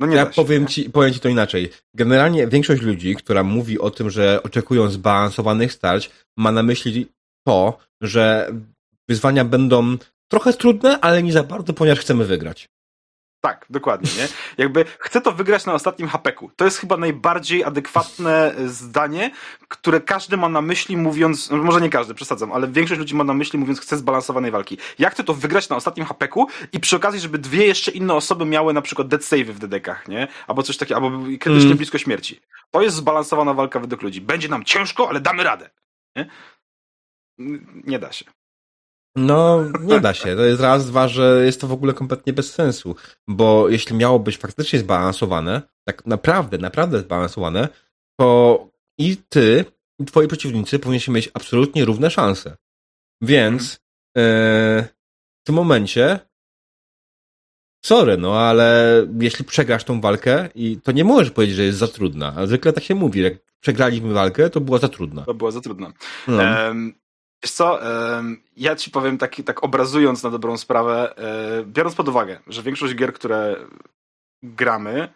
No 0.00 0.06
nie 0.06 0.16
ja 0.16 0.26
powiem, 0.26 0.66
ci, 0.66 0.90
powiem 0.90 1.12
ci 1.12 1.20
to 1.20 1.28
inaczej. 1.28 1.70
Generalnie 1.94 2.46
większość 2.46 2.82
ludzi, 2.82 3.16
która 3.16 3.42
mówi 3.42 3.78
o 3.78 3.90
tym, 3.90 4.10
że 4.10 4.42
oczekują 4.42 4.90
zbalansowanych 4.90 5.72
starć, 5.72 6.10
ma 6.38 6.52
na 6.52 6.62
myśli 6.62 7.06
to, 7.46 7.78
że 8.02 8.52
wyzwania 9.08 9.44
będą 9.44 9.96
trochę 10.30 10.52
trudne, 10.52 11.00
ale 11.00 11.22
nie 11.22 11.32
za 11.32 11.42
bardzo, 11.42 11.72
ponieważ 11.72 12.00
chcemy 12.00 12.24
wygrać. 12.24 12.68
Tak, 13.40 13.66
dokładnie, 13.70 14.10
nie? 14.18 14.28
Jakby 14.58 14.84
chcę 14.98 15.20
to 15.20 15.32
wygrać 15.32 15.66
na 15.66 15.74
ostatnim 15.74 16.08
hapeku. 16.08 16.50
To 16.56 16.64
jest 16.64 16.78
chyba 16.78 16.96
najbardziej 16.96 17.64
adekwatne 17.64 18.54
zdanie, 18.66 19.30
które 19.68 20.00
każdy 20.00 20.36
ma 20.36 20.48
na 20.48 20.62
myśli 20.62 20.96
mówiąc, 20.96 21.50
może 21.50 21.80
nie 21.80 21.90
każdy, 21.90 22.14
przesadzam, 22.14 22.52
ale 22.52 22.68
większość 22.68 22.98
ludzi 22.98 23.14
ma 23.14 23.24
na 23.24 23.34
myśli 23.34 23.58
mówiąc 23.58 23.80
chcę 23.80 23.96
zbalansowanej 23.96 24.50
walki. 24.50 24.78
Jak 24.98 25.12
chcę 25.12 25.24
to 25.24 25.34
wygrać 25.34 25.68
na 25.68 25.76
ostatnim 25.76 26.06
hapeku 26.06 26.46
i 26.72 26.80
przy 26.80 26.96
okazji, 26.96 27.20
żeby 27.20 27.38
dwie 27.38 27.66
jeszcze 27.66 27.90
inne 27.90 28.14
osoby 28.14 28.44
miały 28.44 28.72
na 28.72 28.82
przykład 28.82 29.08
dead 29.08 29.24
save 29.24 29.46
w 29.46 29.58
dedekach, 29.58 30.08
nie? 30.08 30.28
Albo 30.46 30.62
coś 30.62 30.76
takiego, 30.76 31.00
albo 31.00 31.18
krytycznie 31.20 31.66
mm. 31.66 31.76
blisko 31.76 31.98
śmierci. 31.98 32.40
To 32.70 32.82
jest 32.82 32.96
zbalansowana 32.96 33.54
walka 33.54 33.80
według 33.80 34.02
ludzi. 34.02 34.20
Będzie 34.20 34.48
nam 34.48 34.64
ciężko, 34.64 35.08
ale 35.08 35.20
damy 35.20 35.44
radę. 35.44 35.70
Nie, 36.16 36.28
nie 37.84 37.98
da 37.98 38.12
się. 38.12 38.24
No, 39.16 39.64
nie 39.82 40.00
da 40.00 40.14
się. 40.14 40.36
To 40.36 40.44
jest 40.44 40.60
raz, 40.60 40.86
dwa, 40.86 41.08
że 41.08 41.42
jest 41.44 41.60
to 41.60 41.66
w 41.66 41.72
ogóle 41.72 41.94
kompletnie 41.94 42.32
bez 42.32 42.52
sensu. 42.52 42.96
Bo 43.28 43.68
jeśli 43.68 43.96
miało 43.96 44.18
być 44.18 44.38
faktycznie 44.38 44.78
zbalansowane, 44.78 45.62
tak 45.84 46.06
naprawdę, 46.06 46.58
naprawdę 46.58 46.98
zbalansowane, 47.00 47.68
to 48.20 48.68
i 48.98 49.16
ty, 49.28 49.64
i 49.98 50.04
twoi 50.04 50.28
przeciwnicy 50.28 50.78
powinni 50.78 51.04
mieć 51.08 51.30
absolutnie 51.34 51.84
równe 51.84 52.10
szanse. 52.10 52.56
Więc 53.22 53.74
e, 54.16 54.20
w 55.42 55.46
tym 55.46 55.54
momencie 55.54 56.20
sorry, 57.86 58.16
no 58.16 58.40
ale 58.40 59.02
jeśli 59.20 59.44
przegrasz 59.44 59.84
tą 59.84 60.00
walkę, 60.00 60.48
i 60.54 60.80
to 60.82 60.92
nie 60.92 61.04
możesz 61.04 61.30
powiedzieć, 61.30 61.56
że 61.56 61.64
jest 61.64 61.78
za 61.78 61.88
trudna. 61.88 62.34
A 62.36 62.46
zwykle 62.46 62.72
tak 62.72 62.84
się 62.84 62.94
mówi, 62.94 63.20
jak 63.20 63.34
przegraliśmy 63.60 64.12
walkę, 64.12 64.50
to 64.50 64.60
była 64.60 64.78
za 64.78 64.88
trudna. 64.88 65.22
To 65.22 65.34
była 65.34 65.50
za 65.50 65.60
trudna. 65.60 65.92
No. 66.28 66.42
Um, 66.42 66.94
wiesz 67.42 67.52
co, 67.52 67.78
ja 68.56 68.76
ci 68.76 68.90
powiem 68.90 69.18
tak, 69.18 69.36
tak 69.44 69.64
obrazując 69.64 70.22
na 70.22 70.30
dobrą 70.30 70.56
sprawę, 70.56 71.14
um, 71.16 71.72
biorąc 71.72 71.94
pod 71.94 72.08
uwagę, 72.08 72.40
że 72.46 72.62
większość 72.62 72.94
gier, 72.94 73.12
które 73.12 73.56
gramy, 74.42 75.08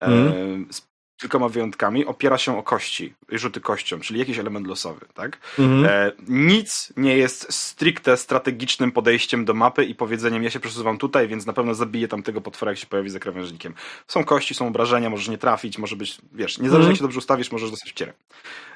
mm 0.00 0.66
z 0.72 1.20
kilkoma 1.20 1.48
wyjątkami, 1.48 2.06
opiera 2.06 2.38
się 2.38 2.58
o 2.58 2.62
kości, 2.62 3.14
rzuty 3.28 3.60
kością, 3.60 4.00
czyli 4.00 4.20
jakiś 4.20 4.38
element 4.38 4.66
losowy, 4.66 5.06
tak? 5.14 5.38
E, 5.84 6.12
nic 6.28 6.92
nie 6.96 7.16
jest 7.16 7.52
stricte 7.52 8.16
strategicznym 8.16 8.92
podejściem 8.92 9.44
do 9.44 9.54
mapy 9.54 9.84
i 9.84 9.94
powiedzeniem, 9.94 10.42
ja 10.42 10.50
się 10.50 10.60
przesuwam 10.60 10.98
tutaj, 10.98 11.28
więc 11.28 11.46
na 11.46 11.52
pewno 11.52 11.74
zabiję 11.74 12.08
tam 12.08 12.22
tego 12.22 12.40
potwora, 12.40 12.72
jak 12.72 12.78
się 12.78 12.86
pojawi 12.86 13.10
za 13.10 13.18
krawężnikiem. 13.18 13.74
Są 14.06 14.24
kości, 14.24 14.54
są 14.54 14.66
obrażenia, 14.66 15.10
możesz 15.10 15.28
nie 15.28 15.38
trafić, 15.38 15.78
może 15.78 15.96
być, 15.96 16.18
wiesz, 16.32 16.58
niezależnie 16.58 16.76
mhm. 16.76 16.90
jak 16.90 16.96
się 16.96 17.02
dobrze 17.02 17.18
ustawisz, 17.18 17.52
możesz 17.52 17.70
dostać 17.70 17.90
wcierę. 17.90 18.12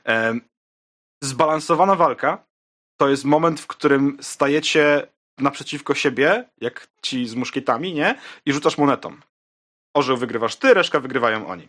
E, 0.06 0.34
zbalansowana 1.22 1.94
walka 1.94 2.44
to 3.00 3.08
jest 3.08 3.24
moment, 3.24 3.60
w 3.60 3.66
którym 3.66 4.18
stajecie 4.20 5.06
naprzeciwko 5.38 5.94
siebie, 5.94 6.48
jak 6.60 6.88
ci 7.02 7.28
z 7.28 7.34
muszkietami, 7.34 7.94
nie? 7.94 8.18
I 8.46 8.52
rzucasz 8.52 8.78
monetą. 8.78 9.16
Orzeł 9.94 10.16
wygrywasz 10.16 10.56
ty, 10.56 10.74
reszka 10.74 11.00
wygrywają 11.00 11.46
oni 11.46 11.68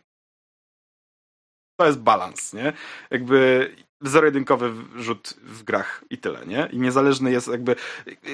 to 1.82 1.86
jest 1.86 2.00
balans, 2.00 2.54
nie? 2.54 2.74
Jakby 3.12 3.70
zero-jedynkowy 4.02 4.74
rzut 4.96 5.34
w 5.44 5.64
grach 5.64 6.04
i 6.10 6.18
tyle, 6.18 6.46
nie? 6.46 6.70
I 6.72 6.80
niezależny 6.80 7.32
jest 7.32 7.48
jakby... 7.48 7.76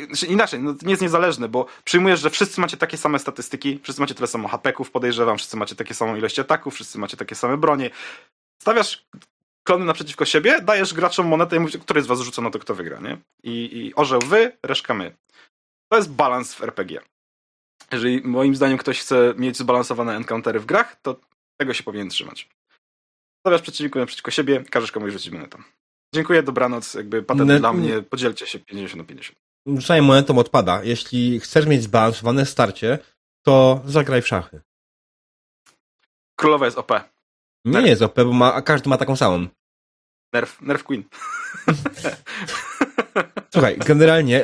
Znaczy 0.08 0.26
inaczej, 0.26 0.60
no 0.60 0.76
nie 0.82 0.90
jest 0.90 1.02
niezależny, 1.02 1.50
bo 1.50 1.66
przyjmujesz, 1.84 2.20
że 2.20 2.30
wszyscy 2.30 2.62
macie 2.62 2.78
takie 2.78 2.98
same 2.98 3.20
statystyki, 3.20 3.80
wszyscy 3.84 4.02
macie 4.02 4.16
tyle 4.16 4.28
samo 4.28 4.48
hapeków, 4.48 4.92
podejrzewam, 4.92 5.38
wszyscy 5.38 5.58
macie 5.58 5.76
takie 5.76 5.94
samą 5.94 6.16
ilość 6.16 6.40
ataków, 6.40 6.74
wszyscy 6.74 7.00
macie 7.00 7.18
takie 7.18 7.36
same 7.36 7.58
bronie. 7.58 7.90
Stawiasz 8.62 9.06
klony 9.68 9.86
naprzeciwko 9.86 10.26
siebie, 10.26 10.62
dajesz 10.62 10.94
graczom 10.94 11.28
monetę 11.28 11.56
i 11.56 11.60
mówisz, 11.60 11.78
który 11.78 12.02
z 12.02 12.08
was 12.08 12.20
rzuca, 12.20 12.42
no 12.42 12.52
to 12.52 12.60
kto 12.60 12.76
wygra, 12.76 13.00
nie? 13.00 13.18
I, 13.44 13.78
i 13.78 13.96
orzeł 13.96 14.20
wy, 14.20 14.58
reszka 14.64 14.94
my. 14.94 15.16
To 15.92 15.98
jest 15.98 16.12
balans 16.12 16.54
w 16.56 16.64
RPG. 16.64 17.02
Jeżeli 17.92 18.22
moim 18.22 18.56
zdaniem 18.56 18.78
ktoś 18.78 19.00
chce 19.00 19.34
mieć 19.38 19.58
zbalansowane 19.58 20.16
encountery 20.16 20.60
w 20.60 20.66
grach, 20.66 21.02
to 21.02 21.20
tego 21.58 21.74
się 21.74 21.84
powinien 21.84 22.10
trzymać 22.10 22.50
stawiasz 23.48 23.62
przeciwniku 23.62 24.00
naprzeciwko 24.00 24.32
siebie, 24.32 24.64
każesz 24.70 24.92
komuś 24.92 25.12
rzucić 25.12 25.32
monetą. 25.32 25.58
Dziękuję, 26.16 26.44
dobranoc, 26.44 26.94
jakby 26.94 27.24
patent 27.24 27.52
dla 27.52 27.74
mnie, 27.74 28.02
podzielcie 28.02 28.48
się 28.48 28.60
50 28.60 28.96
na 28.96 29.04
50. 29.04 29.40
Rzucanie 29.68 30.02
monetą 30.02 30.38
odpada. 30.38 30.84
Jeśli 30.84 31.40
chcesz 31.40 31.66
mieć 31.66 31.84
zbalansowane 31.84 32.46
starcie, 32.46 33.00
to 33.46 33.82
zagraj 33.86 34.22
w 34.22 34.28
szachy. 34.28 34.62
Królowa 36.36 36.66
jest 36.66 36.78
OP. 36.78 36.92
Nie 37.66 37.72
nerf. 37.72 37.88
jest 37.88 38.02
OP, 38.02 38.16
bo 38.16 38.34
ma, 38.34 38.62
każdy 38.62 38.90
ma 38.90 38.98
taką 38.98 39.16
samą. 39.16 39.48
Nerf, 40.38 40.62
nerf 40.62 40.84
queen. 40.84 41.04
Słuchaj, 43.54 43.78
generalnie 43.78 44.44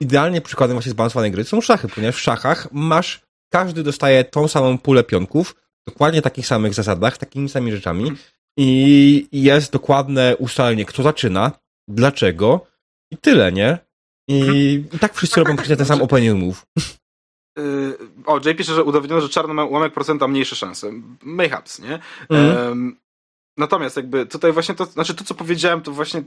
idealnie 0.00 0.40
przykładem 0.40 0.74
właśnie 0.74 0.92
zbalansowanej 0.92 1.30
gry 1.30 1.44
są 1.44 1.60
szachy, 1.60 1.88
ponieważ 1.88 2.16
w 2.16 2.20
szachach 2.20 2.72
masz, 2.72 3.20
każdy 3.52 3.82
dostaje 3.82 4.24
tą 4.24 4.48
samą 4.48 4.78
pulę 4.78 5.04
pionków, 5.04 5.54
dokładnie 5.86 6.22
takich 6.22 6.46
samych 6.46 6.74
zasadach, 6.74 7.18
takimi 7.18 7.48
samymi 7.48 7.72
rzeczami 7.72 8.12
i 8.56 9.28
jest 9.32 9.72
dokładne 9.72 10.36
ustalenie, 10.36 10.84
kto 10.84 11.02
zaczyna, 11.02 11.52
dlaczego 11.88 12.66
i 13.10 13.16
tyle, 13.16 13.52
nie? 13.52 13.78
I, 14.28 14.40
mhm. 14.40 14.56
i 14.92 14.98
tak 15.00 15.14
wszyscy 15.14 15.40
robią 15.40 15.54
praktycznie 15.54 15.76
ten 15.76 15.86
sam 15.86 16.02
opening 16.02 16.40
move. 16.40 16.66
Yy, 17.58 17.98
o, 18.26 18.40
Jay 18.44 18.54
pisze, 18.54 18.74
że 18.74 18.84
udowodniono, 18.84 19.22
że 19.22 19.28
czarny 19.28 19.54
ma 19.54 19.64
ułamek 19.64 19.92
procenta 19.92 20.28
mniejsze 20.28 20.56
szanse. 20.56 20.92
Mayhaps, 21.22 21.78
nie? 21.78 21.98
Mm. 22.28 22.96
Natomiast 23.56 23.96
jakby 23.96 24.26
tutaj 24.26 24.52
właśnie 24.52 24.74
to, 24.74 24.84
znaczy 24.84 25.14
to, 25.14 25.24
co 25.24 25.34
powiedziałem, 25.34 25.80
to 25.80 25.92
właśnie 25.92 26.22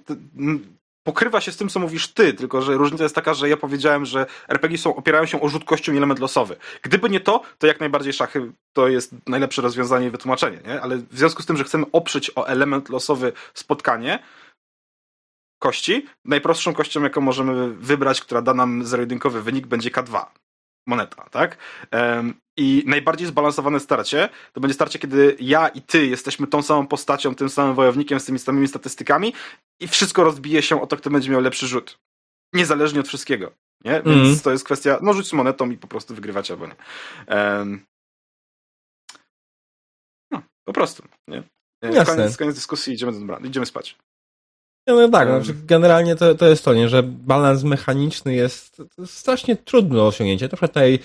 pokrywa 1.03 1.41
się 1.41 1.51
z 1.51 1.57
tym, 1.57 1.69
co 1.69 1.79
mówisz 1.79 2.07
ty, 2.07 2.33
tylko 2.33 2.61
że 2.61 2.73
różnica 2.73 3.03
jest 3.03 3.15
taka, 3.15 3.33
że 3.33 3.49
ja 3.49 3.57
powiedziałem, 3.57 4.05
że 4.05 4.25
RPG 4.47 4.77
są, 4.77 4.95
opierają 4.95 5.25
się 5.25 5.41
o 5.41 5.49
rzut 5.49 5.65
kością 5.65 5.93
i 5.93 5.97
element 5.97 6.19
losowy. 6.19 6.55
Gdyby 6.81 7.09
nie 7.09 7.19
to, 7.19 7.41
to 7.57 7.67
jak 7.67 7.79
najbardziej 7.79 8.13
szachy 8.13 8.51
to 8.73 8.87
jest 8.87 9.15
najlepsze 9.27 9.61
rozwiązanie 9.61 10.07
i 10.07 10.09
wytłumaczenie, 10.09 10.59
nie? 10.67 10.81
Ale 10.81 10.97
w 10.97 11.17
związku 11.17 11.43
z 11.43 11.45
tym, 11.45 11.57
że 11.57 11.63
chcemy 11.63 11.85
oprzeć 11.91 12.31
o 12.35 12.47
element 12.47 12.89
losowy 12.89 13.33
spotkanie, 13.53 14.19
kości, 15.59 16.05
najprostszą 16.25 16.73
kością, 16.73 17.03
jaką 17.03 17.21
możemy 17.21 17.73
wybrać, 17.73 18.21
która 18.21 18.41
da 18.41 18.53
nam 18.53 18.85
zero-jedynkowy 18.85 19.41
wynik, 19.41 19.67
będzie 19.67 19.91
K2 19.91 20.25
moneta, 20.87 21.29
tak? 21.31 21.57
I 22.57 22.83
najbardziej 22.85 23.27
zbalansowane 23.27 23.79
starcie 23.79 24.29
to 24.53 24.61
będzie 24.61 24.73
starcie, 24.73 24.99
kiedy 24.99 25.35
ja 25.39 25.67
i 25.67 25.81
ty 25.81 26.05
jesteśmy 26.05 26.47
tą 26.47 26.61
samą 26.61 26.87
postacią, 26.87 27.35
tym 27.35 27.49
samym 27.49 27.75
wojownikiem 27.75 28.19
z 28.19 28.25
tymi 28.25 28.39
samymi 28.39 28.67
statystykami 28.67 29.33
i 29.79 29.87
wszystko 29.87 30.23
rozbije 30.23 30.61
się 30.61 30.81
o 30.81 30.87
to, 30.87 30.97
kto 30.97 31.09
będzie 31.09 31.31
miał 31.31 31.41
lepszy 31.41 31.67
rzut. 31.67 31.99
Niezależnie 32.53 32.99
od 32.99 33.07
wszystkiego. 33.07 33.51
Nie? 33.85 34.01
Więc 34.05 34.27
mm. 34.27 34.39
to 34.39 34.51
jest 34.51 34.63
kwestia, 34.63 34.99
no 35.01 35.13
rzuć 35.13 35.33
monetą 35.33 35.71
i 35.71 35.77
po 35.77 35.87
prostu 35.87 36.15
wygrywać 36.15 36.51
albo 36.51 36.67
nie. 36.67 36.75
Um, 37.27 37.85
no, 40.31 40.41
po 40.67 40.73
prostu. 40.73 41.03
Nie? 41.27 41.43
Koniec, 42.05 42.37
koniec 42.37 42.55
dyskusji, 42.55 42.93
idziemy, 42.93 43.11
idziemy 43.43 43.65
spać. 43.65 43.97
No 44.87 45.09
tak, 45.09 45.29
um. 45.29 45.43
znaczy 45.43 45.59
generalnie 45.65 46.15
to, 46.15 46.35
to 46.35 46.45
jest 46.47 46.65
to, 46.65 46.73
nie, 46.73 46.89
że 46.89 47.03
balans 47.03 47.63
mechaniczny 47.63 48.35
jest, 48.35 48.81
jest 48.97 49.17
strasznie 49.17 49.55
trudno 49.55 49.95
do 49.95 50.07
osiągnięcia. 50.07 50.45
Na 50.45 50.49
przykład 50.49 50.71
tutaj 50.71 50.93
e, 50.95 50.99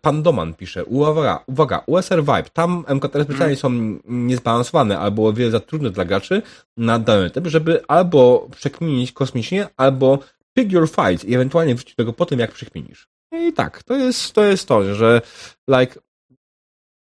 Pan 0.00 0.22
Doman 0.22 0.54
pisze, 0.54 0.84
uwaga, 0.84 1.44
uwaga, 1.46 1.82
USR 1.86 2.20
Vibe, 2.20 2.50
tam 2.52 2.84
MKTR 2.88 3.24
specjalnie 3.24 3.56
są 3.56 3.98
niezbalansowane 4.04 4.98
albo 4.98 5.26
o 5.26 5.32
wiele 5.32 5.50
za 5.50 5.60
trudne 5.60 5.90
dla 5.90 6.04
graczy 6.04 6.42
na 6.76 6.98
dany 6.98 7.30
typ, 7.30 7.46
żeby 7.46 7.86
albo 7.88 8.48
przekminić 8.56 9.12
kosmicznie, 9.12 9.68
albo 9.76 10.18
pick 10.56 10.72
your 10.72 10.88
fight 10.88 11.24
i 11.24 11.34
ewentualnie 11.34 11.74
wrócić 11.74 11.94
do 11.96 12.02
tego 12.02 12.12
po 12.12 12.26
tym, 12.26 12.38
jak 12.38 12.52
przekminisz. 12.52 13.08
I 13.32 13.52
tak, 13.52 13.82
to 13.82 13.96
jest 13.96 14.32
to, 14.32 14.44
jest 14.44 14.68
to 14.68 14.94
że 14.94 15.20
like, 15.68 16.00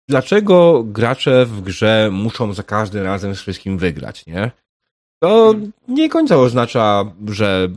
dlaczego 0.09 0.85
gracze 0.85 1.47
w 1.47 1.61
grze 1.61 2.09
muszą 2.13 2.53
za 2.55 2.63
każdym 2.63 3.05
razem 3.05 3.35
z 3.35 3.41
wszystkim 3.41 3.79
wygrać, 3.79 4.27
nie? 4.27 4.51
to 5.23 5.55
nie 5.89 6.09
końca 6.09 6.37
oznacza, 6.37 7.05
że 7.27 7.69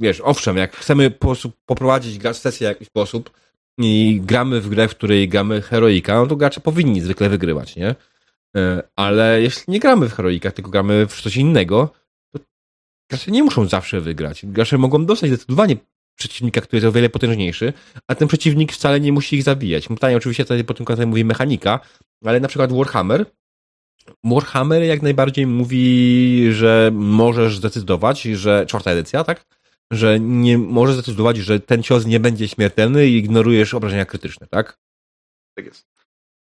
wiesz, 0.00 0.20
owszem, 0.20 0.56
jak 0.56 0.76
chcemy 0.76 1.10
po, 1.10 1.34
poprowadzić 1.66 2.22
sesję 2.22 2.68
w 2.68 2.72
jakiś 2.72 2.88
sposób 2.88 3.30
i 3.78 4.20
gramy 4.24 4.60
w 4.60 4.68
grę, 4.68 4.88
w 4.88 4.90
której 4.90 5.28
gramy 5.28 5.62
heroika, 5.62 6.14
no 6.14 6.26
to 6.26 6.36
gracze 6.36 6.60
powinni 6.60 7.00
zwykle 7.00 7.28
wygrywać, 7.28 7.76
nie? 7.76 7.94
E, 8.56 8.82
ale 8.96 9.42
jeśli 9.42 9.72
nie 9.72 9.80
gramy 9.80 10.08
w 10.08 10.14
heroika, 10.14 10.50
tylko 10.50 10.70
gramy 10.70 11.06
w 11.06 11.20
coś 11.20 11.36
innego, 11.36 11.90
to 12.32 12.40
gracze 13.10 13.30
nie 13.30 13.42
muszą 13.42 13.68
zawsze 13.68 14.00
wygrać. 14.00 14.46
Gracze 14.46 14.78
mogą 14.78 15.06
dostać 15.06 15.30
zdecydowanie 15.30 15.76
przeciwnika, 16.18 16.60
który 16.60 16.76
jest 16.76 16.86
o 16.86 16.92
wiele 16.92 17.08
potężniejszy, 17.08 17.72
a 18.06 18.14
ten 18.14 18.28
przeciwnik 18.28 18.72
wcale 18.72 19.00
nie 19.00 19.12
musi 19.12 19.36
ich 19.36 19.42
zabijać. 19.42 19.88
Pytanie 19.88 20.16
oczywiście 20.16 20.44
tutaj 20.44 20.64
po 20.64 20.74
tym 20.74 20.86
kątem 20.86 21.08
mówi 21.08 21.24
mechanika, 21.24 21.80
ale 22.24 22.40
na 22.40 22.48
przykład 22.48 22.72
Warhammer 22.72 23.26
Warhammer 24.24 24.82
jak 24.82 25.02
najbardziej 25.02 25.46
mówi, 25.46 26.48
że 26.52 26.90
możesz 26.94 27.56
zdecydować, 27.56 28.22
że 28.22 28.66
czwarta 28.66 28.90
edycja, 28.90 29.24
tak? 29.24 29.57
Że 29.92 30.20
nie 30.20 30.58
możesz 30.58 30.94
zdecydować, 30.94 31.36
że 31.36 31.60
ten 31.60 31.82
cios 31.82 32.06
nie 32.06 32.20
będzie 32.20 32.48
śmiertelny 32.48 33.06
i 33.06 33.16
ignorujesz 33.16 33.74
obrażenia 33.74 34.06
krytyczne, 34.06 34.46
tak? 34.46 34.78
Tak 35.56 35.66
jest. 35.66 35.98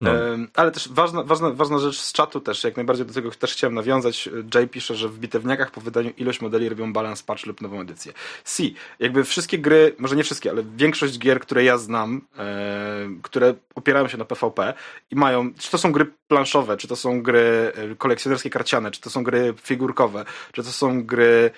No. 0.03 0.11
Ale 0.53 0.71
też 0.71 0.89
ważna, 0.89 1.23
ważna, 1.23 1.49
ważna 1.49 1.79
rzecz 1.79 1.99
z 1.99 2.13
czatu 2.13 2.41
też, 2.41 2.63
jak 2.63 2.75
najbardziej 2.75 3.05
do 3.05 3.13
tego 3.13 3.31
też 3.31 3.53
chciałem 3.53 3.73
nawiązać. 3.73 4.29
Jay 4.55 4.67
pisze, 4.67 4.95
że 4.95 5.09
w 5.09 5.19
bitewniakach 5.19 5.71
po 5.71 5.81
wydaniu 5.81 6.11
ilość 6.17 6.41
modeli 6.41 6.69
robią 6.69 6.93
balans 6.93 7.23
patch 7.23 7.45
lub 7.45 7.61
nową 7.61 7.81
edycję. 7.81 8.13
Si, 8.45 8.75
jakby 8.99 9.23
wszystkie 9.23 9.59
gry, 9.59 9.95
może 9.99 10.15
nie 10.15 10.23
wszystkie, 10.23 10.49
ale 10.49 10.63
większość 10.75 11.19
gier, 11.19 11.39
które 11.39 11.63
ja 11.63 11.77
znam, 11.77 12.21
e, 12.37 13.09
które 13.21 13.53
opierają 13.75 14.07
się 14.07 14.17
na 14.17 14.25
PvP 14.25 14.73
i 15.11 15.15
mają, 15.15 15.53
czy 15.53 15.71
to 15.71 15.77
są 15.77 15.91
gry 15.91 16.05
planszowe, 16.27 16.77
czy 16.77 16.87
to 16.87 16.95
są 16.95 17.21
gry 17.21 17.71
e, 17.75 17.95
kolekcjonerskie 17.95 18.49
karciane, 18.49 18.91
czy 18.91 19.01
to 19.01 19.09
są 19.09 19.23
gry 19.23 19.53
figurkowe, 19.61 20.25
czy 20.51 20.63
to 20.63 20.71
są 20.71 21.03
gry 21.03 21.51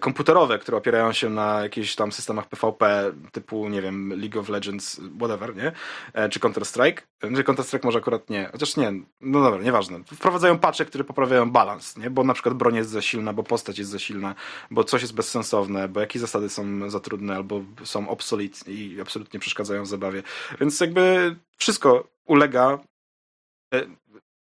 komputerowe, 0.00 0.58
które 0.58 0.78
opierają 0.78 1.12
się 1.12 1.30
na 1.30 1.62
jakichś 1.62 1.94
tam 1.94 2.12
systemach 2.12 2.48
PvP 2.48 3.12
typu, 3.32 3.68
nie 3.68 3.82
wiem, 3.82 4.20
League 4.20 4.40
of 4.40 4.48
Legends, 4.48 5.00
whatever, 5.18 5.56
nie? 5.56 5.72
E, 6.12 6.28
czy 6.28 6.40
Counter-Strike. 6.40 7.02
Czy 7.20 7.44
Counter-Strike 7.44 7.84
może 7.84 7.98
akurat 7.98 8.30
nie, 8.30 8.48
chociaż 8.52 8.76
nie, 8.76 8.92
no 9.20 9.42
dobra, 9.42 9.62
nieważne. 9.62 10.00
Wprowadzają 10.04 10.58
patche, 10.58 10.84
które 10.84 11.04
poprawiają 11.04 11.50
balans, 11.50 11.96
nie? 11.96 12.10
Bo 12.10 12.24
na 12.24 12.34
przykład 12.34 12.54
broń 12.54 12.74
jest 12.74 12.90
za 12.90 13.02
silna, 13.02 13.32
bo 13.32 13.42
postać 13.42 13.78
jest 13.78 13.90
za 13.90 13.98
silna, 13.98 14.34
bo 14.70 14.84
coś 14.84 15.02
jest 15.02 15.14
bezsensowne, 15.14 15.88
bo 15.88 16.00
jakieś 16.00 16.20
zasady 16.20 16.48
są 16.48 16.90
za 16.90 17.00
trudne, 17.00 17.36
albo 17.36 17.60
są 17.84 18.08
obsolete 18.08 18.70
i 18.72 19.00
absolutnie 19.00 19.40
przeszkadzają 19.40 19.82
w 19.82 19.86
zabawie. 19.86 20.22
Więc 20.60 20.80
jakby 20.80 21.36
wszystko 21.56 22.08
ulega 22.26 22.78
e, 23.74 23.82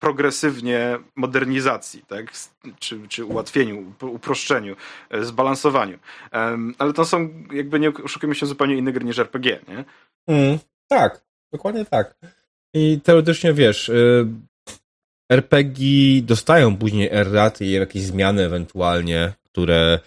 progresywnie 0.06 0.99
modernizacji, 1.16 2.03
tak? 2.08 2.32
czy, 2.80 3.08
czy 3.08 3.26
ułatwieniu, 3.26 3.93
uproszczeniu, 4.01 4.76
e, 5.10 5.24
zbalansowaniu. 5.24 5.97
Ale 6.78 6.93
to 6.93 7.06
są, 7.06 7.30
jakby 7.53 7.80
nie 7.80 7.89
oszukujmy 7.89 8.36
się, 8.36 8.45
zupełnie 8.45 8.76
inne 8.76 8.91
gry 8.91 9.06
niż 9.06 9.20
RPG, 9.20 9.60
nie? 9.68 9.86
Mm, 10.28 10.60
tak, 10.88 11.22
dokładnie 11.51 11.86
tak. 11.86 12.16
I 12.74 12.99
teoretycznie 13.03 13.53
wiesz, 13.53 13.89
y, 13.89 14.28
RPG 15.32 15.86
dostają 16.22 16.78
później 16.78 17.10
erraty 17.12 17.66
i 17.66 17.72
jakieś 17.72 18.03
zmiany 18.03 18.43
ewentualnie, 18.43 19.34
które 19.43 19.99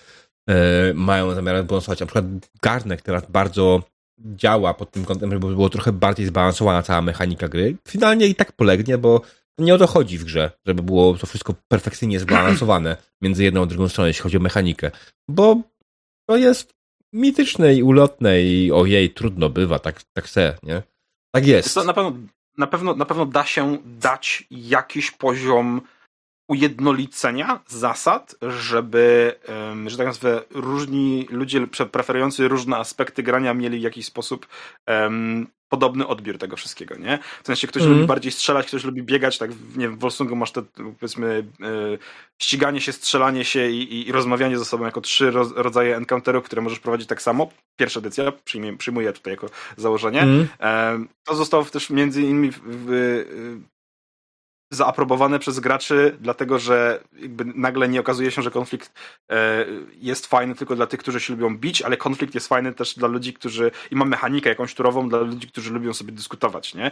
y, 0.51 0.55
mają 0.95 1.35
zamiar 1.35 1.65
bonusować. 1.65 2.01
Na 2.01 2.07
przykład 2.07 2.25
Garnek 2.63 3.03
teraz 3.03 3.31
bardzo 3.31 3.83
działa 4.19 4.75
pod 4.75 4.91
tym 4.91 5.05
kątem, 5.05 5.31
żeby 5.31 5.47
było 5.47 5.71
trochę 5.71 5.93
bardziej 5.93 6.27
zbalansowana 6.27 6.83
cała 6.83 7.03
mechanika 7.03 7.49
gry. 7.49 7.77
Finalnie 7.89 8.27
i 8.27 8.35
tak 8.35 8.53
polegnie, 8.53 8.99
bo 8.99 9.21
nie 9.59 9.75
o 9.75 9.79
to 9.79 9.87
chodzi 9.87 10.19
w 10.19 10.25
grze, 10.25 10.51
żeby 10.67 10.83
było 10.83 11.15
to 11.15 11.27
wszystko 11.27 11.55
perfekcyjnie 11.69 12.21
zbalansowane 12.21 12.97
między 13.23 13.45
jedną 13.45 13.63
a 13.63 13.67
drugą 13.67 13.89
stroną, 13.89 14.09
jeśli 14.09 14.23
chodzi 14.23 14.37
o 14.37 14.41
mechanikę. 14.41 14.91
Bo 15.29 15.63
to 16.29 16.37
jest 16.37 16.75
mityczne 17.13 17.75
i 17.75 17.83
ulotne 17.83 18.43
i 18.43 18.73
ojej, 18.73 19.11
trudno 19.11 19.49
bywa, 19.49 19.79
tak, 19.79 20.03
tak 20.13 20.29
se, 20.29 20.59
nie? 20.63 20.83
Tak 21.35 21.47
jest. 21.47 21.75
To 21.75 21.85
na 21.85 21.95
pewno, 21.95 22.13
na 22.59 22.67
pewno, 22.67 22.95
na 22.95 23.05
pewno 23.05 23.27
da 23.27 23.45
się 23.45 23.79
dać 23.85 24.45
jakiś 24.51 25.11
poziom 25.11 25.81
ujednolicenia 26.49 27.61
zasad, 27.67 28.35
żeby, 28.43 29.35
że 29.87 29.97
tak 29.97 30.07
nazwę, 30.07 30.43
różni 30.51 31.27
ludzie 31.31 31.67
preferujący 31.67 32.49
różne 32.49 32.77
aspekty 32.77 33.23
grania 33.23 33.55
mieli 33.55 33.79
w 33.79 33.83
jakiś 33.83 34.07
sposób 34.07 34.47
podobny 35.69 36.07
odbiór 36.07 36.39
tego 36.39 36.57
wszystkiego, 36.57 36.97
nie? 36.97 37.19
W 37.43 37.47
sensie 37.47 37.67
ktoś 37.67 37.83
mm. 37.83 37.95
lubi 37.95 38.07
bardziej 38.07 38.33
strzelać, 38.33 38.67
ktoś 38.67 38.85
lubi 38.85 39.03
biegać, 39.03 39.39
tak 39.39 39.51
nie 39.51 39.89
wiem, 39.89 39.97
w 39.97 39.99
Wolsungu 39.99 40.37
masz 40.37 40.53
te, 40.53 40.63
powiedzmy, 41.01 41.47
yy, 41.61 41.99
ściganie 42.39 42.81
się, 42.81 42.93
strzelanie 42.93 43.45
się 43.45 43.71
i, 43.71 44.09
i, 44.09 44.13
rozmawianie 44.13 44.59
ze 44.59 44.65
sobą 44.65 44.85
jako 44.85 45.01
trzy 45.01 45.31
ro, 45.31 45.51
rodzaje 45.55 45.97
encounterów, 45.97 46.45
które 46.45 46.63
możesz 46.63 46.79
prowadzić 46.79 47.09
tak 47.09 47.23
samo. 47.23 47.51
Pierwsza 47.77 48.01
edycja, 48.01 48.33
przyjmuję, 48.45 48.77
przyjmuję 48.77 49.13
tutaj 49.13 49.33
jako 49.33 49.51
założenie. 49.77 50.23
Mm. 50.23 51.09
To 51.25 51.35
zostało 51.35 51.65
też 51.65 51.91
między 51.91 52.23
innymi 52.23 52.51
w, 52.51 52.61
w, 52.65 53.25
zaaprobowane 54.71 55.39
przez 55.39 55.61
graczy, 55.61 56.17
dlatego 56.21 56.59
że 56.59 57.01
nagle 57.55 57.89
nie 57.89 58.01
okazuje 58.01 58.31
się, 58.31 58.43
że 58.43 58.51
konflikt 58.51 58.93
e, 59.31 59.67
jest 59.97 60.27
fajny 60.27 60.55
tylko 60.55 60.77
dla 60.77 60.87
tych, 60.87 61.01
którzy 61.01 61.21
się 61.21 61.33
lubią 61.33 61.57
bić, 61.57 61.83
ale 61.83 61.97
konflikt 61.97 62.35
jest 62.35 62.49
fajny 62.49 62.75
też 62.75 62.95
dla 62.95 63.09
ludzi, 63.09 63.33
którzy 63.33 63.71
i 63.91 63.97
ma 63.97 64.05
mechanikę 64.05 64.49
jakąś 64.49 64.75
turową 64.75 65.09
dla 65.09 65.19
ludzi, 65.19 65.49
którzy 65.49 65.73
lubią 65.73 65.93
sobie 65.93 66.13
dyskutować, 66.13 66.75
nie? 66.75 66.91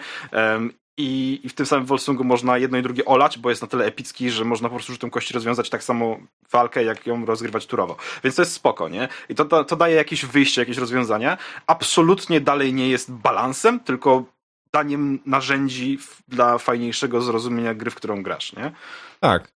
I, 0.99 1.41
I 1.45 1.49
w 1.49 1.55
tym 1.55 1.66
samym 1.66 1.87
Wolsungu 1.87 2.24
można 2.24 2.59
jedno 2.59 2.79
i 2.79 2.83
drugie 2.83 3.05
olać, 3.05 3.39
bo 3.39 3.51
jest 3.51 3.62
na 3.62 3.68
tyle 3.68 3.85
epicki, 3.85 4.31
że 4.31 4.45
można 4.45 4.68
po 4.68 4.74
prostu 4.74 4.93
rzutem 4.93 5.11
kości 5.11 5.35
rozwiązać 5.35 5.70
tak 5.70 5.85
samo 5.85 6.18
walkę, 6.53 6.85
jak 6.85 7.07
ją 7.07 7.27
rozgrywać 7.27 7.66
turowo. 7.66 7.97
Więc 8.24 8.37
to 8.37 8.43
jest 8.43 8.53
spoko, 8.53 8.89
nie? 8.89 9.09
I 9.29 9.35
to, 9.35 9.45
to, 9.45 9.64
to 9.64 9.77
daje 9.77 9.95
jakieś 9.95 10.24
wyjście, 10.27 10.62
jakieś 10.62 10.77
rozwiązania. 10.77 11.39
Absolutnie 11.66 12.41
dalej 12.41 12.74
nie 12.74 12.89
jest 12.89 13.12
balansem, 13.12 13.81
tylko 13.81 14.24
daniem 14.72 15.18
narzędzi 15.26 15.98
dla 16.28 16.58
fajniejszego 16.58 17.20
zrozumienia 17.20 17.74
gry, 17.74 17.90
w 17.90 17.94
którą 17.94 18.22
grasz, 18.22 18.52
nie? 18.52 18.72
Tak. 19.20 19.52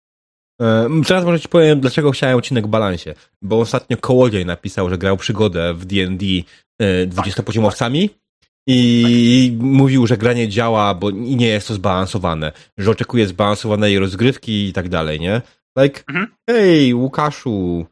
E, 0.61 0.89
teraz 1.07 1.25
może 1.25 1.39
ci 1.39 1.49
powiem, 1.49 1.79
dlaczego 1.79 2.11
chciałem 2.11 2.37
odcinek 2.37 2.67
balansie. 2.67 3.15
Bo 3.41 3.59
ostatnio 3.59 3.97
Kołodziej 3.97 4.45
napisał, 4.45 4.89
że 4.89 4.97
grał 4.97 5.17
przygodę 5.17 5.73
w 5.73 5.85
D&D 5.85 6.25
20-poziomowcami 7.07 8.09
tak, 8.09 8.17
i 8.67 9.55
tak. 9.57 9.67
mówił, 9.67 10.07
że 10.07 10.17
granie 10.17 10.47
działa, 10.49 10.93
bo 10.93 11.11
nie 11.11 11.47
jest 11.47 11.67
to 11.67 11.73
zbalansowane. 11.73 12.51
Że 12.77 12.91
oczekuje 12.91 13.27
zbalansowanej 13.27 13.99
rozgrywki 13.99 14.67
i 14.67 14.73
tak 14.73 14.89
dalej, 14.89 15.19
nie? 15.19 15.41
Like, 15.79 16.03
mhm. 16.07 16.27
hej, 16.49 16.93
Łukaszu, 16.93 17.85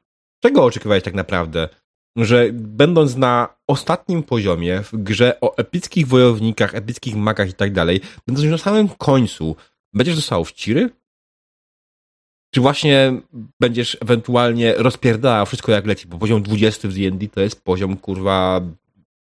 czego 0.44 0.64
oczekiwałeś 0.64 1.04
tak 1.04 1.14
naprawdę? 1.14 1.70
Że 2.16 2.50
będąc 2.54 3.16
na 3.16 3.56
ostatnim 3.68 4.24
poziomie 4.24 4.82
w 4.82 4.92
grze 4.94 5.38
o 5.42 5.58
epickich 5.58 6.08
wojownikach, 6.08 6.76
epickich 6.76 7.16
magach 7.16 7.50
i 7.50 7.54
tak 7.54 7.74
dalej, 7.74 8.02
będąc 8.28 8.44
już 8.44 8.52
na 8.52 8.58
samym 8.58 8.90
końcu, 8.90 9.56
będziesz 9.94 10.16
dostał 10.16 10.46
w 10.46 10.52
ciry? 10.52 10.90
Czy 12.54 12.62
właśnie 12.62 13.22
będziesz 13.60 13.98
ewentualnie 14.02 14.74
rozpierdała 14.74 15.46
wszystko 15.46 15.72
jak 15.72 15.86
leci, 15.86 16.08
bo 16.08 16.18
poziom 16.18 16.44
20 16.44 16.88
w 16.88 16.94
D&D 16.94 17.28
to 17.28 17.42
jest 17.42 17.64
poziom, 17.64 17.98
kurwa, 17.98 18.62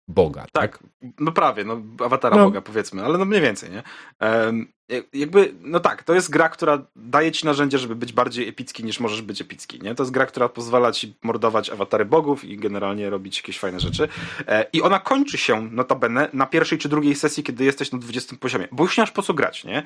Boga, 0.08 0.41
tak? 0.41 0.51
tak? 0.53 0.84
No 1.20 1.32
prawie, 1.32 1.64
no 1.64 1.82
awatara 2.05 2.38
no. 2.38 2.45
Boga 2.45 2.62
powiedzmy, 2.62 3.03
ale 3.03 3.18
no 3.18 3.26
mniej 3.26 3.41
więcej, 3.41 3.70
nie? 3.72 3.84
Um, 4.22 4.68
jakby, 5.14 5.53
no 5.62 5.80
tak, 5.80 6.03
to 6.03 6.14
jest 6.14 6.30
gra, 6.30 6.49
która 6.49 6.86
daje 6.95 7.32
ci 7.32 7.45
narzędzie, 7.45 7.78
żeby 7.78 7.95
być 7.95 8.14
bardziej 8.14 8.47
epicki 8.47 8.84
niż 8.84 8.99
możesz 8.99 9.22
być 9.22 9.41
epicki, 9.41 9.80
nie? 9.82 9.95
To 9.95 10.03
jest 10.03 10.14
gra, 10.14 10.26
która 10.26 10.49
pozwala 10.49 10.91
ci 10.91 11.18
mordować 11.24 11.70
awatary 11.70 12.05
bogów 12.05 12.45
i 12.45 12.58
generalnie 12.58 13.10
robić 13.10 13.38
jakieś 13.38 13.60
fajne 13.60 13.80
rzeczy. 13.80 14.08
E, 14.47 14.66
I 14.74 14.82
ona 14.82 14.99
kończy 14.99 15.38
się, 15.38 15.70
notabene, 15.72 16.30
na 16.34 16.45
pierwszej 16.45 16.78
czy 16.78 16.89
drugiej 16.89 17.16
sesji, 17.16 17.43
kiedy 17.43 17.64
jesteś 17.64 17.91
na 17.91 17.97
20 17.97 18.36
poziomie, 18.36 18.68
bo 18.72 18.84
już 18.84 18.97
nie 18.97 19.01
masz 19.01 19.12
po 19.12 19.22
co 19.22 19.34
grać, 19.34 19.64
nie? 19.64 19.84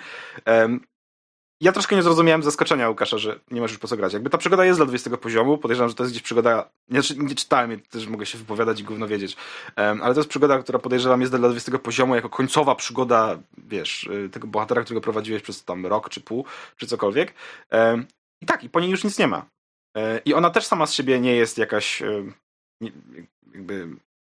Ja 1.62 1.72
troszkę 1.72 1.95
nie 1.95 2.03
zrozumiałem 2.03 2.43
zaskoczenia 2.43 2.89
Łukasza, 2.89 3.18
że 3.18 3.39
nie 3.51 3.62
masz 3.62 3.72
już 3.72 3.80
po 3.80 3.88
co 3.88 3.97
grać. 3.97 4.14
Jakby 4.14 4.30
ta 4.30 4.38
przygoda 4.38 4.66
jest 4.66 4.80
dla 4.80 4.86
20 4.86 5.18
poziomu, 5.18 5.57
podejrzewam, 5.57 5.89
że 5.89 5.95
to 5.95 6.03
jest 6.03 6.14
gdzieś 6.14 6.24
przygoda, 6.24 6.70
nie, 6.89 6.99
nie 7.18 7.36
czytałem, 7.36 7.82
też 7.82 8.07
mogę 8.07 8.26
się 8.26 8.38
wypowiadać 8.38 8.80
i 8.80 8.84
gówno 8.84 9.07
wiedzieć, 9.07 9.38
um, 9.78 10.01
ale 10.01 10.14
to 10.14 10.20
jest 10.20 10.30
przygoda, 10.30 10.59
która 10.59 10.80
podejrzewam 10.80 11.22
jest 11.22 11.34
dla 11.34 11.49
20 11.49 11.78
poziomu 11.78 12.16
jako 12.16 12.30
końcowa 12.30 12.76
przygoda, 12.76 13.39
wiesz, 13.57 14.03
y, 14.03 14.30
tego 14.30 14.47
bohatera, 14.47 14.84
którego 14.84 15.01
prowadziłeś 15.01 15.41
przez 15.41 15.66
tam 15.66 15.86
rok 15.86 16.09
czy 16.09 16.22
pół, 16.22 16.45
czy 16.78 16.88
cokolwiek. 16.88 17.34
Um, 17.72 18.05
I 18.41 18.45
tak, 18.45 18.64
i 18.64 18.70
po 18.70 18.80
niej 18.80 18.89
już 18.89 19.03
nic 19.03 19.20
nie 19.20 19.28
ma. 19.28 19.45
Um, 19.95 20.20
I 20.26 20.34
ona 20.34 20.49
też 20.49 20.66
sama 20.66 20.86
z 20.86 20.93
siebie 20.93 21.20
nie 21.20 21.36
jest 21.36 21.57
jakaś 21.57 22.03
nie, 22.82 22.91
jakby 23.53 23.88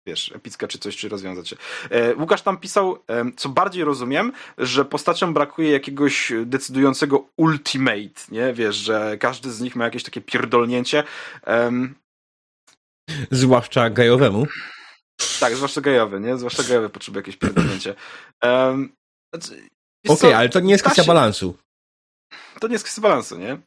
wiesz, 0.09 0.31
epicka 0.35 0.67
czy 0.67 0.79
coś, 0.79 0.97
czy 0.97 1.09
rozwiązać 1.09 1.49
się. 1.49 1.55
E, 1.89 2.15
Łukasz 2.15 2.41
tam 2.41 2.57
pisał, 2.57 3.03
e, 3.07 3.31
co 3.37 3.49
bardziej 3.49 3.83
rozumiem, 3.83 4.31
że 4.57 4.85
postaciom 4.85 5.33
brakuje 5.33 5.71
jakiegoś 5.71 6.33
decydującego 6.45 7.25
ultimate, 7.37 8.21
nie? 8.31 8.53
Wiesz, 8.53 8.75
że 8.75 9.17
każdy 9.17 9.51
z 9.51 9.61
nich 9.61 9.75
ma 9.75 9.85
jakieś 9.85 10.03
takie 10.03 10.21
pierdolnięcie. 10.21 11.03
Zwłaszcza 13.31 13.89
gejowemu. 13.89 14.47
Tak, 15.39 15.55
zwłaszcza 15.55 15.81
gejowy, 15.81 16.19
nie? 16.19 16.37
Zwłaszcza 16.37 16.63
gejowy 16.63 16.89
potrzebuje 16.89 17.19
jakieś 17.19 17.37
pierdolnięcie. 17.37 17.95
Um, 18.43 18.91
Okej, 19.33 19.59
okay, 20.07 20.37
ale 20.37 20.49
to 20.49 20.59
nie 20.59 20.71
jest 20.71 20.83
kwestia 20.83 21.03
balansu. 21.03 21.57
To 22.59 22.67
nie 22.67 22.73
jest 22.73 22.83
kwestia 22.83 23.01
balansu, 23.01 23.37
nie? 23.37 23.57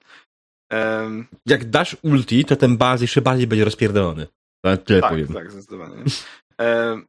Um, 0.73 1.27
Jak 1.47 1.71
dasz 1.71 1.97
ulti, 2.03 2.45
to 2.45 2.57
ten 2.57 2.77
baz 2.77 3.01
jeszcze 3.01 3.23
bardziej 3.23 3.47
będzie 3.47 3.65
rozpierdolony. 3.65 4.27
Tyle 4.85 5.01
tak, 5.01 5.11
powiem. 5.11 5.29
tak, 5.29 5.51
zdecydowanie. 5.51 5.97
E, 6.61 7.01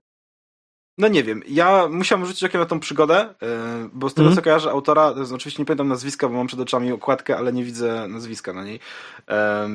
no 0.98 1.08
nie 1.08 1.24
wiem, 1.24 1.42
ja 1.48 1.88
musiałem 1.88 2.26
rzucić 2.26 2.44
okiem 2.44 2.62
na 2.62 2.66
tą 2.66 2.80
przygodę, 2.80 3.20
e, 3.42 3.90
bo 3.94 4.10
z 4.10 4.14
tego 4.14 4.26
mm. 4.26 4.36
co 4.36 4.42
kojarzę 4.42 4.72
autora, 4.72 5.14
to 5.14 5.36
oczywiście 5.36 5.62
nie 5.62 5.66
pamiętam 5.66 5.88
nazwiska, 5.88 6.28
bo 6.28 6.34
mam 6.34 6.48
przed 6.48 6.60
oczami 6.60 6.92
okładkę, 6.92 7.38
ale 7.38 7.54
nie 7.54 7.64
widzę 7.64 8.08
nazwiska 8.08 8.54
na 8.54 8.64
niej. 8.64 8.80
E, 9.30 9.70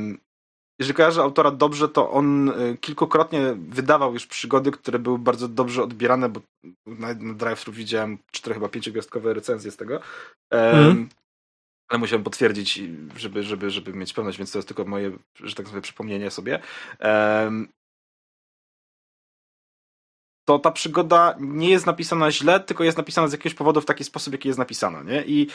jeżeli 0.79 0.95
kojarzę 0.97 1.23
autora 1.23 1.51
dobrze, 1.51 1.89
to 1.89 2.11
on 2.11 2.49
e, 2.49 2.77
kilkukrotnie 2.81 3.57
wydawał 3.69 4.13
już 4.13 4.27
przygody, 4.27 4.71
które 4.71 4.99
były 4.99 5.19
bardzo 5.19 5.49
dobrze 5.49 5.83
odbierane, 5.83 6.29
bo 6.29 6.41
na, 6.87 7.15
na 7.15 7.35
drive 7.35 7.65
widziałem 7.71 8.19
cztery 8.33 8.55
chyba 8.55 8.69
pięciogwiazdkowe 8.69 9.35
recenzje 9.35 9.71
z 9.71 9.77
tego. 9.77 10.01
Mm 10.51 11.09
ale 11.89 11.99
musiałem 11.99 12.25
potwierdzić, 12.25 12.81
żeby, 13.17 13.43
żeby, 13.43 13.71
żeby 13.71 13.93
mieć 13.93 14.13
pewność, 14.13 14.39
więc 14.39 14.53
to 14.53 14.59
jest 14.59 14.69
tylko 14.69 14.85
moje, 14.85 15.13
że 15.35 15.55
tak 15.55 15.67
powiem, 15.67 15.83
przypomnienie 15.83 16.31
sobie. 16.31 16.61
to 20.45 20.59
ta 20.59 20.71
przygoda 20.71 21.35
nie 21.41 21.71
jest 21.71 21.87
napisana 21.87 22.31
źle, 22.31 22.61
tylko 22.61 22.85
jest 22.85 22.99
napisana 22.99 23.29
z 23.29 23.33
jakiegoś 23.33 23.55
powodu 23.55 23.81
w 23.81 23.85
taki 23.87 24.05
sposób, 24.05 24.33
jaki 24.33 24.49
jest 24.49 24.59
napisana, 24.59 25.03
nie? 25.03 25.25
I 25.27 25.49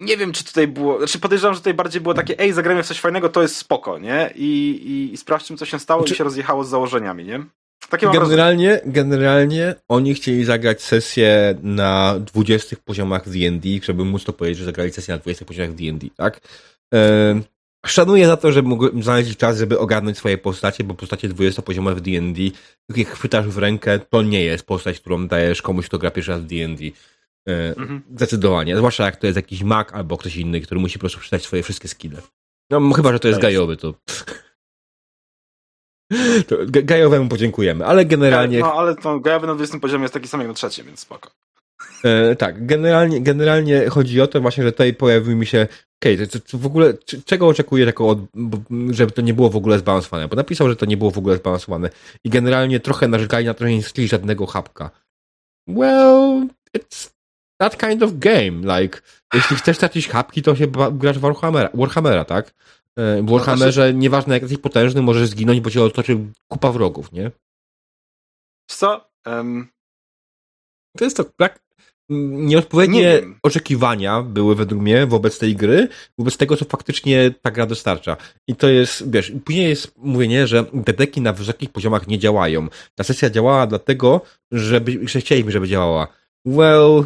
nie 0.00 0.16
wiem, 0.16 0.32
czy 0.32 0.44
tutaj 0.44 0.68
było, 0.68 0.98
znaczy 0.98 1.18
podejrzewam, 1.18 1.54
że 1.54 1.60
tutaj 1.60 1.74
bardziej 1.74 2.00
było 2.00 2.14
takie, 2.14 2.38
ej, 2.38 2.52
zagrajmy 2.52 2.82
w 2.82 2.86
coś 2.86 3.00
fajnego, 3.00 3.28
to 3.28 3.42
jest 3.42 3.56
spoko, 3.56 3.98
nie? 3.98 4.32
I, 4.34 4.70
i, 4.70 5.12
i 5.12 5.16
sprawdźmy, 5.16 5.56
co 5.56 5.66
się 5.66 5.78
stało 5.78 6.02
czy... 6.02 6.04
i 6.04 6.08
znaczy- 6.08 6.18
się 6.18 6.24
rozjechało 6.24 6.64
z 6.64 6.68
założeniami, 6.68 7.24
nie? 7.24 7.44
Takie 7.90 8.06
generalnie, 8.12 8.80
generalnie 8.86 9.74
oni 9.88 10.14
chcieli 10.14 10.44
zagrać 10.44 10.82
sesję 10.82 11.54
na 11.62 12.18
20 12.18 12.76
poziomach 12.84 13.28
D&D, 13.28 13.68
żeby 13.82 14.04
móc 14.04 14.24
to 14.24 14.32
powiedzieć, 14.32 14.58
że 14.58 14.64
zagrali 14.64 14.92
sesję 14.92 15.14
na 15.14 15.18
20 15.18 15.44
poziomach 15.44 15.74
D&D, 15.74 16.06
tak? 16.16 16.40
Szanuję 17.86 18.26
za 18.26 18.36
to, 18.36 18.52
że 18.52 18.62
mógł 18.62 19.02
znaleźć 19.02 19.36
czas, 19.36 19.58
żeby 19.58 19.78
ogarnąć 19.78 20.18
swoje 20.18 20.38
postacie, 20.38 20.84
bo 20.84 20.94
postacie 20.94 21.28
20-poziomowe 21.28 21.94
w 21.94 22.00
D&D, 22.00 22.42
jak 22.96 23.08
chwytasz 23.08 23.46
w 23.46 23.58
rękę, 23.58 23.98
to 23.98 24.22
nie 24.22 24.44
jest 24.44 24.66
postać, 24.66 25.00
którą 25.00 25.26
dajesz 25.26 25.62
komuś, 25.62 25.86
kto 25.86 25.98
gra 25.98 26.10
pierwszy 26.10 26.32
raz 26.32 26.40
w 26.40 26.46
D&D. 26.46 26.84
E, 27.48 27.76
mhm. 27.76 28.02
Zdecydowanie. 28.16 28.76
Zwłaszcza 28.76 29.04
jak 29.04 29.16
to 29.16 29.26
jest 29.26 29.36
jakiś 29.36 29.62
mag 29.62 29.94
albo 29.94 30.18
ktoś 30.18 30.36
inny, 30.36 30.60
który 30.60 30.80
musi 30.80 30.94
po 30.94 31.00
prostu 31.00 31.18
przeczytać 31.18 31.42
swoje 31.42 31.62
wszystkie 31.62 31.88
skille. 31.88 32.22
No 32.70 32.92
chyba, 32.92 33.12
że 33.12 33.18
to 33.18 33.28
jest 33.28 33.40
gajowy, 33.40 33.76
to... 33.76 33.94
to 36.48 36.56
gajowemu 36.66 37.28
podziękujemy, 37.28 37.86
ale 37.86 38.04
generalnie... 38.04 38.58
No, 38.58 38.72
ale 38.72 38.96
to 38.96 39.20
gajowy 39.20 39.46
na 39.46 39.54
20 39.54 39.78
poziomie 39.78 40.02
jest 40.02 40.14
taki 40.14 40.28
sam 40.28 40.40
jak 40.40 40.48
na 40.48 40.54
trzecim, 40.54 40.86
więc 40.86 41.00
spoko. 41.00 41.30
E, 42.04 42.36
tak, 42.36 42.66
generalnie, 42.66 43.20
generalnie 43.20 43.88
chodzi 43.88 44.20
o 44.20 44.26
to 44.26 44.40
właśnie, 44.40 44.64
że 44.64 44.72
tutaj 44.72 44.94
pojawił 44.94 45.36
mi 45.36 45.46
się 45.46 45.66
okej, 46.02 46.14
okay, 46.14 46.60
w 46.60 46.66
ogóle 46.66 46.94
czego 47.24 47.48
od, 47.98 48.18
żeby 48.90 49.12
to 49.12 49.22
nie 49.22 49.34
było 49.34 49.50
w 49.50 49.56
ogóle 49.56 49.78
zbalansowane? 49.78 50.28
Bo 50.28 50.36
napisał, 50.36 50.68
że 50.68 50.76
to 50.76 50.86
nie 50.86 50.96
było 50.96 51.10
w 51.10 51.18
ogóle 51.18 51.36
zbalansowane 51.36 51.90
i 52.24 52.30
generalnie 52.30 52.80
trochę 52.80 53.08
narzekali 53.08 53.46
na 53.46 53.54
trochę 53.54 53.72
nie 53.72 53.82
skli 53.82 54.08
żadnego 54.08 54.46
hapka. 54.46 54.90
Well, 55.68 56.46
it's 56.78 57.10
that 57.60 57.76
kind 57.76 58.02
of 58.02 58.18
game, 58.18 58.80
like, 58.80 59.00
jeśli 59.34 59.56
chcesz 59.56 59.78
tracić 59.78 60.08
hapki, 60.08 60.42
to 60.42 60.56
się 60.56 60.66
grasz 60.92 61.18
Warhammera, 61.18 61.70
Warhammera 61.74 62.24
tak? 62.24 62.54
E, 62.98 63.22
w 63.22 63.30
Warhammerze, 63.30 63.80
no, 63.80 63.86
znaczy... 63.86 63.94
nieważne 63.94 64.34
jak 64.34 64.42
jesteś 64.42 64.58
potężny, 64.58 65.02
możesz 65.02 65.28
zginąć, 65.28 65.60
bo 65.60 65.70
cię 65.70 65.82
otoczy 65.82 66.18
kupa 66.48 66.72
wrogów, 66.72 67.12
nie? 67.12 67.30
Co? 68.66 69.10
Um... 69.26 69.68
To 70.96 71.04
jest 71.04 71.16
to, 71.16 71.24
tak, 71.24 71.60
nieodpowiednie 72.08 73.22
oczekiwania 73.42 74.22
były 74.22 74.54
według 74.54 74.82
mnie 74.82 75.06
wobec 75.06 75.38
tej 75.38 75.56
gry, 75.56 75.88
wobec 76.18 76.36
tego, 76.36 76.56
co 76.56 76.64
faktycznie 76.64 77.30
ta 77.42 77.50
gra 77.50 77.66
dostarcza. 77.66 78.16
I 78.48 78.56
to 78.56 78.68
jest, 78.68 79.10
wiesz, 79.10 79.32
później 79.44 79.68
jest 79.68 79.98
mówienie, 79.98 80.46
że 80.46 80.64
dedeki 80.72 81.20
na 81.20 81.32
wysokich 81.32 81.70
poziomach 81.70 82.08
nie 82.08 82.18
działają. 82.18 82.68
Ta 82.94 83.04
sesja 83.04 83.30
działała 83.30 83.66
dlatego, 83.66 84.20
żeby, 84.52 85.08
że 85.08 85.20
chcieliśmy, 85.20 85.52
żeby 85.52 85.68
działała. 85.68 86.08
Well, 86.46 87.04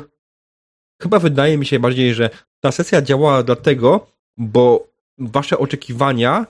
chyba 1.03 1.18
wydaje 1.18 1.59
mi 1.59 1.66
się 1.66 1.78
bardziej, 1.78 2.14
że 2.14 2.30
ta 2.61 2.72
sesja 2.72 3.03
działała 3.03 3.43
dlatego, 3.43 4.07
bo 4.37 4.89
wasze 5.18 5.58
oczekiwania 5.58 6.46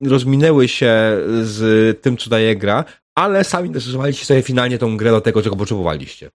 rozminęły 0.00 0.68
się 0.68 0.92
z 1.42 2.02
tym, 2.02 2.16
co 2.16 2.30
daje 2.30 2.56
gra, 2.56 2.84
ale 3.14 3.44
sami 3.44 3.70
dostosowaliście 3.70 4.24
sobie 4.24 4.42
finalnie 4.42 4.78
tą 4.78 4.96
grę 4.96 5.10
do 5.10 5.20
tego, 5.20 5.42
czego 5.42 5.56
potrzebowaliście. 5.56 6.30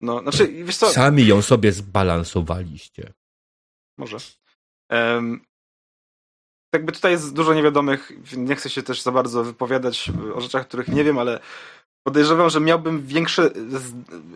No, 0.00 0.20
znaczy, 0.20 0.48
wiesz 0.48 0.76
co... 0.76 0.90
Sami 0.90 1.26
ją 1.26 1.42
sobie 1.42 1.72
zbalansowaliście. 1.72 3.12
Może. 3.98 4.16
Um, 4.90 5.40
jakby 6.74 6.92
tutaj 6.92 7.12
jest 7.12 7.34
dużo 7.34 7.54
niewiadomych, 7.54 8.12
nie 8.36 8.56
chcę 8.56 8.70
się 8.70 8.82
też 8.82 9.02
za 9.02 9.12
bardzo 9.12 9.44
wypowiadać 9.44 10.10
o 10.34 10.40
rzeczach, 10.40 10.68
których 10.68 10.88
nie 10.88 11.04
wiem, 11.04 11.18
ale 11.18 11.40
podejrzewam, 12.06 12.50
że 12.50 12.60
miałbym 12.60 13.06
większe, 13.06 13.50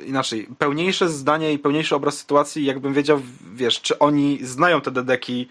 inaczej, 0.07 0.49
pełniejsze 0.59 1.09
zdanie 1.09 1.53
i 1.53 1.59
pełniejszy 1.59 1.95
obraz 1.95 2.19
sytuacji, 2.19 2.65
jakbym 2.65 2.95
wiedział, 2.95 3.23
wiesz, 3.55 3.81
czy 3.81 3.99
oni 3.99 4.39
znają 4.43 4.81
te 4.81 4.91
dedeki, 4.91 5.49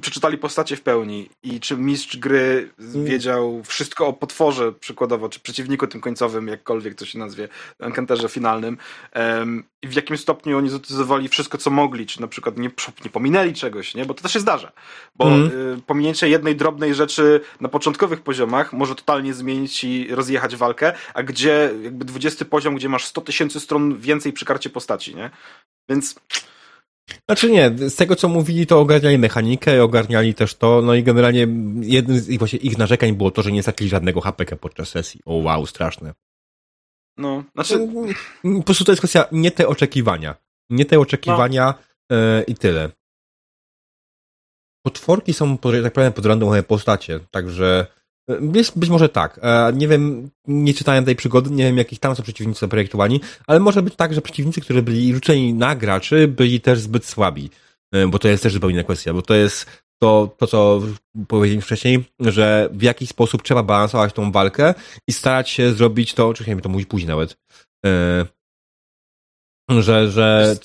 przeczytali 0.00 0.38
postacie 0.38 0.76
w 0.76 0.82
pełni 0.82 1.28
i 1.42 1.60
czy 1.60 1.76
mistrz 1.76 2.16
gry 2.16 2.70
mm. 2.78 3.04
wiedział 3.04 3.62
wszystko 3.64 4.06
o 4.06 4.12
potworze 4.12 4.72
przykładowo, 4.72 5.28
czy 5.28 5.40
przeciwniku 5.40 5.86
tym 5.86 6.00
końcowym, 6.00 6.48
jakkolwiek 6.48 6.94
to 6.94 7.06
się 7.06 7.18
nazwie, 7.18 7.48
encounterze 7.80 8.28
finalnym 8.28 8.78
um, 9.14 9.64
i 9.82 9.88
w 9.88 9.94
jakim 9.94 10.18
stopniu 10.18 10.58
oni 10.58 10.70
zautyzowali 10.70 11.28
wszystko, 11.28 11.58
co 11.58 11.70
mogli, 11.70 12.06
czy 12.06 12.20
na 12.20 12.28
przykład 12.28 12.58
nie, 12.58 12.70
nie 13.04 13.10
pominęli 13.10 13.52
czegoś, 13.52 13.94
nie? 13.94 14.04
Bo 14.04 14.14
to 14.14 14.22
też 14.22 14.32
się 14.32 14.40
zdarza. 14.40 14.72
Bo 15.14 15.28
mm. 15.28 15.76
y, 15.78 15.82
pominięcie 15.86 16.28
jednej 16.28 16.56
drobnej 16.56 16.94
rzeczy 16.94 17.40
na 17.60 17.68
początkowych 17.68 18.20
poziomach 18.20 18.72
może 18.72 18.94
totalnie 18.94 19.34
zmienić 19.34 19.84
i 19.84 20.08
rozjechać 20.10 20.56
walkę, 20.56 20.92
a 21.14 21.22
gdzie 21.22 21.70
jakby 21.82 22.04
20 22.04 22.44
poziom, 22.44 22.74
gdzie 22.74 22.88
masz 22.88 23.04
100 23.04 23.20
tysięcy 23.20 23.60
stron 23.60 23.98
więcej 23.98 24.32
przy 24.32 24.44
karcie 24.44 24.70
postaci, 24.70 25.14
nie? 25.14 25.30
Więc 25.88 26.14
znaczy 27.28 27.50
nie, 27.50 27.90
z 27.90 27.94
tego 27.94 28.16
co 28.16 28.28
mówili, 28.28 28.66
to 28.66 28.80
ogarniali 28.80 29.18
mechanikę, 29.18 29.82
ogarniali 29.82 30.34
też 30.34 30.54
to, 30.54 30.82
no 30.82 30.94
i 30.94 31.02
generalnie 31.02 31.46
jednym 31.80 32.20
z 32.20 32.38
właśnie 32.38 32.58
ich 32.58 32.78
narzekań 32.78 33.12
było 33.12 33.30
to, 33.30 33.42
że 33.42 33.52
nie 33.52 33.62
stracili 33.62 33.90
żadnego 33.90 34.20
HPK 34.20 34.56
podczas 34.56 34.88
sesji. 34.88 35.20
O 35.24 35.34
wow, 35.34 35.66
straszne. 35.66 36.14
No, 37.16 37.44
znaczy... 37.54 37.88
Po 38.42 38.62
prostu 38.62 38.84
to 38.84 38.92
jest 38.92 39.00
kwestia 39.00 39.24
nie 39.32 39.50
te 39.50 39.68
oczekiwania. 39.68 40.36
Nie 40.70 40.84
te 40.84 41.00
oczekiwania 41.00 41.74
no. 42.10 42.16
yy, 42.16 42.42
i 42.42 42.54
tyle. 42.54 42.90
Potworki 44.82 45.34
są, 45.34 45.58
tak 45.58 45.92
powiem, 45.92 46.12
pod 46.12 46.26
randą 46.26 46.62
postacie, 46.62 47.20
także 47.30 47.86
jest, 48.54 48.78
być 48.78 48.90
może 48.90 49.08
tak. 49.08 49.40
E, 49.42 49.72
nie 49.72 49.88
wiem, 49.88 50.30
nie 50.46 50.74
czytałem 50.74 51.04
tej 51.04 51.16
przygody, 51.16 51.50
nie 51.50 51.64
wiem 51.64 51.78
jakich 51.78 51.98
tam 51.98 52.16
są 52.16 52.22
przeciwnicy 52.22 52.60
zaprojektowani, 52.60 53.20
ale 53.46 53.60
może 53.60 53.82
być 53.82 53.96
tak, 53.96 54.14
że 54.14 54.22
przeciwnicy, 54.22 54.60
którzy 54.60 54.82
byli 54.82 55.14
rzuceni 55.14 55.54
na 55.54 55.76
graczy, 55.76 56.28
byli 56.28 56.60
też 56.60 56.80
zbyt 56.80 57.04
słabi. 57.04 57.50
E, 57.92 58.06
bo 58.06 58.18
to 58.18 58.28
jest 58.28 58.42
też 58.42 58.52
zupełnie 58.52 58.74
inna 58.74 58.84
kwestia, 58.84 59.12
bo 59.12 59.22
to 59.22 59.34
jest 59.34 59.66
to, 59.98 60.34
to 60.38 60.46
co 60.46 60.82
powiedziałem 61.28 61.62
wcześniej, 61.62 62.04
że 62.20 62.68
w 62.72 62.82
jakiś 62.82 63.08
sposób 63.08 63.42
trzeba 63.42 63.62
balansować 63.62 64.12
tą 64.12 64.32
walkę 64.32 64.74
i 65.08 65.12
starać 65.12 65.50
się 65.50 65.72
zrobić 65.72 66.14
to, 66.14 66.34
czy 66.34 66.54
mi 66.54 66.62
to 66.62 66.68
mówić 66.68 66.88
później 66.88 67.08
nawet, 67.08 67.36
e, 67.86 68.26
że, 69.68 70.10
że 70.10 70.56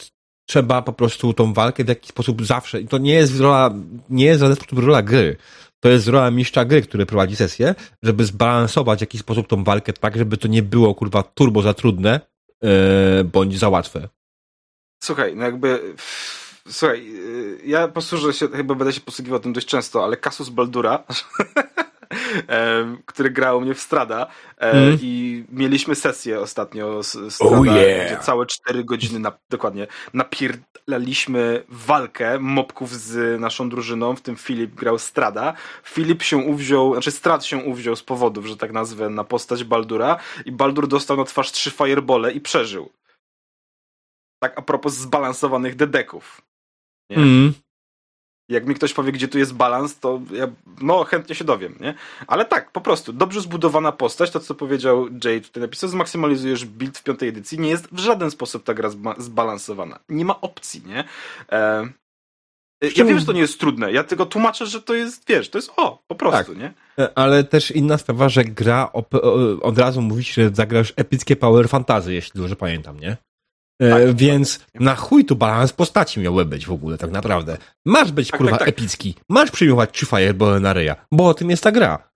trzeba 0.49 0.81
po 0.81 0.93
prostu 0.93 1.33
tą 1.33 1.53
walkę 1.53 1.83
w 1.83 1.87
jakiś 1.87 2.09
sposób 2.09 2.45
zawsze, 2.45 2.83
to 2.83 2.97
nie 2.97 3.13
jest 3.13 3.39
rola, 3.39 3.73
nie 4.09 4.25
jest 4.25 4.39
w 4.39 4.41
żaden 4.41 4.55
sposób 4.55 4.79
rola 4.79 5.01
gry, 5.01 5.37
to 5.81 5.89
jest 5.89 6.07
rola 6.07 6.31
mistrza 6.31 6.65
gry, 6.65 6.81
który 6.81 7.05
prowadzi 7.05 7.35
sesję, 7.35 7.75
żeby 8.03 8.25
zbalansować 8.25 8.99
w 8.99 9.01
jakiś 9.01 9.21
sposób 9.21 9.47
tą 9.47 9.63
walkę 9.63 9.93
tak, 9.93 10.17
żeby 10.17 10.37
to 10.37 10.47
nie 10.47 10.63
było 10.63 10.95
kurwa 10.95 11.23
turbo 11.23 11.61
za 11.61 11.73
trudne 11.73 12.19
yy, 12.61 12.69
bądź 13.23 13.59
za 13.59 13.69
łatwe. 13.69 14.09
Słuchaj, 15.03 15.35
no 15.35 15.43
jakby 15.43 15.95
słuchaj, 16.69 17.05
yy, 17.05 17.59
ja 17.65 17.87
posłużę 17.87 18.33
się, 18.33 18.47
chyba 18.47 18.75
będę 18.75 18.93
się 18.93 19.01
posługiwał 19.01 19.39
tym 19.39 19.53
dość 19.53 19.67
często, 19.67 20.03
ale 20.03 20.17
Kasus 20.17 20.49
Baldura 20.49 21.03
który 23.05 23.29
grał 23.29 23.61
mnie 23.61 23.73
w 23.73 23.79
Strada 23.79 24.27
mm. 24.57 24.97
i 25.01 25.43
mieliśmy 25.49 25.95
sesję 25.95 26.39
ostatnio 26.39 27.03
z 27.03 27.33
Strada, 27.33 27.57
oh 27.57 27.65
yeah. 27.65 28.07
gdzie 28.07 28.17
całe 28.17 28.45
cztery 28.45 28.83
godziny 28.83 29.19
na, 29.19 29.31
dokładnie 29.49 29.87
napierdaliśmy 30.13 31.63
walkę 31.69 32.39
mopków 32.39 32.93
z 32.93 33.41
naszą 33.41 33.69
drużyną, 33.69 34.15
w 34.15 34.21
tym 34.21 34.35
Filip 34.35 34.75
grał 34.75 34.99
Strada. 34.99 35.53
Filip 35.83 36.23
się 36.23 36.37
uwziął, 36.37 36.93
znaczy 36.93 37.11
Strad 37.11 37.45
się 37.45 37.57
uwziął 37.57 37.95
z 37.95 38.03
powodów, 38.03 38.45
że 38.45 38.57
tak 38.57 38.71
nazwę, 38.71 39.09
na 39.09 39.23
postać 39.23 39.63
Baldura 39.63 40.17
i 40.45 40.51
Baldur 40.51 40.87
dostał 40.87 41.17
na 41.17 41.23
twarz 41.23 41.51
trzy 41.51 41.71
firebole 41.71 42.31
i 42.31 42.41
przeżył. 42.41 42.89
Tak 44.43 44.59
a 44.59 44.61
propos 44.61 44.93
zbalansowanych 44.93 45.75
dedeków. 45.75 46.41
Mm. 47.09 47.53
Jak 48.51 48.65
mi 48.67 48.75
ktoś 48.75 48.93
powie, 48.93 49.11
gdzie 49.11 49.27
tu 49.27 49.37
jest 49.37 49.53
balans, 49.53 49.99
to 49.99 50.21
ja 50.31 50.47
no 50.81 51.03
chętnie 51.03 51.35
się 51.35 51.43
dowiem, 51.43 51.75
nie? 51.79 51.93
Ale 52.27 52.45
tak, 52.45 52.71
po 52.71 52.81
prostu, 52.81 53.13
dobrze 53.13 53.41
zbudowana 53.41 53.91
postać, 53.91 54.31
to 54.31 54.39
co 54.39 54.55
powiedział 54.55 55.07
Jay 55.23 55.41
tutaj 55.41 55.61
napisał, 55.61 55.89
zmaksymalizujesz 55.89 56.65
build 56.65 56.97
w 56.97 57.03
piątej 57.03 57.29
edycji, 57.29 57.59
nie 57.59 57.69
jest 57.69 57.87
w 57.91 57.99
żaden 57.99 58.31
sposób 58.31 58.63
ta 58.63 58.73
gra 58.73 58.89
zbalansowana. 59.17 59.99
Nie 60.09 60.25
ma 60.25 60.41
opcji, 60.41 60.83
nie? 60.85 61.03
E... 61.51 61.87
Ja 62.95 63.05
wiem, 63.05 63.19
że 63.19 63.25
to 63.25 63.33
nie 63.33 63.41
jest 63.41 63.59
trudne, 63.59 63.91
ja 63.91 64.03
tylko 64.03 64.25
tłumaczę, 64.25 64.65
że 64.65 64.81
to 64.81 64.93
jest, 64.93 65.27
wiesz, 65.27 65.49
to 65.49 65.57
jest 65.57 65.71
o, 65.77 66.03
po 66.07 66.15
prostu, 66.15 66.51
tak. 66.51 66.61
nie? 66.61 66.73
E, 66.99 67.17
ale 67.17 67.43
też 67.43 67.71
inna 67.71 67.97
sprawa, 67.97 68.29
że 68.29 68.43
gra 68.43 68.91
od 69.61 69.77
razu 69.77 70.01
mówi 70.01 70.23
że 70.23 70.49
zagrasz 70.53 70.93
epickie 70.95 71.35
power 71.35 71.69
fantazy, 71.69 72.13
jeśli 72.13 72.41
dobrze 72.41 72.55
pamiętam, 72.55 72.99
nie? 72.99 73.17
E, 73.81 73.89
tak, 73.89 74.15
więc 74.15 74.59
tak. 74.59 74.81
na 74.81 74.95
chuj 74.95 75.25
tu 75.25 75.35
balans 75.35 75.73
postaci 75.73 76.19
miałby 76.19 76.45
być 76.45 76.65
w 76.65 76.71
ogóle, 76.71 76.97
tak 76.97 77.11
naprawdę. 77.11 77.57
Masz 77.85 78.11
być, 78.11 78.31
tak, 78.31 78.37
kurwa, 78.37 78.51
tak, 78.51 78.59
tak. 78.59 78.69
epicki. 78.69 79.15
Masz 79.29 79.51
przyjmować 79.51 79.91
trzy 79.91 80.05
fireball 80.05 80.61
na 80.61 80.73
ryja, 80.73 80.95
bo 81.11 81.27
o 81.27 81.33
tym 81.33 81.49
jest 81.49 81.63
ta 81.63 81.71
gra. 81.71 82.09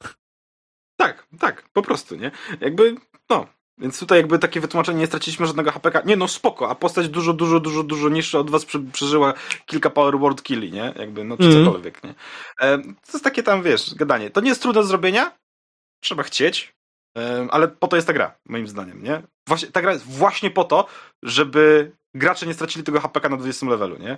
Tak, 0.97 1.28
tak, 1.39 1.70
po 1.74 1.82
prostu, 1.82 2.16
nie? 2.16 2.32
Jakby, 2.61 2.95
no. 3.30 3.47
Więc 3.78 3.99
tutaj 3.99 4.18
jakby 4.18 4.39
takie 4.39 4.59
wytłumaczenie, 4.59 4.99
nie 4.99 5.07
straciliśmy 5.07 5.47
żadnego 5.47 5.72
HPK. 5.72 6.01
Nie, 6.05 6.16
no 6.16 6.28
spoko, 6.28 6.70
a 6.70 6.76
postać 6.76 7.09
dużo, 7.09 7.34
dużo, 7.34 7.59
dużo, 7.59 7.84
dużo 7.84 8.09
niższa 8.09 8.39
od 8.39 8.49
was 8.49 8.66
przeżyła 8.91 9.34
kilka 9.66 9.89
power 9.89 10.20
word 10.20 10.43
killi, 10.43 10.72
nie? 10.72 10.93
Jakby, 10.99 11.24
no 11.24 11.38
czy 11.38 11.43
mm. 11.43 11.66
cokolwiek, 11.66 12.03
nie? 12.03 12.09
E, 12.61 12.78
to 12.78 13.11
jest 13.13 13.24
takie 13.24 13.43
tam, 13.43 13.63
wiesz, 13.63 13.95
gadanie. 13.95 14.30
To 14.30 14.41
nie 14.41 14.49
jest 14.49 14.61
trudne 14.61 14.82
do 14.82 14.88
zrobienia, 14.88 15.32
trzeba 15.99 16.24
chcieć, 16.24 16.76
ale 17.49 17.68
po 17.68 17.88
to 17.88 17.95
jest 17.95 18.07
ta 18.07 18.13
gra, 18.13 18.38
moim 18.45 18.68
zdaniem, 18.68 19.03
nie? 19.03 19.22
Właśnie, 19.47 19.72
ta 19.72 19.82
gra 19.82 19.93
jest 19.93 20.05
właśnie 20.05 20.51
po 20.51 20.63
to, 20.63 20.88
żeby 21.24 21.91
gracze 22.16 22.47
nie 22.47 22.53
stracili 22.53 22.86
tego 22.86 22.99
HPK 22.99 23.30
na 23.30 23.38
20 23.38 23.66
levelu, 23.66 23.97
nie? 23.97 24.18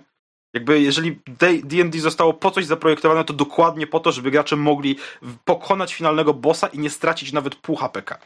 Jakby 0.53 0.81
jeżeli 0.81 1.19
D&D 1.63 1.99
zostało 1.99 2.33
po 2.33 2.51
coś 2.51 2.65
zaprojektowane, 2.65 3.23
to 3.23 3.33
dokładnie 3.33 3.87
po 3.87 3.99
to, 3.99 4.11
żeby 4.11 4.31
gracze 4.31 4.55
mogli 4.55 4.95
pokonać 5.45 5.93
finalnego 5.93 6.33
bossa 6.33 6.67
i 6.67 6.79
nie 6.79 6.89
stracić 6.89 7.33
nawet 7.33 7.55
pół 7.55 7.75
HPK. 7.75 8.19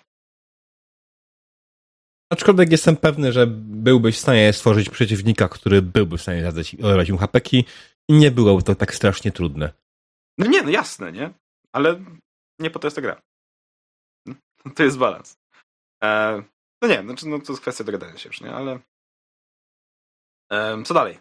Aczkolwiek 2.34 2.72
jestem 2.72 2.97
pewny, 2.97 3.32
że 3.32 3.47
byłbyś 3.47 4.15
w 4.15 4.19
stanie 4.19 4.53
stworzyć 4.53 4.89
przeciwnika, 4.89 5.49
który 5.49 5.82
byłby 5.82 6.17
w 6.17 6.22
stanie 6.22 6.43
zadać 6.80 7.09
im 7.09 7.17
HPK 7.17 7.49
i 8.09 8.13
nie 8.13 8.32
byłoby 8.32 8.63
to 8.63 8.76
tak 8.76 8.95
strasznie 8.95 9.32
trudne. 9.32 9.72
No 10.38 10.47
nie, 10.47 10.63
no 10.63 10.69
jasne, 10.69 11.11
nie? 11.11 11.34
Ale 11.74 11.99
nie 12.59 12.69
po 12.69 12.80
to 12.80 12.88
jest 12.88 12.95
ta 12.95 13.01
gra. 13.01 13.22
To 14.76 14.84
jest 14.84 14.97
balans. 14.97 15.38
E, 16.03 16.43
no 16.82 16.88
nie, 16.88 17.01
znaczy, 17.01 17.28
no 17.28 17.39
to 17.39 17.53
jest 17.53 17.62
kwestia 17.62 17.84
dogadania 17.84 18.18
się 18.18 18.30
już, 18.30 18.41
nie? 18.41 18.53
Ale 18.53 18.80
e, 20.51 20.84
co 20.84 20.93
dalej? 20.93 21.20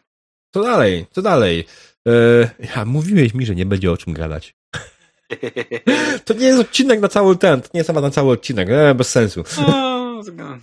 Co 0.55 0.63
dalej? 0.63 1.07
Co 1.11 1.23
dalej? 1.23 1.65
E, 2.09 2.13
ja, 2.77 2.85
mówiłeś 2.85 3.35
mi, 3.35 3.47
że 3.47 3.55
nie 3.55 3.67
będzie 3.67 3.93
o 3.93 3.97
czym 3.97 4.13
gadać. 4.13 4.55
To 6.25 6.35
nie 6.35 6.47
jest 6.47 6.61
odcinek 6.61 7.01
na 7.01 7.09
cały 7.09 7.37
ten, 7.37 7.61
to 7.61 7.69
nie 7.75 7.79
jest 7.79 7.87
temat 7.87 8.03
na 8.03 8.11
cały 8.11 8.33
odcinek, 8.33 8.69
e, 8.71 8.95
bez 8.95 9.11
sensu. 9.11 9.45
No, 9.59 10.23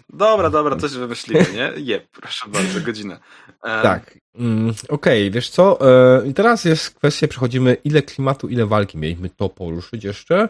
dobra, 0.10 0.50
dobra, 0.50 0.76
coś 0.76 0.92
wymyślimy, 0.92 1.46
nie? 1.54 1.72
Je, 1.76 2.02
proszę 2.12 2.50
bardzo, 2.50 2.82
godzinę. 2.82 3.20
Um. 3.64 3.82
Tak. 3.84 4.18
Mm, 4.36 4.70
Okej, 4.70 4.88
okay, 4.90 5.32
wiesz 5.32 5.50
co? 5.50 5.80
I 6.26 6.34
teraz 6.34 6.66
jest 6.66 6.90
kwestia, 6.90 7.28
przechodzimy 7.28 7.78
ile 7.84 8.02
klimatu, 8.02 8.48
ile 8.48 8.66
walki. 8.66 8.98
Mieliśmy 8.98 9.30
to 9.30 9.50
poruszyć 9.50 10.04
jeszcze. 10.04 10.50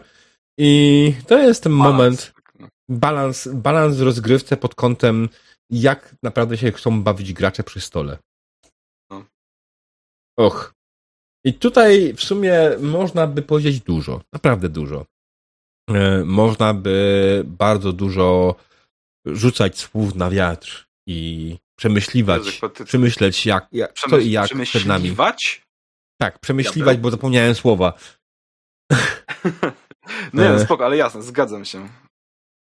I 0.58 1.14
to 1.26 1.38
jest 1.38 1.62
ten 1.62 1.78
balans. 1.78 1.96
moment, 1.96 2.32
balans, 2.88 3.48
balans 3.48 3.96
w 3.96 4.02
rozgrywce 4.02 4.56
pod 4.56 4.74
kątem, 4.74 5.28
jak 5.70 6.14
naprawdę 6.22 6.58
się 6.58 6.72
chcą 6.72 7.02
bawić 7.02 7.32
gracze 7.32 7.62
przy 7.62 7.80
stole. 7.80 8.18
No. 9.10 9.24
Och. 10.38 10.74
I 11.44 11.54
tutaj 11.54 12.14
w 12.14 12.22
sumie 12.22 12.70
można 12.80 13.26
by 13.26 13.42
powiedzieć 13.42 13.80
dużo, 13.80 14.20
naprawdę 14.32 14.68
dużo. 14.68 15.04
E, 15.90 16.24
można 16.24 16.74
by 16.74 17.42
bardzo 17.46 17.92
dużo 17.92 18.54
rzucać 19.26 19.78
słów 19.78 20.14
na 20.14 20.30
wiatr 20.30 20.86
i 21.06 21.56
przemyśliwać, 21.78 22.60
przemyśleć 22.84 23.46
jak, 23.46 23.68
jak 23.72 23.92
Przemyśl, 23.92 24.22
co 24.22 24.28
i 24.28 24.30
jak 24.30 24.46
przed 24.46 24.86
nami. 24.86 25.02
Przemyśliwać? 25.02 25.62
Tak, 26.20 26.38
przemyśliwać, 26.38 26.98
bo 26.98 27.10
zapomniałem 27.10 27.54
słowa. 27.54 27.98
no 30.32 30.42
nie, 30.42 30.48
no 30.48 30.58
spoko, 30.58 30.84
ale 30.84 30.96
jasne, 30.96 31.22
zgadzam 31.22 31.64
się. 31.64 31.88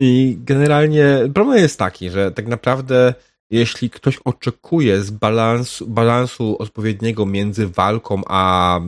I 0.01 0.39
generalnie 0.41 1.19
problem 1.35 1.59
jest 1.59 1.79
taki, 1.79 2.11
że 2.11 2.33
tak 2.33 2.47
naprawdę 2.47 3.15
jeśli 3.51 3.91
ktoś 3.91 4.19
oczekuje 4.25 5.03
z 5.03 5.11
balansu, 5.11 5.87
balansu 5.87 6.57
odpowiedniego 6.59 7.27
między 7.27 7.69
walką 7.69 8.23
a 8.27 8.81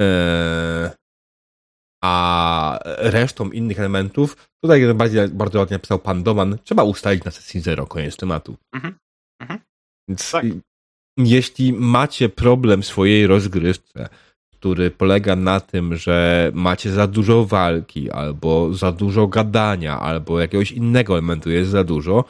e, 0.00 0.96
a 2.04 2.78
resztą 2.98 3.50
innych 3.50 3.78
elementów, 3.78 4.48
tutaj 4.62 4.94
bardziej, 4.94 5.28
bardzo 5.28 5.58
ładnie 5.58 5.74
napisał 5.74 5.98
pan 5.98 6.22
Doman, 6.22 6.58
trzeba 6.64 6.84
ustalić 6.84 7.24
na 7.24 7.30
sesji 7.30 7.60
zero, 7.60 7.86
koniec 7.86 8.16
tematu. 8.16 8.56
Mhm. 8.74 8.94
Mhm. 9.40 9.60
Więc 10.08 10.30
tak. 10.30 10.44
jeśli 11.16 11.72
macie 11.72 12.28
problem 12.28 12.82
w 12.82 12.86
swojej 12.86 13.26
rozgrywce, 13.26 14.08
który 14.66 14.90
polega 14.90 15.36
na 15.36 15.60
tym, 15.60 15.96
że 15.96 16.50
macie 16.54 16.90
za 16.90 17.06
dużo 17.06 17.44
walki, 17.44 18.10
albo 18.10 18.74
za 18.74 18.92
dużo 18.92 19.26
gadania, 19.26 20.00
albo 20.00 20.40
jakiegoś 20.40 20.72
innego 20.72 21.12
elementu 21.12 21.50
jest 21.50 21.70
za 21.70 21.84
dużo, 21.84 22.24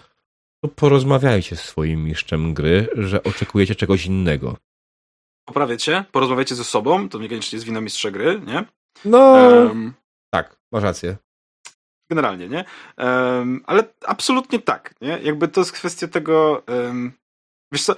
to 0.65 0.69
porozmawiajcie 0.69 1.57
z 1.57 1.63
swoim 1.63 2.05
mistrzem 2.05 2.55
gry, 2.55 2.89
że 2.95 3.23
oczekujecie 3.23 3.75
czegoś 3.75 4.07
innego. 4.07 4.57
Poprawiacie, 5.49 6.05
porozmawiajcie 6.13 6.55
ze 6.55 6.65
sobą, 6.65 7.09
to 7.09 7.19
niekoniecznie 7.19 7.57
jest 7.57 7.67
wina 7.67 7.81
mistrza 7.81 8.11
gry, 8.11 8.41
nie? 8.47 8.65
No, 9.05 9.19
um, 9.19 9.95
tak, 10.31 10.57
masz 10.73 10.83
rację. 10.83 11.17
Generalnie, 12.11 12.49
nie? 12.49 12.65
Um, 12.99 13.65
ale 13.67 13.85
absolutnie 14.07 14.59
tak, 14.59 14.95
nie? 15.01 15.19
Jakby 15.23 15.49
to 15.49 15.61
jest 15.61 15.73
kwestia 15.73 16.09
tego, 16.09 16.63
um, 16.69 17.13
wiesz 17.73 17.83
co, 17.85 17.95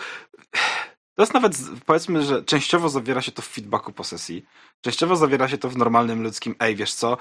to 1.19 1.23
jest 1.23 1.35
nawet, 1.35 1.59
powiedzmy, 1.87 2.23
że 2.23 2.45
częściowo 2.45 2.89
zawiera 2.89 3.23
się 3.23 3.33
to 3.33 3.43
w 3.43 3.47
feedbacku 3.47 3.93
po 3.93 4.05
sesji, 4.05 4.45
częściowo 4.81 5.17
zawiera 5.17 5.49
się 5.49 5.59
to 5.59 5.69
w 5.69 5.77
normalnym 5.77 6.23
ludzkim, 6.23 6.55
ej, 6.61 6.77
wiesz 6.77 6.95
co, 6.95 7.17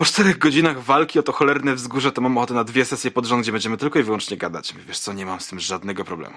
po 0.00 0.06
czterech 0.06 0.38
godzinach 0.38 0.82
walki 0.82 1.18
o 1.18 1.22
to 1.22 1.32
cholerne 1.32 1.74
wzgórze 1.74 2.12
to 2.12 2.20
mam 2.20 2.38
ochotę 2.38 2.54
na 2.54 2.64
dwie 2.64 2.84
sesje 2.84 3.10
pod 3.10 3.26
rząd, 3.26 3.42
gdzie 3.42 3.52
będziemy 3.52 3.76
tylko 3.76 3.98
i 3.98 4.02
wyłącznie 4.02 4.36
gadać. 4.36 4.74
Wiesz 4.74 4.98
co, 4.98 5.12
nie 5.12 5.26
mam 5.26 5.40
z 5.40 5.46
tym 5.46 5.60
żadnego 5.60 6.04
problemu. 6.04 6.36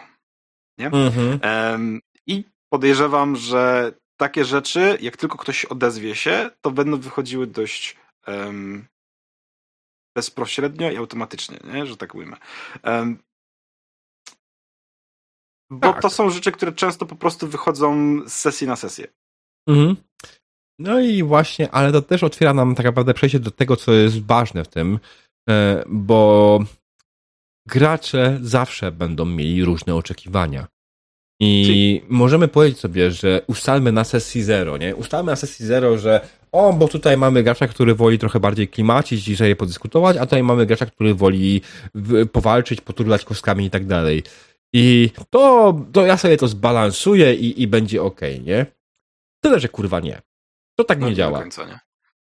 Nie? 0.77 0.87
Mhm. 0.87 1.39
Um, 1.43 1.99
I 2.27 2.43
podejrzewam, 2.69 3.35
że 3.35 3.93
takie 4.17 4.45
rzeczy, 4.45 4.97
jak 5.01 5.17
tylko 5.17 5.37
ktoś 5.37 5.65
odezwie 5.65 6.15
się, 6.15 6.49
to 6.61 6.71
będą 6.71 6.99
wychodziły 6.99 7.47
dość 7.47 7.97
um, 8.27 8.87
bezpośrednio 10.15 10.91
i 10.91 10.97
automatycznie, 10.97 11.59
nie? 11.73 11.85
że 11.85 11.97
tak 11.97 12.15
ujmę. 12.15 12.37
Um, 12.83 13.19
bo 15.69 15.93
tak. 15.93 16.01
to 16.01 16.09
są 16.09 16.29
rzeczy, 16.29 16.51
które 16.51 16.71
często 16.71 17.05
po 17.05 17.15
prostu 17.15 17.47
wychodzą 17.47 18.19
z 18.27 18.33
sesji 18.33 18.67
na 18.67 18.75
sesję. 18.75 19.07
Mhm. 19.67 19.95
No 20.79 20.99
i 20.99 21.23
właśnie, 21.23 21.71
ale 21.71 21.91
to 21.91 22.01
też 22.01 22.23
otwiera 22.23 22.53
nam 22.53 22.75
tak 22.75 22.85
naprawdę 22.85 23.13
przejście 23.13 23.39
do 23.39 23.51
tego, 23.51 23.75
co 23.75 23.93
jest 23.93 24.25
ważne 24.25 24.63
w 24.63 24.67
tym, 24.67 24.99
e, 25.49 25.83
bo 25.87 26.59
gracze 27.67 28.39
zawsze 28.41 28.91
będą 28.91 29.25
mieli 29.25 29.65
różne 29.65 29.95
oczekiwania. 29.95 30.67
I 31.41 32.01
możemy 32.09 32.47
powiedzieć 32.47 32.79
sobie, 32.79 33.11
że 33.11 33.41
ustalmy 33.47 33.91
na 33.91 34.03
sesji 34.03 34.43
zero, 34.43 34.77
nie? 34.77 34.95
Ustalmy 34.95 35.31
na 35.31 35.35
sesji 35.35 35.65
zero, 35.65 35.97
że 35.97 36.27
o, 36.51 36.73
bo 36.73 36.87
tutaj 36.87 37.17
mamy 37.17 37.43
gracza, 37.43 37.67
który 37.67 37.95
woli 37.95 38.19
trochę 38.19 38.39
bardziej 38.39 38.67
klimacić 38.67 39.27
i 39.27 39.55
podyskutować, 39.55 40.17
a 40.17 40.25
tutaj 40.25 40.43
mamy 40.43 40.65
gracza, 40.65 40.85
który 40.85 41.13
woli 41.15 41.61
powalczyć, 42.31 42.81
poturlać 42.81 43.25
kostkami 43.25 43.65
i 43.65 43.69
tak 43.69 43.85
dalej. 43.85 44.23
I 44.73 45.11
to, 45.29 45.73
to 45.93 46.05
ja 46.05 46.17
sobie 46.17 46.37
to 46.37 46.47
zbalansuję 46.47 47.35
i, 47.35 47.61
i 47.61 47.67
będzie 47.67 48.03
ok, 48.03 48.21
nie? 48.43 48.65
Tyle, 49.43 49.59
że 49.59 49.69
kurwa 49.69 49.99
nie. 49.99 50.21
To 50.75 50.83
tak 50.83 50.99
no, 50.99 51.09
nie 51.09 51.15
działa. 51.15 51.39
Końca, 51.39 51.65
nie? 51.65 51.79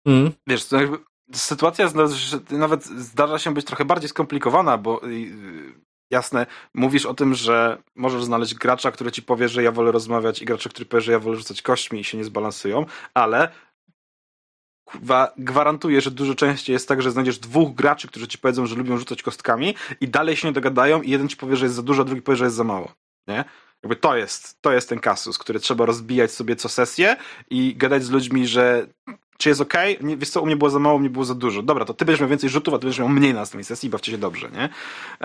Mm. 0.06 0.32
Wiesz, 0.48 0.66
to 0.66 0.78
jakby 0.78 0.98
sytuacja 1.34 1.90
nawet 2.50 2.86
zdarza 2.86 3.40
się 3.40 3.54
być 3.54 3.66
trochę 3.66 3.86
bardziej 3.86 4.10
skomplikowana, 4.10 4.78
bo 4.78 5.02
jasne, 6.12 6.46
mówisz 6.74 7.06
o 7.06 7.14
tym, 7.14 7.34
że 7.34 7.78
możesz 7.96 8.24
znaleźć 8.24 8.56
gracza, 8.56 8.92
który 8.92 9.12
ci 9.12 9.22
powie, 9.22 9.50
że 9.50 9.64
ja 9.64 9.72
wolę 9.72 9.92
rozmawiać 9.92 10.42
i 10.42 10.46
gracza, 10.46 10.70
który 10.70 10.86
powie, 10.86 11.02
że 11.02 11.12
ja 11.12 11.20
wolę 11.20 11.38
rzucać 11.38 11.62
kośćmi 11.62 12.00
i 12.00 12.04
się 12.04 12.18
nie 12.18 12.24
zbalansują, 12.24 12.86
ale 13.14 13.52
gwarantuję, 15.38 16.02
że 16.02 16.12
dużo 16.12 16.36
częściej 16.36 16.74
jest 16.74 16.88
tak, 16.88 17.02
że 17.02 17.12
znajdziesz 17.12 17.40
dwóch 17.40 17.76
graczy, 17.76 18.08
którzy 18.08 18.28
ci 18.28 18.38
powiedzą, 18.38 18.66
że 18.66 18.76
lubią 18.76 18.98
rzucać 18.98 19.24
kostkami 19.24 19.76
i 20.02 20.08
dalej 20.08 20.36
się 20.36 20.48
nie 20.48 20.54
dogadają 20.54 21.02
i 21.02 21.12
jeden 21.12 21.28
ci 21.28 21.38
powie, 21.38 21.56
że 21.56 21.66
jest 21.66 21.76
za 21.76 21.82
dużo, 21.82 22.02
a 22.02 22.06
drugi 22.06 22.22
powie, 22.22 22.36
że 22.36 22.46
jest 22.46 22.56
za 22.56 22.64
mało. 22.64 22.92
Nie? 23.28 23.46
Jakby 23.84 23.96
to 23.96 24.16
jest, 24.16 24.62
to 24.62 24.72
jest 24.72 24.90
ten 24.90 25.00
kasus, 25.00 25.38
który 25.38 25.60
trzeba 25.60 25.86
rozbijać 25.86 26.32
sobie 26.32 26.56
co 26.56 26.70
sesję 26.70 27.16
i 27.50 27.76
gadać 27.76 28.04
z 28.04 28.10
ludźmi, 28.10 28.48
że 28.48 28.88
czy 29.38 29.50
jest 29.50 29.62
ok? 29.62 29.74
Wiesz 30.18 30.30
co, 30.30 30.42
u 30.42 30.46
mnie 30.46 30.56
było 30.56 30.70
za 30.70 30.80
mało, 30.80 30.96
u 30.96 31.00
mnie 31.00 31.10
było 31.10 31.26
za 31.26 31.36
dużo. 31.36 31.62
Dobra, 31.64 31.86
to 31.86 31.94
ty 31.94 32.06
będziesz 32.06 32.20
miał 32.20 32.30
więcej 32.30 32.50
rzutów, 32.50 32.74
a 32.74 32.78
ty 32.78 32.82
będziesz 32.82 33.00
miał 33.00 33.10
mniej 33.10 33.34
na 33.34 33.40
następnej 33.40 33.64
sesji 33.64 33.88
i 33.88 33.90
bawcie 33.90 34.12
się 34.12 34.18
dobrze, 34.18 34.50
nie? 34.50 34.70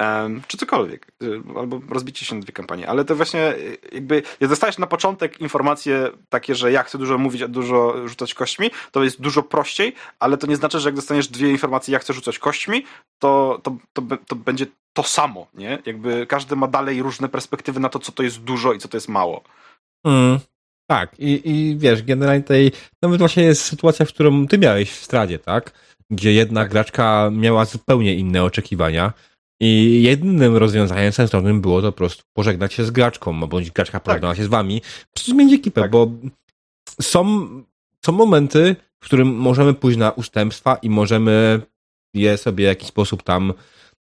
Um, 0.03 0.43
czy 0.47 0.57
cokolwiek. 0.57 1.07
Y, 1.23 1.43
albo 1.57 1.81
rozbicie 1.89 2.27
się 2.27 2.35
na 2.35 2.41
dwie 2.41 2.53
kampanie. 2.53 2.89
Ale 2.89 3.05
to 3.05 3.17
właśnie 3.17 3.55
y, 3.55 3.79
jakby, 3.93 4.23
jak 4.41 4.51
dostajesz 4.51 4.79
na 4.79 4.87
początek 4.87 5.41
informacje 5.41 6.11
takie, 6.29 6.55
że 6.55 6.73
ja 6.73 6.83
chcę 6.83 6.99
dużo 6.99 7.19
mówić, 7.19 7.43
a 7.43 7.49
dużo 7.49 8.09
rzucać 8.09 8.35
kośćmi, 8.35 8.71
to 8.91 9.05
jest 9.05 9.21
dużo 9.21 9.43
prościej, 9.43 9.95
ale 10.19 10.37
to 10.37 10.47
nie 10.47 10.57
znaczy, 10.57 10.81
że 10.81 10.89
jak 10.89 10.97
dostaniesz 10.97 11.29
dwie 11.29 11.51
informacje, 11.51 11.93
ja 11.93 11.99
chcę 11.99 12.13
rzucać 12.13 12.39
kośćmi, 12.39 12.85
to, 13.19 13.61
to, 13.63 13.77
to, 13.93 14.03
to 14.27 14.37
będzie 14.37 14.67
to 14.93 15.03
samo, 15.03 15.47
nie? 15.55 15.79
Jakby 15.87 16.27
każdy 16.27 16.57
ma 16.57 16.69
dalej 16.69 17.03
różne 17.03 17.29
perspektywy 17.29 17.81
na 17.81 17.89
to, 17.89 17.99
co 17.99 18.13
to 18.13 18.23
jest 18.23 18.39
dużo 18.39 18.73
i 18.73 18.79
co 18.79 18.89
to 18.89 18.97
jest 18.97 19.09
mało. 19.09 19.43
Mm. 20.05 20.39
Tak, 20.93 21.21
i, 21.21 21.51
i 21.51 21.77
wiesz, 21.79 22.03
generalnie 22.03 22.43
tutaj 22.43 22.71
nawet 23.03 23.19
właśnie 23.19 23.43
jest 23.43 23.63
sytuacja, 23.65 24.07
w 24.07 24.09
którą 24.09 24.47
ty 24.47 24.59
miałeś 24.59 24.91
w 24.91 25.05
stradzie, 25.05 25.39
tak? 25.39 25.73
Gdzie 26.11 26.33
jedna 26.33 26.61
tak. 26.61 26.71
graczka 26.71 27.31
miała 27.33 27.65
zupełnie 27.65 28.15
inne 28.15 28.45
oczekiwania 28.45 29.13
i 29.61 30.03
jedynym 30.03 30.57
rozwiązaniem 30.57 31.13
sensownym 31.13 31.61
było 31.61 31.83
to 31.83 31.93
po 31.93 31.99
prostu 31.99 32.23
pożegnać 32.33 32.75
się 32.75 32.85
z 32.85 32.91
graczką, 32.91 33.41
bądź 33.41 33.71
graczka 33.71 34.01
tak. 34.01 34.03
pożegnała 34.03 34.35
tak. 34.35 34.39
się 34.39 34.45
z 34.45 34.49
wami, 34.49 34.83
zmienić 35.19 35.61
ekipę, 35.61 35.81
tak. 35.81 35.91
bo 35.91 36.11
są, 37.01 37.49
są 38.07 38.13
momenty, 38.13 38.77
w 39.01 39.05
którym 39.05 39.29
możemy 39.29 39.75
pójść 39.75 39.99
na 39.99 40.11
ustępstwa 40.11 40.77
i 40.77 40.91
możemy 40.91 41.61
je 42.15 42.37
sobie 42.37 42.65
w 42.65 42.69
jakiś 42.69 42.89
sposób 42.89 43.23
tam 43.23 43.53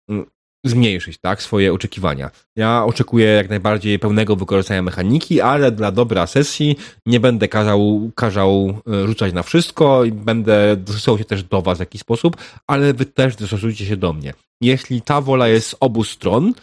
mm, 0.10 0.26
zmniejszyć 0.66 1.18
tak, 1.18 1.42
swoje 1.42 1.74
oczekiwania. 1.74 2.32
Ja 2.56 2.86
oczekuję 2.86 3.26
jak 3.26 3.50
najbardziej 3.50 4.00
pełnego 4.00 4.36
wykorzystania 4.36 4.82
mechaniki, 4.82 5.42
ale 5.42 5.72
dla 5.72 5.92
dobra 5.92 6.28
sesji 6.28 6.76
nie 7.06 7.20
będę 7.20 7.48
kazał, 7.48 8.12
kazał 8.16 8.82
e, 8.88 9.08
rzucać 9.08 9.34
na 9.34 9.44
wszystko 9.44 10.06
i 10.06 10.12
będę 10.12 10.78
dostosował 10.78 11.18
się 11.18 11.26
też 11.26 11.44
do 11.44 11.62
was 11.62 11.78
w 11.78 11.80
jakiś 11.80 12.02
sposób, 12.02 12.38
ale 12.68 12.94
wy 12.94 13.06
też 13.06 13.36
dostosujcie 13.36 13.86
się 13.86 13.98
do 13.98 14.14
mnie. 14.14 14.34
Jeśli 14.62 15.02
ta 15.02 15.22
wola 15.22 15.48
jest 15.48 15.68
z 15.68 15.76
obu 15.80 16.04
stron, 16.04 16.54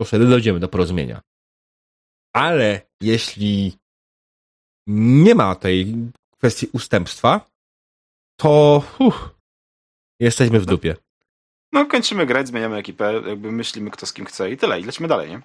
to 0.00 0.04
wtedy 0.04 0.26
dojdziemy 0.26 0.60
do 0.60 0.68
porozumienia. 0.68 1.20
Ale 2.32 2.80
jeśli 3.00 3.72
nie 4.86 5.34
ma 5.34 5.54
tej 5.54 5.96
kwestii 6.38 6.68
ustępstwa, 6.72 7.50
to 8.40 8.82
jesteśmy 10.20 10.60
w 10.60 10.66
dupie. 10.66 10.96
No, 11.74 11.86
kończymy 11.86 12.26
grać, 12.26 12.48
zmieniamy 12.48 12.76
ekipę, 12.76 13.22
jakby 13.28 13.52
myślimy, 13.52 13.90
kto 13.90 14.06
z 14.06 14.12
kim 14.12 14.24
chce 14.24 14.50
i 14.50 14.56
tyle. 14.56 14.80
I 14.80 14.84
lecimy 14.84 15.08
dalej, 15.08 15.30
nie? 15.30 15.40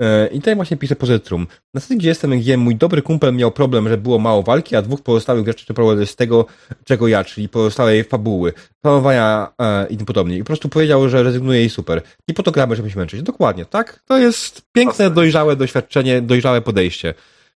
E, 0.00 0.26
I 0.26 0.38
tutaj 0.38 0.56
właśnie 0.56 0.76
pisze 0.76 0.96
Pozytrum. 0.96 1.46
Na 1.74 1.80
scenie, 1.80 1.98
gdzie 1.98 2.08
jestem, 2.08 2.30
gdzie 2.40 2.56
mój 2.56 2.76
dobry 2.76 3.02
kumpel 3.02 3.34
miał 3.34 3.52
problem, 3.52 3.88
że 3.88 3.96
było 3.96 4.18
mało 4.18 4.42
walki, 4.42 4.76
a 4.76 4.82
dwóch 4.82 5.02
pozostałych 5.02 5.44
graczy 5.44 5.66
czerpało 5.66 6.06
z 6.06 6.16
tego, 6.16 6.46
czego 6.84 7.08
ja, 7.08 7.24
czyli 7.24 7.48
pozostałej 7.48 8.04
fabuły, 8.04 8.52
planowania 8.80 9.52
e, 9.60 9.86
i 9.86 9.96
tym 9.96 10.06
podobnie. 10.06 10.36
I 10.36 10.38
po 10.38 10.46
prostu 10.46 10.68
powiedział, 10.68 11.08
że 11.08 11.22
rezygnuje 11.22 11.64
i 11.64 11.70
super. 11.70 12.02
I 12.28 12.34
po 12.34 12.42
to 12.42 12.52
gramy, 12.52 12.76
żeby 12.76 12.90
się 12.90 12.98
męczyć. 12.98 13.22
Dokładnie, 13.22 13.64
tak? 13.64 14.02
To 14.06 14.18
jest 14.18 14.62
piękne, 14.72 15.10
dojrzałe 15.10 15.56
doświadczenie, 15.56 16.22
dojrzałe 16.22 16.60
podejście. 16.60 17.14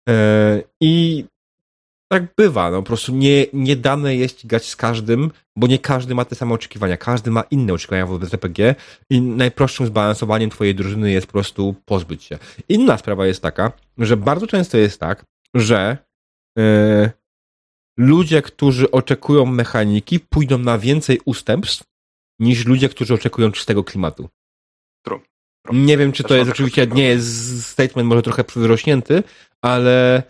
E, 0.09 0.63
I 0.81 1.25
tak 2.11 2.35
bywa, 2.35 2.71
no 2.71 2.77
po 2.77 2.83
prostu 2.83 3.15
nie, 3.15 3.45
nie 3.53 3.75
dane 3.75 4.15
jest 4.15 4.47
grać 4.47 4.69
z 4.69 4.75
każdym, 4.75 5.31
bo 5.55 5.67
nie 5.67 5.79
każdy 5.79 6.15
ma 6.15 6.25
te 6.25 6.35
same 6.35 6.53
oczekiwania, 6.53 6.97
każdy 6.97 7.31
ma 7.31 7.41
inne 7.41 7.73
oczekiwania 7.73 8.05
wobec 8.05 8.33
RPG 8.33 8.75
i 9.09 9.21
najprostszym 9.21 9.85
zbalansowaniem 9.85 10.49
twojej 10.49 10.75
drużyny 10.75 11.11
jest 11.11 11.27
po 11.27 11.33
prostu 11.33 11.75
pozbyć 11.85 12.23
się. 12.23 12.37
Inna 12.69 12.97
sprawa 12.97 13.27
jest 13.27 13.41
taka, 13.41 13.71
że 13.97 14.17
bardzo 14.17 14.47
często 14.47 14.77
jest 14.77 14.99
tak, 14.99 15.25
że 15.53 15.97
yy, 16.57 17.11
ludzie, 17.97 18.41
którzy 18.41 18.91
oczekują 18.91 19.45
mechaniki, 19.45 20.19
pójdą 20.19 20.57
na 20.57 20.77
więcej 20.77 21.19
ustępstw 21.25 21.83
niż 22.39 22.65
ludzie, 22.65 22.89
którzy 22.89 23.13
oczekują 23.13 23.51
czystego 23.51 23.83
klimatu. 23.83 24.29
True. 25.05 25.21
Nie 25.73 25.97
wiem, 25.97 26.11
czy 26.11 26.23
to 26.23 26.35
jest 26.35 26.51
oczywiście, 26.51 26.87
nie 26.87 27.03
jest 27.03 27.67
statement 27.67 28.09
może 28.09 28.21
trochę 28.21 28.43
wyrośnięty, 28.55 29.23
ale 29.61 30.23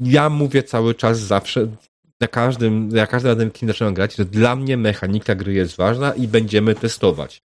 ja 0.00 0.28
mówię 0.30 0.62
cały 0.62 0.94
czas 0.94 1.18
zawsze, 1.18 1.68
na 2.20 2.28
każdym, 2.28 2.88
na 2.88 3.06
każdym 3.06 3.30
razem, 3.30 3.50
kiedy 3.50 3.72
zaczynam 3.72 3.94
grać, 3.94 4.14
że 4.14 4.24
dla 4.24 4.56
mnie 4.56 4.76
mechanika 4.76 5.34
gry 5.34 5.52
jest 5.52 5.76
ważna 5.76 6.14
i 6.14 6.28
będziemy 6.28 6.74
testować. 6.74 7.42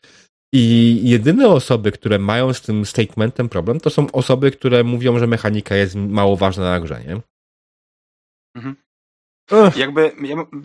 I 0.53 0.99
jedyne 1.03 1.47
osoby, 1.47 1.91
które 1.91 2.19
mają 2.19 2.53
z 2.53 2.61
tym 2.61 2.85
statementem 2.85 3.49
problem, 3.49 3.79
to 3.79 3.89
są 3.89 4.11
osoby, 4.11 4.51
które 4.51 4.83
mówią, 4.83 5.19
że 5.19 5.27
mechanika 5.27 5.75
jest 5.75 5.95
mało 5.95 6.35
ważna 6.35 6.63
na 6.63 6.79
grze, 6.79 7.03
nie? 7.07 7.21
Mhm. 8.55 8.75
Jakby, 9.75 10.11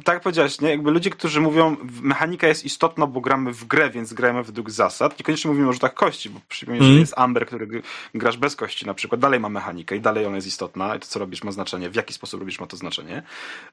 tak 0.05 0.14
jak 0.14 0.22
powiedziałeś, 0.22 0.61
nie? 0.61 0.70
jakby 0.70 0.91
ludzie, 0.91 1.11
którzy 1.11 1.41
mówią, 1.41 1.76
mechanika 2.03 2.49
jest 2.49 2.64
istotna, 2.64 3.07
bo 3.07 3.20
gramy 3.20 3.53
w 3.53 3.64
grę, 3.64 3.91
więc 3.91 4.12
gramy 4.12 4.43
według 4.43 4.70
zasad. 4.70 5.18
Niekoniecznie 5.18 5.51
mówimy 5.51 5.68
o 5.68 5.72
rzutach 5.72 5.95
kości, 5.95 6.31
bo 6.31 6.41
przypomnę, 6.49 6.81
mm. 6.81 6.93
że 6.93 7.01
jest 7.01 7.14
Amber, 7.16 7.47
który 7.47 7.83
grasz 8.14 8.37
bez 8.37 8.57
kości 8.57 8.87
na 8.87 8.95
przykład, 8.95 9.20
dalej 9.20 9.41
ma 9.41 9.49
mechanikę 9.49 9.97
i 9.97 10.01
dalej 10.01 10.26
ona 10.26 10.37
jest 10.37 10.49
istotna 10.49 10.97
i 10.97 11.01
to, 11.01 11.07
co 11.07 11.18
robisz, 11.18 11.45
ma 11.45 11.53
znaczenie, 11.53 11.91
w 11.91 11.95
jaki 11.95 12.14
sposób 12.14 12.41
robisz, 12.41 12.61
ma 12.61 12.66
to 12.66 12.76
znaczenie. 12.76 13.22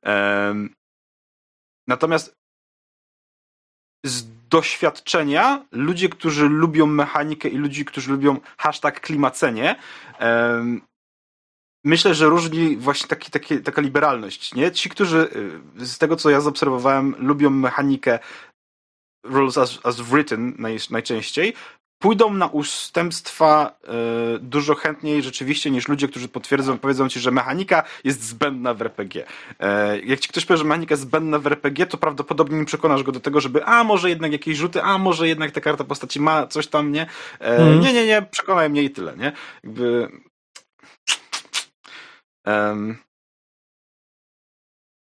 Um, 0.03 0.69
natomiast 1.87 2.35
z 4.05 4.25
doświadczenia 4.49 5.65
ludzie, 5.71 6.09
którzy 6.09 6.49
lubią 6.49 6.85
mechanikę 6.85 7.49
i 7.49 7.57
ludzi, 7.57 7.85
którzy 7.85 8.11
lubią 8.11 8.39
hashtag 8.57 9.01
klimacenie, 9.01 9.75
um, 10.19 10.81
myślę, 11.87 12.15
że 12.15 12.25
różni 12.25 12.77
właśnie 12.77 13.07
taki, 13.07 13.31
taki, 13.31 13.59
taka 13.59 13.81
liberalność. 13.81 14.55
Nie? 14.55 14.71
Ci, 14.71 14.89
którzy 14.89 15.29
y, 15.81 15.85
z 15.85 15.97
tego, 15.97 16.15
co 16.15 16.29
ja 16.29 16.41
zaobserwowałem, 16.41 17.15
lubią 17.19 17.49
mechanikę 17.49 18.19
rules 19.23 19.57
as, 19.57 19.79
as 19.83 20.01
written 20.01 20.53
naj, 20.57 20.77
najczęściej, 20.89 21.53
pójdą 21.99 22.33
na 22.33 22.47
ustępstwa 22.47 23.77
y, 24.35 24.39
dużo 24.39 24.75
chętniej 24.75 25.23
rzeczywiście 25.23 25.71
niż 25.71 25.87
ludzie, 25.87 26.07
którzy 26.07 26.27
potwierdzą, 26.27 26.77
powiedzą 26.77 27.09
ci, 27.09 27.19
że 27.19 27.31
mechanika 27.31 27.83
jest 28.03 28.23
zbędna 28.23 28.73
w 28.73 28.81
RPG. 28.81 29.23
Y, 29.23 29.65
jak 30.05 30.19
ci 30.19 30.29
ktoś 30.29 30.45
powie, 30.45 30.57
że 30.57 30.63
mechanika 30.63 30.93
jest 30.93 31.01
zbędna 31.01 31.39
w 31.39 31.47
RPG, 31.47 31.85
to 31.85 31.97
prawdopodobnie 31.97 32.59
nie 32.59 32.65
przekonasz 32.65 33.03
go 33.03 33.11
do 33.11 33.19
tego, 33.19 33.41
żeby 33.41 33.65
a 33.65 33.83
może 33.83 34.09
jednak 34.09 34.31
jakieś 34.31 34.57
rzuty, 34.57 34.83
a 34.83 34.97
może 34.97 35.27
jednak 35.27 35.51
ta 35.51 35.61
karta 35.61 35.83
postaci 35.83 36.19
ma 36.19 36.47
coś 36.47 36.67
tam, 36.67 36.91
nie? 36.91 37.05
Mm. 37.39 37.79
Nie, 37.79 37.93
nie, 37.93 38.05
nie, 38.05 38.21
przekonaj 38.31 38.69
mnie 38.69 38.83
i 38.83 38.89
tyle, 38.89 39.17
nie? 39.17 39.31
Jakby 39.63 40.07
Um, 42.47 42.97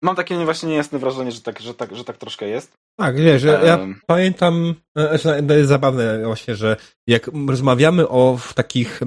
mam 0.03 0.17
takie 0.17 0.45
właśnie 0.45 0.69
niejasne 0.69 0.99
wrażenie, 0.99 1.33
że 1.33 1.41
tak, 1.41 1.61
że 1.61 1.75
tak, 1.75 1.97
że 1.97 2.05
tak 2.05 2.17
troszkę 2.17 2.49
jest. 2.49 2.73
Tak, 2.99 3.17
wiesz, 3.17 3.45
um, 3.45 3.65
ja 3.65 3.79
pamiętam, 4.07 4.75
e, 4.97 5.19
to 5.19 5.55
jest 5.55 5.69
zabawne 5.69 6.25
właśnie, 6.25 6.55
że 6.55 6.77
jak 7.07 7.31
rozmawiamy 7.49 8.09
o 8.09 8.37
w 8.37 8.55
takich 8.55 9.01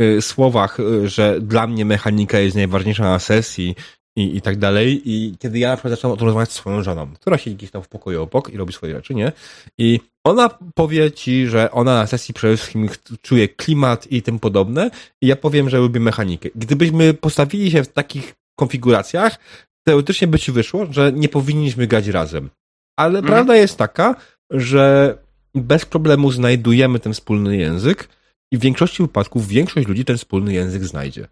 y, 0.00 0.22
słowach, 0.22 0.80
y, 0.80 1.08
że 1.08 1.40
dla 1.40 1.66
mnie 1.66 1.84
mechanika 1.84 2.38
jest 2.38 2.56
najważniejsza 2.56 3.02
na 3.04 3.18
sesji 3.18 3.74
i, 4.16 4.36
i 4.36 4.40
tak 4.40 4.56
dalej. 4.58 5.02
I 5.04 5.36
kiedy 5.38 5.58
ja 5.58 5.68
na 5.68 5.76
przykład 5.76 5.90
zacząłem 5.90 6.14
o 6.14 6.16
tym 6.16 6.26
rozmawiać 6.26 6.52
z 6.52 6.54
swoją 6.54 6.82
żoną, 6.82 7.12
która 7.14 7.38
siedzi 7.38 7.56
gdzieś 7.56 7.70
tam 7.70 7.82
w 7.82 7.88
pokoju 7.88 8.22
obok 8.22 8.50
i 8.50 8.56
robi 8.56 8.72
swoje 8.72 8.94
rzeczy, 8.94 9.14
nie? 9.14 9.32
I 9.78 10.00
ona 10.24 10.58
powie 10.74 11.12
ci, 11.12 11.46
że 11.46 11.70
ona 11.70 11.94
na 11.94 12.06
sesji 12.06 12.34
przede 12.34 12.56
wszystkim 12.56 12.88
czuje 13.22 13.48
klimat 13.48 14.12
i 14.12 14.22
tym 14.22 14.38
podobne 14.38 14.90
i 15.22 15.26
ja 15.26 15.36
powiem, 15.36 15.70
że 15.70 15.78
lubię 15.78 16.00
mechanikę. 16.00 16.48
Gdybyśmy 16.54 17.14
postawili 17.14 17.70
się 17.70 17.84
w 17.84 17.88
takich 17.88 18.34
konfiguracjach, 18.58 19.38
teoretycznie 19.86 20.26
by 20.26 20.38
ci 20.38 20.52
wyszło, 20.52 20.86
że 20.90 21.12
nie 21.12 21.28
powinniśmy 21.28 21.86
grać 21.86 22.06
razem. 22.06 22.50
Ale 22.98 23.18
mhm. 23.18 23.34
prawda 23.34 23.56
jest 23.56 23.78
taka, 23.78 24.16
że 24.50 25.14
bez 25.54 25.84
problemu 25.84 26.32
znajdujemy 26.32 26.98
ten 26.98 27.12
wspólny 27.12 27.56
język 27.56 28.08
i 28.52 28.58
w 28.58 28.60
większości 28.60 29.02
wypadków 29.02 29.48
większość 29.48 29.88
ludzi 29.88 30.04
ten 30.04 30.16
wspólny 30.16 30.52
język 30.52 30.84
znajdzie. 30.84 31.28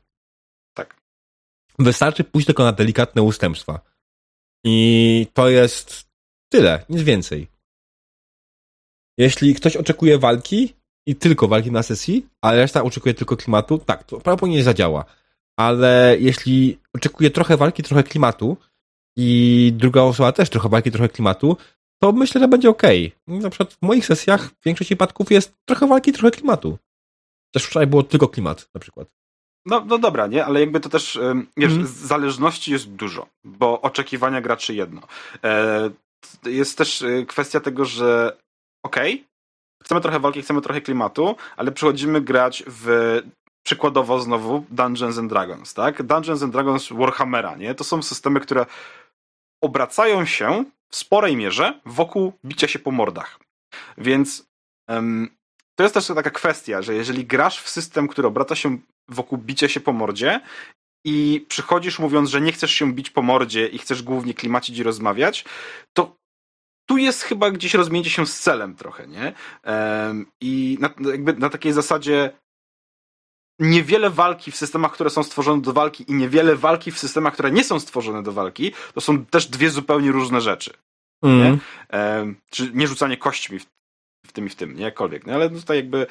Wystarczy 1.78 2.24
pójść 2.24 2.46
tylko 2.46 2.64
na 2.64 2.72
delikatne 2.72 3.22
ustępstwa. 3.22 3.80
I 4.64 5.26
to 5.34 5.48
jest 5.48 6.06
tyle, 6.52 6.84
nic 6.88 7.02
więcej. 7.02 7.48
Jeśli 9.18 9.54
ktoś 9.54 9.76
oczekuje 9.76 10.18
walki 10.18 10.74
i 11.06 11.16
tylko 11.16 11.48
walki 11.48 11.70
na 11.70 11.82
sesji, 11.82 12.26
a 12.42 12.52
reszta 12.52 12.82
oczekuje 12.82 13.14
tylko 13.14 13.36
klimatu, 13.36 13.78
tak, 13.78 14.04
to 14.04 14.20
prawdopodobnie 14.20 14.56
nie 14.56 14.64
zadziała. 14.64 15.04
Ale 15.58 16.16
jeśli 16.20 16.78
oczekuje 16.94 17.30
trochę 17.30 17.56
walki, 17.56 17.82
trochę 17.82 18.02
klimatu 18.02 18.56
i 19.16 19.72
druga 19.76 20.02
osoba 20.02 20.32
też 20.32 20.50
trochę 20.50 20.68
walki, 20.68 20.90
trochę 20.90 21.08
klimatu, 21.08 21.56
to 22.02 22.12
myślę, 22.12 22.40
że 22.40 22.48
będzie 22.48 22.70
ok. 22.70 22.82
Na 23.26 23.50
przykład 23.50 23.72
w 23.72 23.82
moich 23.82 24.06
sesjach 24.06 24.50
w 24.50 24.64
większości 24.64 24.94
przypadków 24.94 25.30
jest 25.30 25.54
trochę 25.64 25.86
walki, 25.86 26.12
trochę 26.12 26.30
klimatu. 26.30 26.78
Też 27.54 27.64
wczoraj 27.64 27.86
było 27.86 28.02
tylko 28.02 28.28
klimat 28.28 28.70
na 28.74 28.80
przykład. 28.80 29.08
No, 29.66 29.84
no 29.86 29.98
dobra, 29.98 30.26
nie? 30.26 30.44
Ale 30.44 30.60
jakby 30.60 30.80
to 30.80 30.88
też, 30.88 31.20
wiesz, 31.56 31.72
mm. 31.72 31.86
zależności 31.86 32.72
jest 32.72 32.90
dużo, 32.90 33.26
bo 33.44 33.80
oczekiwania 33.80 34.40
graczy 34.40 34.74
jedno. 34.74 35.02
E, 35.44 35.90
jest 36.44 36.78
też 36.78 37.02
e, 37.02 37.26
kwestia 37.26 37.60
tego, 37.60 37.84
że 37.84 38.36
okej, 38.82 39.14
okay, 39.14 39.26
chcemy 39.84 40.00
trochę 40.00 40.20
walki, 40.20 40.42
chcemy 40.42 40.60
trochę 40.60 40.80
klimatu, 40.80 41.36
ale 41.56 41.72
przychodzimy 41.72 42.20
grać 42.20 42.64
w 42.66 43.18
przykładowo 43.62 44.20
znowu 44.20 44.64
Dungeons 44.70 45.18
and 45.18 45.30
Dragons, 45.30 45.74
tak? 45.74 46.02
Dungeons 46.02 46.42
and 46.42 46.52
Dragons 46.52 46.88
Warhammera, 46.88 47.56
nie? 47.56 47.74
To 47.74 47.84
są 47.84 48.02
systemy, 48.02 48.40
które 48.40 48.66
obracają 49.62 50.24
się 50.24 50.64
w 50.88 50.96
sporej 50.96 51.36
mierze 51.36 51.80
wokół 51.86 52.32
bicia 52.44 52.68
się 52.68 52.78
po 52.78 52.90
mordach. 52.90 53.38
Więc 53.98 54.46
um, 54.88 55.30
to 55.74 55.82
jest 55.82 55.94
też 55.94 56.06
taka 56.06 56.30
kwestia, 56.30 56.82
że 56.82 56.94
jeżeli 56.94 57.24
grasz 57.26 57.60
w 57.60 57.68
system, 57.68 58.08
który 58.08 58.28
obraca 58.28 58.54
się 58.54 58.78
wokół 59.08 59.38
bicia 59.38 59.68
się 59.68 59.80
po 59.80 59.92
mordzie 59.92 60.40
i 61.04 61.46
przychodzisz 61.48 61.98
mówiąc, 61.98 62.30
że 62.30 62.40
nie 62.40 62.52
chcesz 62.52 62.72
się 62.72 62.92
bić 62.92 63.10
po 63.10 63.22
mordzie 63.22 63.66
i 63.66 63.78
chcesz 63.78 64.02
głównie 64.02 64.34
klimacić 64.34 64.78
i 64.78 64.82
rozmawiać, 64.82 65.44
to 65.92 66.16
tu 66.88 66.98
jest 66.98 67.22
chyba 67.22 67.50
gdzieś 67.50 67.74
rozminięcie 67.74 68.10
się 68.10 68.26
z 68.26 68.40
celem 68.40 68.76
trochę, 68.76 69.06
nie? 69.06 69.32
I 70.40 70.78
na, 70.80 70.90
jakby 71.10 71.32
na 71.32 71.50
takiej 71.50 71.72
zasadzie 71.72 72.32
niewiele 73.58 74.10
walki 74.10 74.50
w 74.50 74.56
systemach, 74.56 74.92
które 74.92 75.10
są 75.10 75.22
stworzone 75.22 75.62
do 75.62 75.72
walki 75.72 76.04
i 76.08 76.14
niewiele 76.14 76.56
walki 76.56 76.92
w 76.92 76.98
systemach, 76.98 77.32
które 77.32 77.50
nie 77.50 77.64
są 77.64 77.80
stworzone 77.80 78.22
do 78.22 78.32
walki, 78.32 78.72
to 78.94 79.00
są 79.00 79.26
też 79.26 79.46
dwie 79.46 79.70
zupełnie 79.70 80.12
różne 80.12 80.40
rzeczy. 80.40 80.72
Mm. 81.22 81.38
Nie? 81.40 81.58
czy 82.50 82.70
nie 82.74 82.88
rzucanie 82.88 83.16
kośćmi 83.16 83.58
w, 83.58 83.66
w 84.26 84.32
tym 84.32 84.46
i 84.46 84.48
w 84.48 84.54
tym, 84.54 84.76
nie? 84.76 84.82
Jakkolwiek, 84.82 85.26
nie? 85.26 85.34
Ale 85.34 85.50
tutaj 85.50 85.76
jakby 85.76 86.06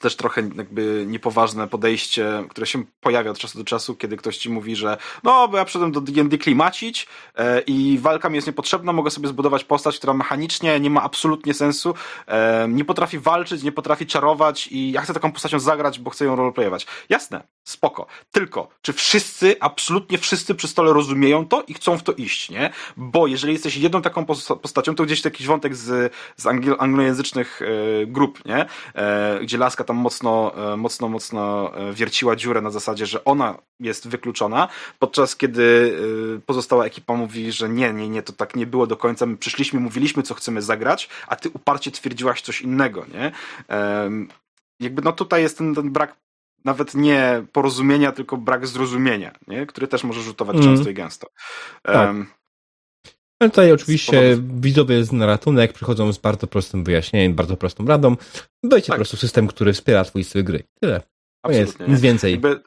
też 0.00 0.16
trochę 0.16 0.42
jakby 0.56 1.04
niepoważne 1.06 1.68
podejście, 1.68 2.44
które 2.48 2.66
się 2.66 2.84
pojawia 3.00 3.30
od 3.30 3.38
czasu 3.38 3.58
do 3.58 3.64
czasu, 3.64 3.96
kiedy 3.96 4.16
ktoś 4.16 4.36
ci 4.36 4.50
mówi, 4.50 4.76
że 4.76 4.96
no, 5.22 5.48
bo 5.48 5.56
ja 5.56 5.64
przyszedłem 5.64 5.92
do 5.92 6.00
D&D 6.00 6.38
klimacić 6.38 7.06
e, 7.36 7.60
i 7.60 7.98
walka 7.98 8.28
mi 8.28 8.34
jest 8.34 8.46
niepotrzebna, 8.46 8.92
mogę 8.92 9.10
sobie 9.10 9.28
zbudować 9.28 9.64
postać, 9.64 9.98
która 9.98 10.14
mechanicznie 10.14 10.80
nie 10.80 10.90
ma 10.90 11.02
absolutnie 11.02 11.54
sensu, 11.54 11.94
e, 12.26 12.68
nie 12.68 12.84
potrafi 12.84 13.18
walczyć, 13.18 13.62
nie 13.62 13.72
potrafi 13.72 14.06
czarować 14.06 14.66
i 14.66 14.92
ja 14.92 15.00
chcę 15.00 15.14
taką 15.14 15.32
postacią 15.32 15.60
zagrać, 15.60 15.98
bo 15.98 16.10
chcę 16.10 16.24
ją 16.24 16.36
roleplayować. 16.36 16.86
Jasne, 17.08 17.42
spoko. 17.64 18.06
Tylko, 18.32 18.68
czy 18.82 18.92
wszyscy, 18.92 19.56
absolutnie 19.60 20.18
wszyscy 20.18 20.54
przy 20.54 20.68
stole 20.68 20.92
rozumieją 20.92 21.46
to 21.46 21.62
i 21.62 21.74
chcą 21.74 21.98
w 21.98 22.02
to 22.02 22.12
iść, 22.12 22.50
nie? 22.50 22.70
Bo 22.96 23.26
jeżeli 23.26 23.52
jesteś 23.52 23.76
jedną 23.76 24.02
taką 24.02 24.26
postacią, 24.62 24.94
to 24.94 25.04
gdzieś 25.04 25.24
jakiś 25.24 25.46
wątek 25.46 25.76
z, 25.76 26.12
z 26.36 26.46
anglojęzycznych 26.78 27.62
e, 27.62 28.06
grup, 28.06 28.44
nie? 28.46 28.66
Gdzie 29.50 29.58
laska 29.58 29.84
tam 29.84 29.96
mocno, 29.96 30.52
e, 30.72 30.76
mocno, 30.76 31.08
mocno 31.08 31.72
e, 31.76 31.92
wierciła 31.92 32.36
dziurę 32.36 32.60
na 32.60 32.70
zasadzie, 32.70 33.06
że 33.06 33.24
ona 33.24 33.58
jest 33.80 34.08
wykluczona, 34.08 34.68
podczas 34.98 35.36
kiedy 35.36 35.96
e, 36.36 36.40
pozostała 36.40 36.84
ekipa 36.84 37.14
mówi, 37.14 37.52
że 37.52 37.68
nie, 37.68 37.92
nie, 37.92 38.08
nie, 38.08 38.22
to 38.22 38.32
tak 38.32 38.56
nie 38.56 38.66
było 38.66 38.86
do 38.86 38.96
końca, 38.96 39.26
my 39.26 39.36
przyszliśmy, 39.36 39.80
mówiliśmy, 39.80 40.22
co 40.22 40.34
chcemy 40.34 40.62
zagrać, 40.62 41.08
a 41.26 41.36
ty 41.36 41.50
uparcie 41.50 41.90
twierdziłaś 41.90 42.42
coś 42.42 42.62
innego, 42.62 43.06
nie? 43.14 43.32
jakby 44.80 45.02
no 45.02 45.12
tutaj 45.12 45.42
jest 45.42 45.58
ten, 45.58 45.74
ten 45.74 45.90
brak 45.90 46.16
nawet 46.64 46.94
nie 46.94 47.44
porozumienia, 47.52 48.12
tylko 48.12 48.36
brak 48.36 48.66
zrozumienia, 48.66 49.32
nie? 49.48 49.66
który 49.66 49.88
też 49.88 50.04
może 50.04 50.22
rzutować 50.22 50.56
mm. 50.56 50.68
często 50.68 50.90
i 50.90 50.94
gęsto. 50.94 51.28
Tak. 51.82 52.06
Um, 52.06 52.26
ale 53.40 53.50
tutaj 53.50 53.72
oczywiście 53.72 54.36
widzowie 54.60 55.04
z 55.04 55.12
na 55.12 55.26
ratunek 55.26 55.72
przychodzą 55.72 56.12
z 56.12 56.18
bardzo 56.18 56.46
prostym 56.46 56.84
wyjaśnieniem, 56.84 57.34
bardzo 57.34 57.56
prostą 57.56 57.86
radą. 57.86 58.16
Wejdźcie 58.62 58.86
tak. 58.86 58.96
po 58.96 58.98
prostu 58.98 59.16
system, 59.16 59.46
który 59.46 59.72
wspiera 59.72 60.04
twój 60.04 60.24
styl 60.24 60.44
gry. 60.44 60.62
Tyle. 60.80 61.02
To 61.44 61.52
jest, 61.52 61.80
nic 61.88 62.00
więcej. 62.00 62.32
Jakby 62.32 62.60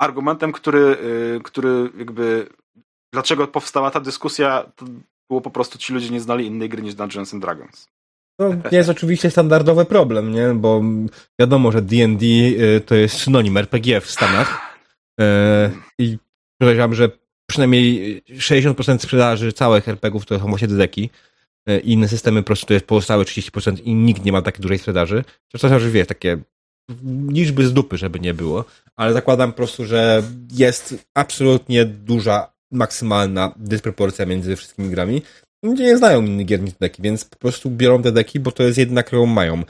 argumentem, 0.00 0.52
który, 0.52 0.96
y, 1.36 1.40
który 1.44 1.90
jakby 1.98 2.46
dlaczego 3.12 3.46
powstała 3.46 3.90
ta 3.90 4.00
dyskusja, 4.00 4.72
to 4.76 4.84
było 5.30 5.40
po 5.40 5.50
prostu 5.50 5.78
ci 5.78 5.92
ludzie 5.92 6.10
nie 6.10 6.20
znali 6.20 6.46
innej 6.46 6.68
gry 6.68 6.82
niż 6.82 6.94
Dungeons 6.94 7.34
and 7.34 7.42
Dragons. 7.42 7.88
To 8.40 8.54
jest 8.72 8.88
oczywiście 8.88 9.30
standardowy 9.30 9.84
problem, 9.84 10.32
nie? 10.32 10.54
Bo 10.54 10.82
wiadomo, 11.40 11.72
że 11.72 11.82
D&D 11.82 12.26
y, 12.26 12.80
to 12.80 12.94
jest 12.94 13.18
synonim 13.18 13.56
RPG 13.56 14.00
w 14.00 14.10
Stanach. 14.10 14.76
E, 15.20 15.70
I 15.98 16.18
podejrzewam, 16.60 16.94
że 16.94 17.10
przynajmniej 17.50 18.22
60% 18.22 18.98
sprzedaży 18.98 19.52
całych 19.52 19.88
RPGów 19.88 20.26
to 20.26 20.38
są 20.38 20.48
właśnie 20.48 20.68
dedeki. 20.68 21.10
E, 21.66 21.78
inne 21.78 22.08
systemy 22.08 22.42
po 22.42 22.46
prostu 22.46 22.66
to 22.66 22.74
jest 22.74 22.86
pozostałe 22.86 23.24
30% 23.24 23.80
i 23.84 23.94
nikt 23.94 24.24
nie 24.24 24.32
ma 24.32 24.42
takiej 24.42 24.62
dużej 24.62 24.78
sprzedaży. 24.78 25.24
Czasem, 25.48 25.80
że 25.80 25.90
wiesz, 25.90 26.06
takie 26.06 26.38
liczby 27.28 27.66
z 27.66 27.72
dupy, 27.72 27.98
żeby 27.98 28.20
nie 28.20 28.34
było, 28.34 28.64
ale 28.96 29.12
zakładam 29.12 29.50
po 29.52 29.56
prostu, 29.56 29.84
że 29.84 30.22
jest 30.52 30.94
absolutnie 31.14 31.84
duża, 31.84 32.52
maksymalna 32.72 33.54
dysproporcja 33.56 34.26
między 34.26 34.56
wszystkimi 34.56 34.90
grami. 34.90 35.22
Ludzie 35.64 35.84
nie 35.84 35.96
znają 35.96 36.22
innych 36.22 36.46
gier 36.46 36.60
niż 36.60 36.72
deki, 36.80 37.02
więc 37.02 37.24
po 37.24 37.36
prostu 37.36 37.70
biorą 37.70 38.02
te 38.02 38.12
deki, 38.12 38.40
bo 38.40 38.52
to 38.52 38.62
jest 38.62 38.78
jedna, 38.78 39.02
którą 39.02 39.26
mają. 39.26 39.62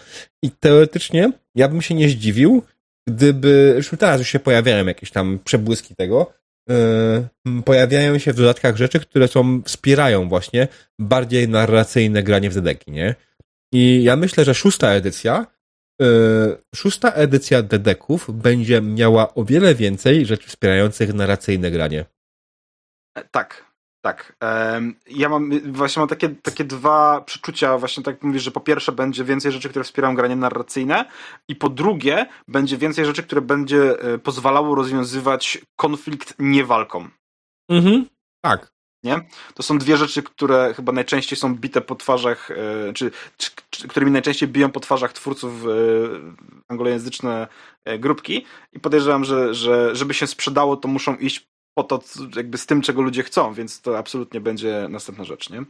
I 0.43 0.51
teoretycznie 0.51 1.33
ja 1.55 1.69
bym 1.69 1.83
się 1.83 1.95
nie 1.95 2.09
zdziwił, 2.09 2.63
gdyby, 3.09 3.75
już 3.77 3.91
teraz 3.99 4.19
już 4.19 4.29
się 4.29 4.39
pojawiają 4.39 4.87
jakieś 4.87 5.11
tam 5.11 5.39
przebłyski 5.45 5.95
tego, 5.95 6.33
pojawiają 7.65 8.19
się 8.19 8.33
w 8.33 8.37
dodatkach 8.37 8.77
rzeczy, 8.77 9.01
które 9.01 9.29
są, 9.29 9.63
wspierają 9.63 10.29
właśnie 10.29 10.69
bardziej 10.99 11.49
narracyjne 11.49 12.23
granie 12.23 12.51
w 12.51 12.55
dedeki, 12.55 12.93
nie? 12.93 13.15
I 13.73 14.03
ja 14.03 14.17
myślę, 14.17 14.45
że 14.45 14.55
szósta 14.55 14.91
edycja 14.91 15.47
yy, 16.01 16.07
szósta 16.75 17.13
edycja 17.13 17.63
dedeków 17.63 18.43
będzie 18.43 18.81
miała 18.81 19.35
o 19.35 19.45
wiele 19.45 19.75
więcej 19.75 20.27
rzeczy 20.27 20.49
wspierających 20.49 21.15
narracyjne 21.15 21.71
granie. 21.71 22.05
Tak, 23.31 23.70
tak. 24.03 24.37
Ja 25.07 25.29
mam 25.29 25.73
właśnie 25.73 26.01
mam 26.01 26.09
takie, 26.09 26.29
takie 26.29 26.65
dwa 26.65 27.21
przeczucia, 27.21 27.79
właśnie 27.79 28.03
tak 28.03 28.23
mówisz, 28.23 28.43
że 28.43 28.51
po 28.51 28.61
pierwsze 28.61 28.93
będzie 28.93 29.25
więcej 29.25 29.53
rzeczy, 29.53 29.69
które 29.69 29.85
wspierają 29.85 30.15
granie 30.15 30.37
narracyjne 30.37 31.05
i 31.49 31.57
po 31.57 31.69
drugie 31.69 32.27
będzie 32.49 32.77
więcej 32.77 33.05
rzeczy, 33.05 33.23
które 33.23 33.41
będzie 33.41 34.01
e, 34.01 34.19
pozwalało 34.19 34.75
rozwiązywać 34.75 35.59
konflikt 35.77 36.35
nie 36.39 36.65
walką. 36.65 37.09
Mhm. 37.71 38.07
Tak. 38.45 38.73
Nie? 39.05 39.21
To 39.55 39.63
są 39.63 39.79
dwie 39.79 39.97
rzeczy, 39.97 40.23
które 40.23 40.75
chyba 40.75 40.93
najczęściej 40.93 41.39
są 41.39 41.55
bite 41.55 41.81
po 41.81 41.95
twarzach, 41.95 42.51
e, 42.51 42.93
czy, 42.93 43.11
czy, 43.37 43.51
czy 43.71 43.89
którymi 43.89 44.13
najczęściej 44.13 44.49
biją 44.49 44.71
po 44.71 44.81
twarzach 44.81 45.13
twórców 45.13 45.53
e, 45.67 45.69
anglojęzyczne 46.69 47.49
grupki 47.99 48.47
i 48.73 48.81
podejrzewam, 48.81 49.25
że, 49.25 49.55
że 49.55 49.97
żeby 49.97 50.15
się 50.15 50.27
sprzedało, 50.27 50.77
to 50.77 50.89
muszą 50.89 51.17
iść 51.17 51.50
po 51.75 51.85
to, 51.85 52.01
jakby 52.37 52.59
z 52.59 52.67
tym, 52.67 52.83
czego 52.83 53.03
ludzie 53.03 53.23
chcą, 53.23 53.55
więc 53.55 53.81
to 53.81 53.99
absolutnie 53.99 54.41
będzie 54.41 54.87
następna 54.91 55.25
rzecz, 55.25 55.51
nie? 55.51 55.65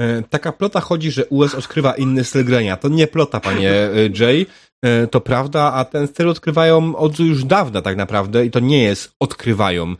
E, 0.00 0.22
taka 0.22 0.52
plota 0.52 0.80
chodzi, 0.80 1.10
że 1.10 1.26
US 1.26 1.54
odkrywa 1.54 1.94
inny 1.94 2.24
styl 2.24 2.44
grania. 2.44 2.76
To 2.76 2.88
nie 2.88 3.06
plota, 3.06 3.40
panie 3.40 3.72
e, 3.72 3.90
Jay. 4.18 4.46
E, 4.84 5.06
to 5.06 5.20
prawda, 5.20 5.72
a 5.72 5.84
ten 5.84 6.06
styl 6.06 6.28
odkrywają 6.28 6.96
od 6.96 7.18
już 7.18 7.44
dawna 7.44 7.82
tak 7.82 7.96
naprawdę 7.96 8.46
i 8.46 8.50
to 8.50 8.60
nie 8.60 8.82
jest 8.82 9.12
odkrywają. 9.20 9.96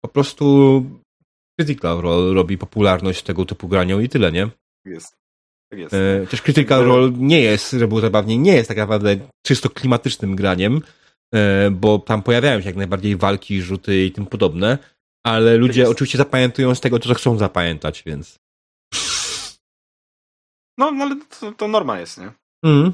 Po 0.00 0.08
prostu 0.08 0.84
Critical 1.60 2.00
Role 2.00 2.34
robi 2.34 2.58
popularność 2.58 3.22
tego 3.22 3.44
typu 3.44 3.68
granią 3.68 4.00
i 4.00 4.08
tyle, 4.08 4.32
nie? 4.32 4.48
Jest. 4.84 5.16
Tak 5.70 5.80
jest. 5.80 5.94
Też 6.30 6.42
Critical 6.42 6.84
Role 6.84 7.10
nie 7.16 7.40
jest, 7.40 7.70
żeby 7.70 7.88
było 7.88 8.00
zabawniej, 8.00 8.38
nie 8.38 8.54
jest 8.54 8.68
tak 8.68 8.78
naprawdę 8.78 9.16
czysto 9.46 9.70
klimatycznym 9.70 10.36
graniem, 10.36 10.82
bo 11.70 11.98
tam 11.98 12.22
pojawiają 12.22 12.60
się 12.60 12.66
jak 12.66 12.76
najbardziej 12.76 13.16
walki, 13.16 13.62
rzuty 13.62 14.04
i 14.04 14.12
tym 14.12 14.26
podobne, 14.26 14.78
ale 15.26 15.56
ludzie 15.56 15.80
jest... 15.80 15.92
oczywiście 15.92 16.18
zapamiętują 16.18 16.74
z 16.74 16.80
tego, 16.80 16.98
co 16.98 17.14
chcą 17.14 17.38
zapamiętać, 17.38 18.02
więc. 18.06 18.38
No, 20.78 20.90
no 20.90 21.04
ale 21.04 21.16
to, 21.40 21.52
to 21.52 21.68
norma 21.68 22.00
jest, 22.00 22.18
nie? 22.18 22.32
Mm. 22.64 22.92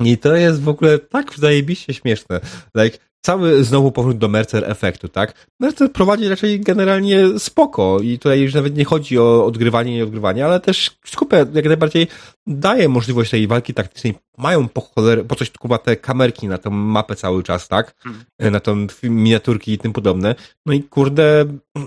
I 0.00 0.18
to 0.18 0.36
jest 0.36 0.62
w 0.62 0.68
ogóle 0.68 0.98
tak 0.98 1.34
zajebiście 1.34 1.94
śmieszne. 1.94 2.40
Like, 2.74 2.98
cały 3.22 3.64
znowu 3.64 3.92
powrót 3.92 4.18
do 4.18 4.28
Mercer 4.28 4.70
efektu, 4.70 5.08
tak? 5.08 5.46
Mercer 5.60 5.92
prowadzi 5.92 6.28
raczej 6.28 6.60
generalnie 6.60 7.38
spoko 7.38 7.98
i 8.00 8.18
tutaj 8.18 8.40
już 8.40 8.54
nawet 8.54 8.76
nie 8.76 8.84
chodzi 8.84 9.18
o 9.18 9.46
odgrywanie 9.46 9.98
i 9.98 10.02
odgrywanie, 10.02 10.44
ale 10.44 10.60
też 10.60 10.98
skupia 11.06 11.36
jak 11.38 11.64
najbardziej 11.64 12.06
daje 12.46 12.88
możliwość 12.88 13.30
tej 13.30 13.46
walki 13.46 13.74
taktycznej. 13.74 14.14
Mają 14.38 14.68
po, 14.68 14.80
choler, 14.80 15.26
po 15.26 15.34
coś 15.34 15.50
kuba 15.50 15.78
te 15.78 15.96
kamerki 15.96 16.48
na 16.48 16.58
tą 16.58 16.70
mapę 16.70 17.16
cały 17.16 17.42
czas, 17.42 17.68
tak? 17.68 17.94
Hmm. 18.02 18.24
Na 18.52 18.60
tą 18.60 18.86
miniaturki 19.02 19.72
i 19.72 19.78
tym 19.78 19.92
podobne. 19.92 20.34
No 20.66 20.72
i 20.72 20.82
kurde, 20.82 21.44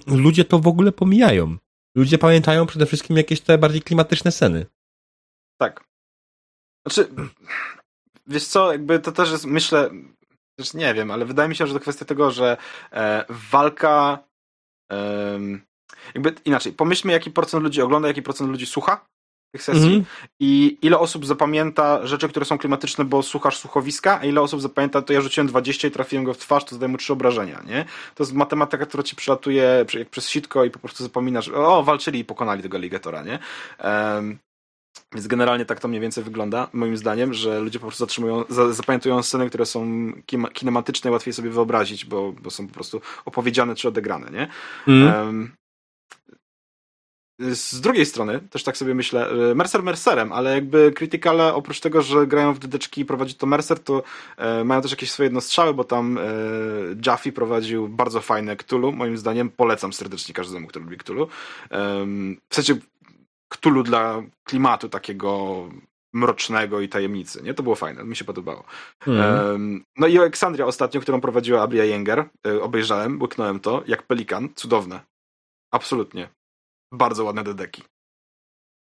ludzie 0.08 0.46
to 0.46 0.60
w 0.60 0.68
ogóle 0.68 0.92
pomijają. 0.92 1.58
Ludzie 1.96 2.18
pamiętają 2.18 2.66
przede 2.66 2.86
wszystkim 2.86 3.18
jakieś 3.18 3.42
te 3.42 3.58
bardziej 3.58 3.82
klimatyczne 3.82 4.32
sceny. 4.32 4.66
Tak. 5.58 5.84
Znaczy, 6.86 7.08
wiesz 8.28 8.46
co, 8.46 8.72
jakby 8.72 9.00
to 9.00 9.12
też 9.12 9.32
jest, 9.32 9.46
myślę, 9.46 9.90
Zresztą 10.60 10.78
nie 10.78 10.94
wiem, 10.94 11.12
ale 11.12 11.26
wydaje 11.26 11.50
mi 11.50 11.56
się, 11.56 11.68
że 11.68 11.74
to 11.74 11.80
kwestia 11.80 12.06
tego, 12.06 12.32
że 12.32 12.58
e, 12.92 13.26
walka. 13.30 14.20
E, 14.92 15.40
jakby 16.14 16.36
inaczej, 16.46 16.74
pomyślmy, 16.74 17.14
jaki 17.14 17.32
procent 17.32 17.64
ludzi 17.64 17.82
ogląda, 17.82 18.08
jaki 18.08 18.22
procent 18.22 18.50
ludzi 18.50 18.66
słucha 18.66 19.06
tych 19.56 19.64
sesji 19.64 19.88
mm 19.88 20.02
-hmm. 20.02 20.28
i 20.40 20.78
ile 20.82 21.00
osób 21.00 21.26
zapamięta 21.26 22.08
rzeczy, 22.08 22.30
które 22.30 22.46
są 22.46 22.58
klimatyczne, 22.58 23.06
bo 23.06 23.24
słuchasz 23.24 23.58
słuchowiska, 23.58 24.20
a 24.20 24.26
ile 24.26 24.42
osób 24.42 24.62
zapamięta, 24.62 25.02
to 25.02 25.14
ja 25.14 25.22
rzuciłem 25.22 25.48
20 25.48 25.88
i 25.88 25.92
trafiłem 25.92 26.26
go 26.26 26.34
w 26.34 26.38
twarz, 26.38 26.66
to 26.66 26.76
zadaję 26.76 26.92
mu 26.92 26.98
trzy 26.98 27.14
obrażenia, 27.14 27.64
nie? 27.66 27.86
To 28.16 28.24
jest 28.24 28.34
matematyka, 28.34 28.86
która 28.86 29.04
ci 29.04 29.16
przylatuje 29.16 29.86
jak 29.94 30.10
przez 30.10 30.30
sitko 30.30 30.66
i 30.66 30.70
po 30.70 30.80
prostu 30.80 31.04
zapominasz, 31.04 31.50
o, 31.50 31.84
walczyli 31.84 32.20
i 32.20 32.26
pokonali 32.26 32.64
tego 32.64 32.78
aligatora, 32.78 33.24
nie? 33.24 33.40
Um, 33.84 34.40
więc 35.14 35.28
generalnie 35.28 35.66
tak 35.66 35.80
to 35.80 35.88
mniej 35.88 36.02
więcej 36.02 36.24
wygląda, 36.24 36.68
moim 36.74 36.98
zdaniem, 36.98 37.34
że 37.34 37.60
ludzie 37.60 37.80
po 37.80 37.88
prostu 37.88 38.04
zatrzymują, 38.04 38.44
zapamiętują 38.72 39.24
sceny, 39.24 39.50
które 39.50 39.66
są 39.66 40.12
kinematyczne 40.54 41.10
i 41.10 41.14
łatwiej 41.14 41.34
sobie 41.34 41.50
wyobrazić, 41.50 42.06
bo, 42.06 42.32
bo 42.32 42.50
są 42.50 42.68
po 42.68 42.74
prostu 42.74 43.02
opowiedziane 43.26 43.76
czy 43.76 43.88
odegrane, 43.88 44.32
nie? 44.32 44.48
Mm. 44.88 45.14
Um, 45.14 45.52
z 47.40 47.82
drugiej 47.82 48.06
strony, 48.06 48.40
też 48.40 48.64
tak 48.64 48.78
sobie 48.78 48.96
myślę, 48.96 49.30
Mercer 49.56 49.84
Mercerem, 49.84 50.32
ale 50.32 50.56
jakby 50.56 50.92
Criticale 50.92 51.54
oprócz 51.54 51.80
tego, 51.80 52.02
że 52.02 52.28
grają 52.28 52.54
w 52.54 52.60
dydeczki 52.60 53.02
i 53.02 53.06
prowadzi 53.06 53.36
to 53.36 53.46
Mercer, 53.46 53.80
to 53.80 54.04
e, 54.38 54.64
mają 54.64 54.82
też 54.82 54.92
jakieś 54.92 55.12
swoje 55.12 55.26
jednostrzały, 55.26 55.74
bo 55.74 55.84
tam 55.84 56.18
e, 56.18 56.22
Jaffe 57.06 57.32
prowadził 57.32 57.88
bardzo 57.88 58.22
fajne 58.22 58.56
Cthulhu, 58.56 58.92
moim 58.92 59.18
zdaniem 59.18 59.50
polecam 59.50 59.94
serdecznie 59.94 60.34
każdemu, 60.34 60.68
kto 60.68 60.80
lubi 60.80 60.98
Cthulhu. 60.98 61.28
E, 61.72 62.06
w 62.50 62.56
sensie 62.56 62.76
Cthulhu 63.66 63.84
dla 63.84 64.24
klimatu 64.44 64.90
takiego 64.90 65.64
mrocznego 66.14 66.82
i 66.82 66.90
tajemnicy. 66.90 67.44
Nie? 67.44 67.54
To 67.54 67.64
było 67.64 67.76
fajne, 67.76 68.04
mi 68.04 68.16
się 68.16 68.26
podobało. 68.26 68.64
Mm. 69.08 69.84
no 69.98 70.08
i 70.08 70.18
Aleksandria 70.18 70.66
ostatnio, 70.66 71.02
którą 71.02 71.22
prowadziła 71.22 71.62
Abria 71.62 71.84
Jenger, 71.84 72.30
e, 72.48 72.62
obejrzałem, 72.62 73.22
łyknąłem 73.22 73.60
to, 73.60 73.84
jak 73.88 74.04
pelikan, 74.04 74.50
cudowne. 74.56 75.00
Absolutnie. 75.72 76.30
Bardzo 76.92 77.24
ładne 77.24 77.44
dedeki. 77.44 77.84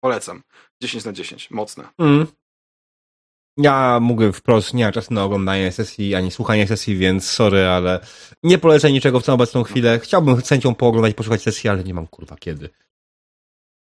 Polecam. 0.01 0.43
10 0.83 1.05
na 1.05 1.13
10, 1.13 1.51
mocne. 1.51 1.89
Mm. 1.99 2.27
Ja 3.57 3.99
mówię 4.01 4.33
wprost, 4.33 4.75
nie 4.75 4.85
mam 4.85 4.93
czasu 4.93 5.15
na 5.15 5.25
oglądanie 5.25 5.73
sesji, 5.73 6.15
ani 6.15 6.31
słuchanie 6.31 6.67
sesji, 6.67 6.97
więc 6.97 7.31
sorry, 7.31 7.67
ale 7.67 8.01
nie 8.43 8.59
polecę 8.59 8.93
niczego 8.93 9.21
w 9.21 9.25
tą 9.25 9.33
obecną 9.33 9.63
chwilę. 9.63 9.99
Chciałbym 9.99 10.41
z 10.41 10.49
chęcią 10.49 10.75
pooglądać 10.75 11.15
posłuchać 11.15 11.43
sesji, 11.43 11.71
ale 11.71 11.85
nie 11.85 11.95
mam 11.95 12.07
kurwa 12.07 12.37
kiedy. 12.37 12.69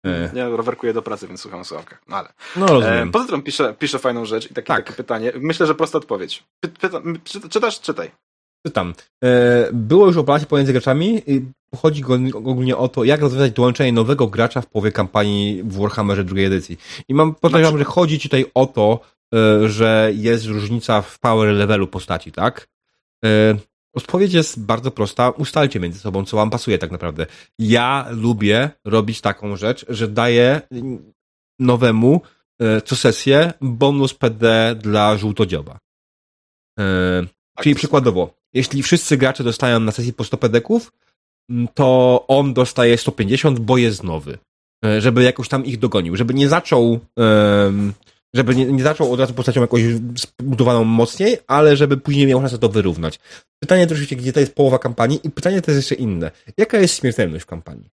E. 0.06 0.32
Ja 0.34 0.50
rowerkuję 0.50 0.94
do 0.94 1.02
pracy, 1.02 1.28
więc 1.28 1.42
słucham 1.42 1.66
słuchawkę. 1.66 1.98
No 2.08 2.18
ale. 2.18 2.34
No, 2.56 2.68
rozumiem. 2.68 3.10
E, 3.10 3.12
poza 3.12 3.28
tym 3.28 3.42
piszę, 3.42 3.76
piszę 3.80 4.00
fajną 4.00 4.26
rzecz 4.26 4.52
i 4.52 4.54
takie, 4.54 4.68
tak. 4.68 4.86
takie 4.86 4.98
pytanie. 4.98 5.32
Myślę, 5.36 5.68
że 5.68 5.76
prosta 5.76 5.98
odpowiedź. 5.98 6.44
Py, 6.60 6.70
pyta, 6.70 7.02
czytasz? 7.50 7.82
Czytaj. 7.82 8.12
Czytam. 8.68 8.94
E, 9.24 9.70
było 9.74 10.08
już 10.08 10.18
operacji 10.18 10.48
pomiędzy 10.48 10.74
graczami 10.74 11.22
i 11.28 11.46
chodzi 11.76 12.04
ogólnie 12.34 12.78
o 12.78 12.88
to, 12.88 13.04
jak 13.04 13.22
rozwiązać 13.22 13.52
dołączenie 13.52 13.94
nowego 13.94 14.28
gracza 14.28 14.62
w 14.62 14.68
połowie 14.68 14.92
kampanii 14.92 15.64
w 15.64 15.78
Warhammerze 15.78 16.24
drugiej 16.24 16.46
edycji. 16.46 16.78
I 17.08 17.14
mam 17.14 17.36
podejrzewam, 17.36 17.80
że 17.80 17.84
chodzi 17.84 18.20
tutaj 18.20 18.46
o 18.54 18.66
to, 18.66 19.00
że 19.66 20.12
jest 20.16 20.46
różnica 20.46 21.02
w 21.02 21.20
power 21.20 21.54
levelu 21.54 21.88
postaci, 21.88 22.32
tak? 22.32 22.68
Odpowiedź 23.94 24.34
jest 24.34 24.60
bardzo 24.60 24.92
prosta. 24.92 25.30
Ustalcie 25.30 25.80
między 25.80 26.00
sobą, 26.00 26.26
co 26.26 26.38
wam 26.38 26.50
pasuje 26.50 26.78
tak 26.78 26.92
naprawdę. 26.92 27.26
Ja 27.60 28.08
lubię 28.12 28.70
robić 28.86 29.22
taką 29.22 29.58
rzecz, 29.58 29.86
że 29.90 30.08
daję 30.08 30.62
nowemu 31.60 32.22
e, 32.62 32.82
co 32.82 32.96
sesję 32.96 33.54
bonus 33.62 34.14
PD 34.14 34.76
dla 34.76 35.18
żółtodzioba. 35.18 35.80
E, 36.80 37.22
tak, 37.56 37.64
czyli 37.64 37.76
przykładowo, 37.76 38.34
jeśli 38.54 38.84
wszyscy 38.84 39.18
gracze 39.18 39.44
dostają 39.44 39.80
na 39.80 39.92
sesji 39.92 40.14
po 40.14 40.24
100 40.24 40.38
pedeków, 40.38 40.92
to 41.74 42.26
on 42.28 42.54
dostaje 42.54 42.98
150, 42.98 43.60
bo 43.60 43.78
jest 43.78 44.04
nowy. 44.04 44.38
E, 44.86 45.02
żeby 45.02 45.24
jakoś 45.24 45.50
tam 45.50 45.66
ich 45.66 45.80
dogonił, 45.80 46.16
żeby 46.16 46.34
nie 46.34 46.50
zaczął 46.50 47.00
żeby 48.34 48.56
nie, 48.56 48.66
nie 48.66 48.84
zaczął 48.84 49.14
od 49.14 49.20
razu 49.20 49.34
postacią 49.34 49.62
jakoś 49.62 49.82
zbudowaną 50.42 50.84
mocniej, 50.84 51.38
ale 51.48 51.78
żeby 51.78 51.98
później 51.98 52.28
miał 52.28 52.42
szansę 52.42 52.58
to 52.58 52.70
wyrównać. 52.70 53.20
Pytanie 53.60 53.84
oczywiście, 53.84 54.16
gdzie 54.16 54.34
to 54.34 54.40
jest 54.40 54.56
połowa 54.56 54.80
kampanii 54.80 55.20
i 55.24 55.30
pytanie 55.30 55.62
to 55.62 55.72
jest 55.72 55.84
jeszcze 55.84 56.04
inne. 56.04 56.32
Jaka 56.58 56.78
jest 56.78 57.00
śmiertelność 57.00 57.44
w 57.44 57.48
kampanii? 57.48 57.90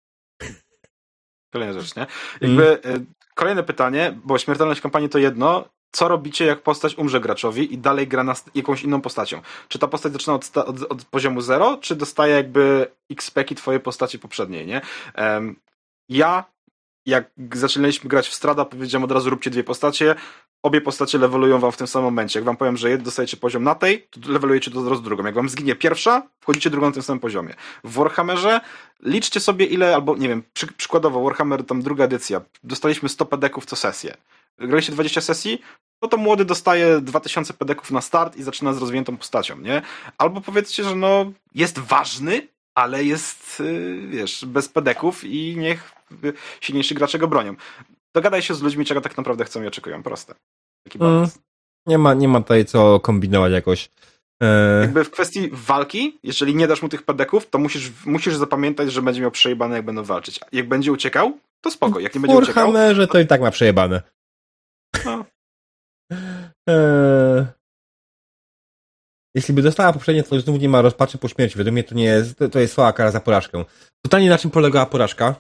Kolejna 1.52 1.80
rzecz, 1.80 1.96
nie? 1.96 2.06
Jakby 2.40 2.82
mm. 2.82 3.06
kolejne 3.34 3.62
pytanie, 3.62 4.18
bo 4.24 4.38
śmiertelność 4.38 4.80
w 4.80 4.82
kampanii 4.82 5.08
to 5.08 5.18
jedno, 5.18 5.68
co 5.92 6.08
robicie, 6.08 6.44
jak 6.44 6.62
postać 6.62 6.98
umrze 6.98 7.20
graczowi 7.20 7.74
i 7.74 7.78
dalej 7.78 8.08
gra 8.08 8.24
na 8.24 8.34
jakąś 8.54 8.82
inną 8.82 9.00
postacią? 9.00 9.40
Czy 9.68 9.78
ta 9.78 9.88
postać 9.88 10.12
zaczyna 10.12 10.34
od, 10.34 10.56
od, 10.56 10.82
od 10.82 11.04
poziomu 11.04 11.40
0, 11.40 11.78
czy 11.80 11.96
dostaje 11.96 12.34
jakby 12.34 12.86
XP-ki 13.10 13.54
twojej 13.54 13.80
postaci 13.80 14.18
poprzedniej, 14.18 14.66
nie? 14.66 14.80
Um, 15.18 15.56
ja 16.08 16.44
jak 17.06 17.30
zaczynaliśmy 17.52 18.10
grać 18.10 18.28
w 18.28 18.34
Strada, 18.34 18.64
powiedziałem 18.64 19.04
od 19.04 19.12
razu 19.12 19.30
róbcie 19.30 19.50
dwie 19.50 19.64
postacie. 19.64 20.14
Obie 20.62 20.80
postacie 20.80 21.18
levelują 21.18 21.58
wam 21.58 21.72
w 21.72 21.76
tym 21.76 21.86
samym 21.86 22.04
momencie. 22.04 22.38
Jak 22.38 22.44
wam 22.44 22.56
powiem, 22.56 22.76
że 22.76 22.98
dostajecie 22.98 23.36
poziom 23.36 23.64
na 23.64 23.74
tej, 23.74 24.02
to 24.02 24.32
levelujecie 24.32 24.70
to 24.70 24.80
od 24.80 24.88
razu 24.88 25.02
drugą. 25.02 25.24
Jak 25.24 25.34
wam 25.34 25.48
zginie 25.48 25.76
pierwsza, 25.76 26.22
wchodzicie 26.40 26.70
drugą 26.70 26.86
na 26.86 26.92
tym 26.92 27.02
samym 27.02 27.20
poziomie. 27.20 27.54
W 27.84 27.92
Warhammerze 27.92 28.60
liczcie 29.02 29.40
sobie 29.40 29.66
ile, 29.66 29.94
albo 29.94 30.16
nie 30.16 30.28
wiem, 30.28 30.42
przy, 30.52 30.66
przykładowo 30.66 31.22
Warhammer 31.22 31.64
tam 31.64 31.82
druga 31.82 32.04
edycja. 32.04 32.40
Dostaliśmy 32.64 33.08
100 33.08 33.26
pedeków 33.26 33.66
co 33.66 33.76
sesję. 33.76 34.16
Graliście 34.58 34.92
20 34.92 35.20
sesji, 35.20 35.62
no 36.02 36.08
to 36.08 36.16
młody 36.16 36.44
dostaje 36.44 37.00
2000 37.00 37.54
pedeków 37.54 37.90
na 37.90 38.00
start 38.00 38.36
i 38.36 38.42
zaczyna 38.42 38.72
z 38.72 38.78
rozwiniętą 38.78 39.16
postacią, 39.16 39.58
nie? 39.58 39.82
Albo 40.18 40.40
powiedzcie, 40.40 40.84
że 40.84 40.96
no 40.96 41.32
jest 41.54 41.78
ważny, 41.78 42.48
ale 42.74 43.04
jest, 43.04 43.60
y, 43.60 44.06
wiesz, 44.08 44.44
bez 44.44 44.68
pedeków 44.68 45.24
i 45.24 45.56
niech 45.56 45.95
silniejsi 46.60 46.94
gracze 46.94 47.18
go 47.18 47.28
bronią. 47.28 47.54
Dogadaj 48.16 48.42
się 48.42 48.54
z 48.54 48.62
ludźmi, 48.62 48.84
czego 48.84 49.00
tak 49.00 49.16
naprawdę 49.16 49.44
chcą 49.44 49.62
i 49.62 49.66
oczekują. 49.66 50.02
Proste. 50.02 50.34
Taki 50.84 50.98
Mm, 50.98 51.28
nie, 51.86 51.98
ma, 51.98 52.14
nie 52.14 52.28
ma 52.28 52.40
tutaj 52.40 52.64
co 52.64 53.00
kombinować 53.00 53.52
jakoś. 53.52 53.90
E... 54.42 54.80
Jakby 54.80 55.04
w 55.04 55.10
kwestii 55.10 55.50
walki, 55.52 56.18
jeżeli 56.22 56.54
nie 56.54 56.66
dasz 56.66 56.82
mu 56.82 56.88
tych 56.88 57.02
pedeków, 57.02 57.50
to 57.50 57.58
musisz, 57.58 57.92
musisz 58.06 58.34
zapamiętać, 58.34 58.92
że 58.92 59.02
będzie 59.02 59.20
miał 59.20 59.30
przejebane, 59.30 59.76
jak 59.76 59.84
będą 59.84 60.02
walczyć. 60.02 60.40
Jak 60.52 60.68
będzie 60.68 60.92
uciekał, 60.92 61.38
to 61.60 61.70
spoko. 61.70 62.00
Jak 62.00 62.14
nie 62.14 62.20
będzie 62.20 62.36
uciekał... 62.36 62.72
że 62.94 63.06
to 63.06 63.18
i 63.18 63.26
tak 63.26 63.40
ma 63.40 63.50
przejebane. 63.50 64.02
No. 65.04 65.24
E... 66.68 67.46
Jeśli 69.34 69.54
by 69.54 69.62
dostała 69.62 69.92
poprzednie, 69.92 70.22
to 70.22 70.40
znów 70.40 70.60
nie 70.60 70.68
ma 70.68 70.82
rozpaczy 70.82 71.18
po 71.18 71.28
śmierci. 71.28 71.56
Według 71.56 71.72
mnie 71.72 71.84
to 71.84 71.94
nie 71.94 72.04
jest, 72.04 72.38
to 72.52 72.58
jest 72.58 72.74
słaba 72.74 72.92
kara 72.92 73.10
za 73.10 73.20
porażkę. 73.20 73.64
Pytanie, 74.04 74.30
na 74.30 74.38
czym 74.38 74.50
polegała 74.50 74.86
porażka? 74.86 75.34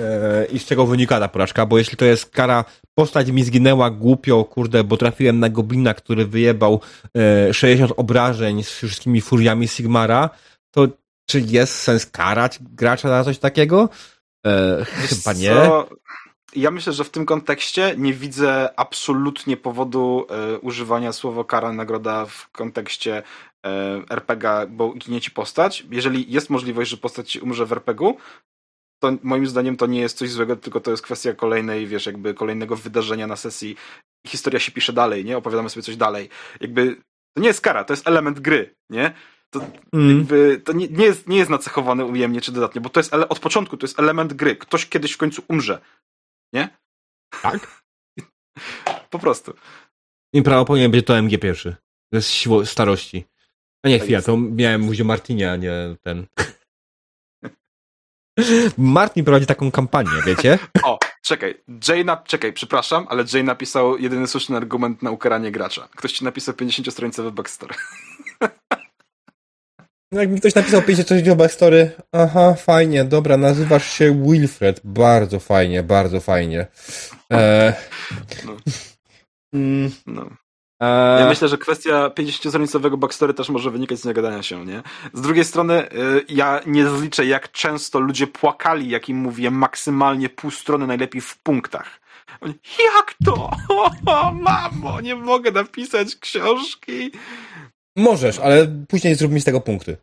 E, 0.00 0.44
i 0.44 0.58
z 0.58 0.64
czego 0.64 0.86
wynika 0.86 1.20
ta 1.20 1.28
porażka, 1.28 1.66
bo 1.66 1.78
jeśli 1.78 1.96
to 1.96 2.04
jest 2.04 2.30
kara, 2.30 2.64
postać 2.94 3.30
mi 3.30 3.44
zginęła 3.44 3.90
głupio, 3.90 4.44
kurde, 4.44 4.84
bo 4.84 4.96
trafiłem 4.96 5.40
na 5.40 5.48
goblina, 5.48 5.94
który 5.94 6.26
wyjebał 6.26 6.80
60 7.52 7.90
e, 7.90 7.96
obrażeń 7.96 8.62
z 8.62 8.70
wszystkimi 8.70 9.20
furiami 9.20 9.68
Sigmara, 9.68 10.30
to 10.70 10.88
czy 11.26 11.40
jest 11.40 11.74
sens 11.74 12.06
karać 12.06 12.58
gracza 12.60 13.08
za 13.08 13.24
coś 13.24 13.38
takiego? 13.38 13.88
E, 14.46 14.84
chyba 14.84 15.32
nie. 15.32 15.54
Co? 15.54 15.88
Ja 16.56 16.70
myślę, 16.70 16.92
że 16.92 17.04
w 17.04 17.10
tym 17.10 17.26
kontekście 17.26 17.94
nie 17.98 18.14
widzę 18.14 18.68
absolutnie 18.76 19.56
powodu 19.56 20.26
e, 20.30 20.58
używania 20.58 21.12
słowa 21.12 21.44
kara 21.44 21.72
nagroda 21.72 22.26
w 22.26 22.50
kontekście 22.50 23.22
e, 23.66 24.02
RPG, 24.10 24.66
bo 24.68 24.94
ginie 24.94 25.20
ci 25.20 25.30
postać. 25.30 25.86
Jeżeli 25.90 26.32
jest 26.32 26.50
możliwość, 26.50 26.90
że 26.90 26.96
postać 26.96 27.36
umrze 27.36 27.66
w 27.66 27.72
RPG, 27.72 28.14
to 29.02 29.12
moim 29.22 29.46
zdaniem 29.46 29.76
to 29.76 29.86
nie 29.86 30.00
jest 30.00 30.18
coś 30.18 30.30
złego, 30.30 30.56
tylko 30.56 30.80
to 30.80 30.90
jest 30.90 31.02
kwestia 31.02 31.32
kolejnej, 31.32 31.86
wiesz, 31.86 32.06
jakby 32.06 32.34
kolejnego 32.34 32.76
wydarzenia 32.76 33.26
na 33.26 33.36
sesji. 33.36 33.76
Historia 34.26 34.60
się 34.60 34.72
pisze 34.72 34.92
dalej, 34.92 35.24
nie? 35.24 35.36
Opowiadamy 35.36 35.70
sobie 35.70 35.82
coś 35.82 35.96
dalej. 35.96 36.28
Jakby 36.60 36.96
to 37.36 37.40
nie 37.42 37.48
jest 37.48 37.60
kara, 37.60 37.84
to 37.84 37.92
jest 37.92 38.08
element 38.08 38.40
gry, 38.40 38.74
nie? 38.90 39.14
To, 39.50 39.60
mm. 39.92 40.18
jakby, 40.18 40.62
to 40.64 40.72
nie, 40.72 40.88
nie, 40.88 41.04
jest, 41.04 41.28
nie 41.28 41.36
jest 41.36 41.50
nacechowane 41.50 42.04
ujemnie 42.04 42.40
czy 42.40 42.52
dodatnie, 42.52 42.80
bo 42.80 42.90
to 42.90 43.00
jest 43.00 43.14
od 43.14 43.38
początku 43.38 43.76
to 43.76 43.84
jest 43.84 43.98
element 43.98 44.32
gry. 44.32 44.56
Ktoś 44.56 44.86
kiedyś 44.86 45.12
w 45.12 45.16
końcu 45.16 45.42
umrze. 45.48 45.80
Nie? 46.52 46.68
Tak? 47.42 47.82
po 49.10 49.18
prostu. 49.18 49.54
I 50.32 50.42
prawo 50.42 50.64
powinien 50.64 50.90
być 50.90 51.06
to 51.06 51.18
MG 51.18 51.38
pierwszy. 51.38 51.76
To 52.10 52.16
jest 52.16 52.30
siło 52.30 52.66
starości. 52.66 53.24
A 53.84 53.88
nie, 53.88 53.98
tak 53.98 54.04
chwila, 54.04 54.22
to 54.22 54.36
miałem 54.36 54.80
mówić 54.80 55.00
o 55.00 55.04
Martinie, 55.04 55.52
a 55.52 55.56
nie 55.56 55.96
ten. 56.02 56.26
Martin 58.78 59.24
prowadzi 59.24 59.46
taką 59.46 59.70
kampanię, 59.70 60.10
wiecie? 60.26 60.58
O, 60.82 60.98
czekaj. 61.22 61.62
Jay 61.88 62.04
na... 62.04 62.16
Czekaj, 62.16 62.52
przepraszam, 62.52 63.06
ale 63.08 63.24
Jay 63.32 63.44
napisał 63.44 63.98
jedyny 63.98 64.26
słuszny 64.26 64.56
argument 64.56 65.02
na 65.02 65.10
ukaranie 65.10 65.50
gracza. 65.50 65.88
Ktoś 65.96 66.12
ci 66.12 66.24
napisał 66.24 66.54
50-stronicowy 66.54 67.30
backstory. 67.30 67.74
No 70.12 70.20
jak 70.20 70.30
mi 70.30 70.40
ktoś 70.40 70.54
napisał 70.54 70.80
50-stronicowy 70.80 71.36
backstory, 71.36 71.90
aha, 72.12 72.54
fajnie, 72.54 73.04
dobra, 73.04 73.36
nazywasz 73.36 73.92
się 73.92 74.22
Wilfred. 74.22 74.80
Bardzo 74.84 75.40
fajnie, 75.40 75.82
bardzo 75.82 76.20
fajnie. 76.20 76.66
E... 77.32 77.74
No. 78.44 78.56
Mm. 79.54 79.90
no. 80.06 80.30
Ja 81.20 81.26
myślę, 81.28 81.48
że 81.48 81.58
kwestia 81.58 82.08
50-stronicowego 82.08 82.96
backstory 82.96 83.34
też 83.34 83.48
może 83.48 83.70
wynikać 83.70 83.98
z 83.98 84.04
niegadania 84.04 84.42
się, 84.42 84.66
nie? 84.66 84.82
Z 85.12 85.20
drugiej 85.20 85.44
strony, 85.44 85.92
y, 85.92 86.24
ja 86.28 86.60
nie 86.66 86.88
zliczę, 86.88 87.26
jak 87.26 87.52
często 87.52 88.00
ludzie 88.00 88.26
płakali, 88.26 88.90
jak 88.90 89.08
im 89.08 89.16
mówię, 89.16 89.50
maksymalnie 89.50 90.28
pół 90.28 90.50
strony, 90.50 90.86
najlepiej 90.86 91.20
w 91.20 91.38
punktach. 91.38 92.00
Oni, 92.40 92.54
jak 92.96 93.14
to? 93.24 93.50
O, 94.06 94.32
mamo, 94.32 95.00
nie 95.00 95.14
mogę 95.14 95.50
napisać 95.50 96.16
książki. 96.16 97.10
Możesz, 97.96 98.38
ale 98.38 98.66
później 98.88 99.14
zrób 99.14 99.32
mi 99.32 99.40
z 99.40 99.44
tego 99.44 99.60
punkty. 99.60 99.96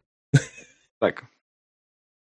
Tak. 1.00 1.26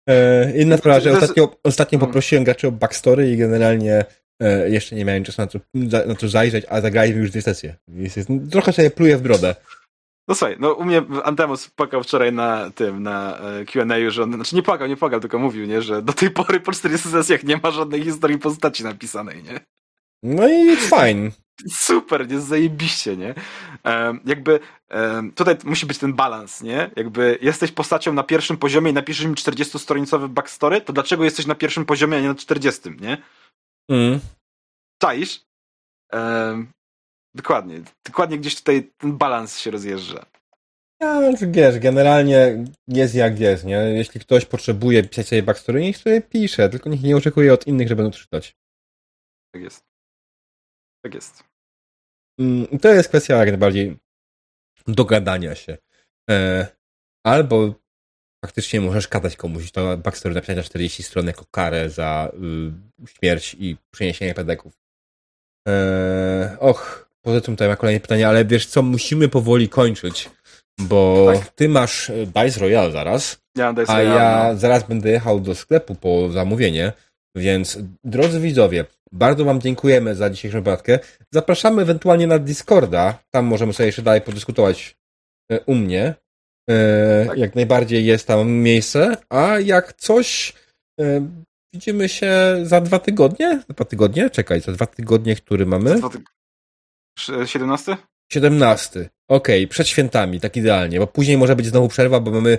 E, 0.10 0.58
inna 0.58 0.78
sprawa, 0.78 0.99
że 0.99 1.12
ostatnio, 1.12 1.56
ostatnio 1.64 1.97
mm. 1.97 2.08
poprosiłem 2.08 2.43
graczy 2.43 2.68
o 2.68 2.72
backstory 2.72 3.32
i 3.32 3.38
generalnie 3.38 4.06
E, 4.41 4.69
jeszcze 4.69 4.95
nie 4.95 5.05
miałem 5.05 5.23
czasu 5.23 5.41
na 5.41 5.47
to, 5.47 5.59
na 6.07 6.15
to 6.15 6.27
zajrzeć, 6.27 6.65
a 6.69 6.81
zagraliśmy 6.81 7.21
już 7.21 7.31
dwie 7.31 7.41
sesje. 7.41 7.75
Jest, 7.87 8.17
jest, 8.17 8.29
trochę 8.51 8.73
sobie 8.73 8.91
pluję 8.91 9.17
w 9.17 9.21
brodę. 9.21 9.55
No 10.27 10.35
słuchaj, 10.35 10.55
no 10.59 10.73
u 10.73 10.85
mnie 10.85 11.01
Antemus 11.23 11.67
płakał 11.67 12.03
wczoraj 12.03 12.33
na 12.33 12.71
tym, 12.71 13.03
na 13.03 13.37
e, 13.39 13.65
Q&A, 13.65 14.09
że 14.09 14.23
on, 14.23 14.33
znaczy 14.33 14.55
nie 14.55 14.63
płakał, 14.63 14.87
nie 14.87 14.97
płakał, 14.97 15.19
tylko 15.19 15.39
mówił, 15.39 15.65
nie, 15.65 15.81
że 15.81 16.01
do 16.01 16.13
tej 16.13 16.29
pory 16.29 16.59
po 16.59 16.71
40 16.71 17.09
sesjach 17.09 17.43
nie 17.43 17.57
ma 17.63 17.71
żadnej 17.71 18.03
historii 18.03 18.37
postaci 18.37 18.83
napisanej, 18.83 19.43
nie? 19.43 19.59
No 20.23 20.47
i 20.47 20.75
it's 20.75 20.89
fine. 20.95 21.31
Super, 21.69 22.29
nie, 22.29 22.39
zajebiście, 22.39 23.17
nie? 23.17 23.33
Um, 23.85 24.19
jakby 24.25 24.59
um, 24.91 25.31
tutaj 25.31 25.55
musi 25.63 25.85
być 25.85 25.97
ten 25.97 26.13
balans, 26.13 26.61
nie? 26.61 26.91
Jakby 26.95 27.37
jesteś 27.41 27.72
postacią 27.72 28.13
na 28.13 28.23
pierwszym 28.23 28.57
poziomie 28.57 28.91
i 28.91 28.93
napiszesz 28.93 29.26
mi 29.26 29.35
40-stronicowy 29.35 30.27
backstory, 30.27 30.81
to 30.81 30.93
dlaczego 30.93 31.23
jesteś 31.23 31.45
na 31.45 31.55
pierwszym 31.55 31.85
poziomie, 31.85 32.18
a 32.18 32.22
nie 32.22 32.27
na 32.27 32.35
40, 32.35 32.81
nie? 33.01 33.18
Mm. 33.90 34.20
Czaisz? 35.02 35.45
dokładnie. 37.36 37.82
Dokładnie 38.06 38.38
gdzieś 38.38 38.56
tutaj 38.56 38.91
ten 38.98 39.18
balans 39.18 39.60
się 39.60 39.72
rozjeżdża. 39.72 40.26
Ja, 41.02 41.22
wiesz, 41.52 41.80
generalnie 41.80 42.66
jest 42.88 43.16
jak 43.16 43.40
jest, 43.40 43.64
nie? 43.66 43.76
Jeśli 43.76 44.20
ktoś 44.20 44.45
potrzebuje 44.45 45.03
pisać 45.03 45.28
sobie 45.28 45.44
backstory, 45.44 45.82
niech 45.82 45.98
sobie 45.98 46.22
pisze, 46.22 46.70
tylko 46.70 46.90
niech 46.90 47.02
nie 47.02 47.18
oczekuje 47.18 47.53
od 47.53 47.68
innych, 47.68 47.88
że 47.88 47.95
będą 47.95 48.12
czytać. 48.12 48.56
Tak 49.53 49.64
jest. 49.64 49.84
Tak 51.03 51.14
jest. 51.14 51.44
Mm, 52.40 52.80
to 52.80 52.90
jest 52.90 53.10
kwestia 53.10 53.36
jak 53.36 53.48
najbardziej 53.48 53.98
dogadania 54.88 55.56
się. 55.56 55.78
E, 56.30 56.68
albo 57.26 57.74
faktycznie 58.45 58.81
możesz 58.81 59.07
kazać 59.07 59.35
komuś 59.35 59.72
to 59.72 59.97
backstory 59.97 60.35
napisać 60.35 60.57
na 60.57 60.63
40 60.63 61.03
stron 61.03 61.27
jako 61.27 61.45
karę 61.51 61.89
za 61.89 62.31
y, 63.03 63.07
śmierć 63.07 63.55
i 63.59 63.77
przeniesienie 63.91 64.34
pedeków. 64.34 64.73
Eee, 65.68 66.57
och, 66.59 67.09
poza 67.22 67.41
tym 67.41 67.55
tutaj 67.55 67.68
ma 67.68 67.76
kolejne 67.76 67.99
pytanie, 67.99 68.27
ale 68.27 68.45
wiesz 68.45 68.65
co, 68.65 68.81
musimy 68.81 69.30
powoli 69.30 69.69
kończyć, 69.69 70.30
bo 70.80 71.27
tak. 71.34 71.49
ty 71.49 71.69
masz 71.69 72.09
e, 72.09 72.26
Dice 72.26 72.59
Royale 72.59 72.91
zaraz, 72.91 73.41
ja 73.57 73.73
Dice 73.73 73.91
a 73.91 73.97
Royale, 73.97 74.15
ja 74.15 74.47
no. 74.53 74.59
zaraz 74.59 74.84
będę 74.84 75.09
jechał 75.09 75.39
do 75.39 75.55
sklepu 75.55 75.95
po 75.95 76.30
zamówienie, 76.30 76.93
więc 77.35 77.80
drodzy 78.03 78.39
widzowie, 78.39 78.85
bardzo 79.11 79.45
wam 79.45 79.61
dziękujemy 79.61 80.15
za 80.15 80.30
dzisiejszą 80.30 80.61
batkę. 80.61 80.99
Zapraszamy 81.31 81.81
ewentualnie 81.81 82.27
na 82.27 82.39
Discorda, 82.39 83.18
tam 83.31 83.45
możemy 83.45 83.73
sobie 83.73 83.88
jeszcze 83.88 84.01
dalej 84.01 84.22
podyskutować 84.22 84.95
e, 85.51 85.59
u 85.59 85.76
mnie. 85.76 86.13
E, 86.69 87.25
tak. 87.27 87.38
Jak 87.38 87.55
najbardziej 87.55 88.05
jest 88.05 88.27
tam 88.27 88.51
miejsce, 88.51 89.17
a 89.29 89.59
jak 89.59 89.93
coś 89.93 90.53
widzimy 91.73 92.09
się 92.09 92.31
za 92.63 92.81
dwa 92.81 92.99
tygodnie? 92.99 93.49
Za 93.67 93.73
dwa 93.73 93.85
tygodnie? 93.85 94.29
Czekaj, 94.29 94.61
za 94.61 94.71
dwa 94.71 94.85
tygodnie, 94.85 95.35
który 95.35 95.65
mamy? 95.65 95.95
Dwa 95.95 96.07
tyg- 96.07 96.21
Sz- 97.19 97.49
17? 97.49 97.97
17. 98.31 99.09
Okej, 99.29 99.67
przed 99.67 99.88
świętami, 99.88 100.39
tak 100.39 100.57
idealnie, 100.57 100.99
bo 100.99 101.07
później 101.07 101.38
może 101.38 101.55
być 101.55 101.65
znowu 101.65 101.88
przerwa, 101.88 102.19
bo 102.19 102.31
mamy 102.31 102.57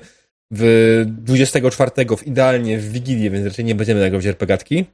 w 0.53 1.03
24 1.07 1.91
w 2.17 2.27
idealnie 2.27 2.79
w 2.79 2.93
Wigilię, 2.93 3.31
więc 3.31 3.47
raczej 3.47 3.65
nie 3.65 3.75
będziemy 3.75 4.01
nagrywać 4.01 4.27
RPGatki. 4.27 4.85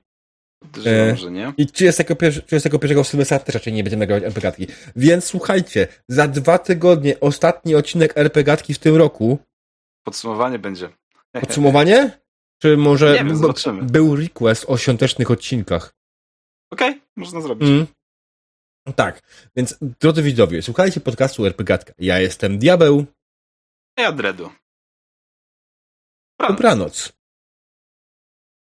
Podejrzewam, 0.61 1.09
E, 1.09 1.17
że 1.17 1.31
nie. 1.31 1.53
I 1.57 1.67
31, 1.67 2.43
31 2.43 3.05
w 3.05 3.09
Sylwestra 3.09 3.39
też 3.39 3.55
raczej 3.55 3.73
nie 3.73 3.85
będziemy 3.85 4.01
nagrywać 4.01 4.25
RPGatki. 4.25 4.67
Więc 4.97 5.25
słuchajcie, 5.25 5.89
za 6.09 6.29
dwa 6.29 6.59
tygodnie 6.59 7.21
ostatni 7.21 7.75
odcinek 7.75 8.13
RPGatki 8.17 8.75
w 8.75 8.79
tym 8.79 8.97
roku. 8.97 9.39
Podsumowanie 10.07 10.59
będzie. 10.59 10.89
Podsumowanie? 11.41 12.19
Czy 12.63 12.77
może 12.77 13.13
Nie 13.13 13.25
wiem, 13.25 13.37
zobaczymy. 13.37 13.83
był 13.83 14.17
request 14.17 14.65
o 14.69 14.79
świątecznych 14.79 15.31
odcinkach? 15.31 15.95
Okej, 16.73 17.01
można 17.17 17.41
zrobić. 17.41 17.69
Mm. 17.69 17.87
Tak, 18.97 19.23
więc 19.57 19.79
drodzy 20.01 20.23
widzowie, 20.23 20.63
słuchajcie 20.63 21.01
podcastu 21.01 21.47
RPGatka. 21.47 21.93
Ja 21.99 22.19
jestem 22.21 22.59
Diabeł. 22.59 23.05
Ja 23.99 24.13
dredu. 24.13 24.51
Dobranoc. 26.49 27.13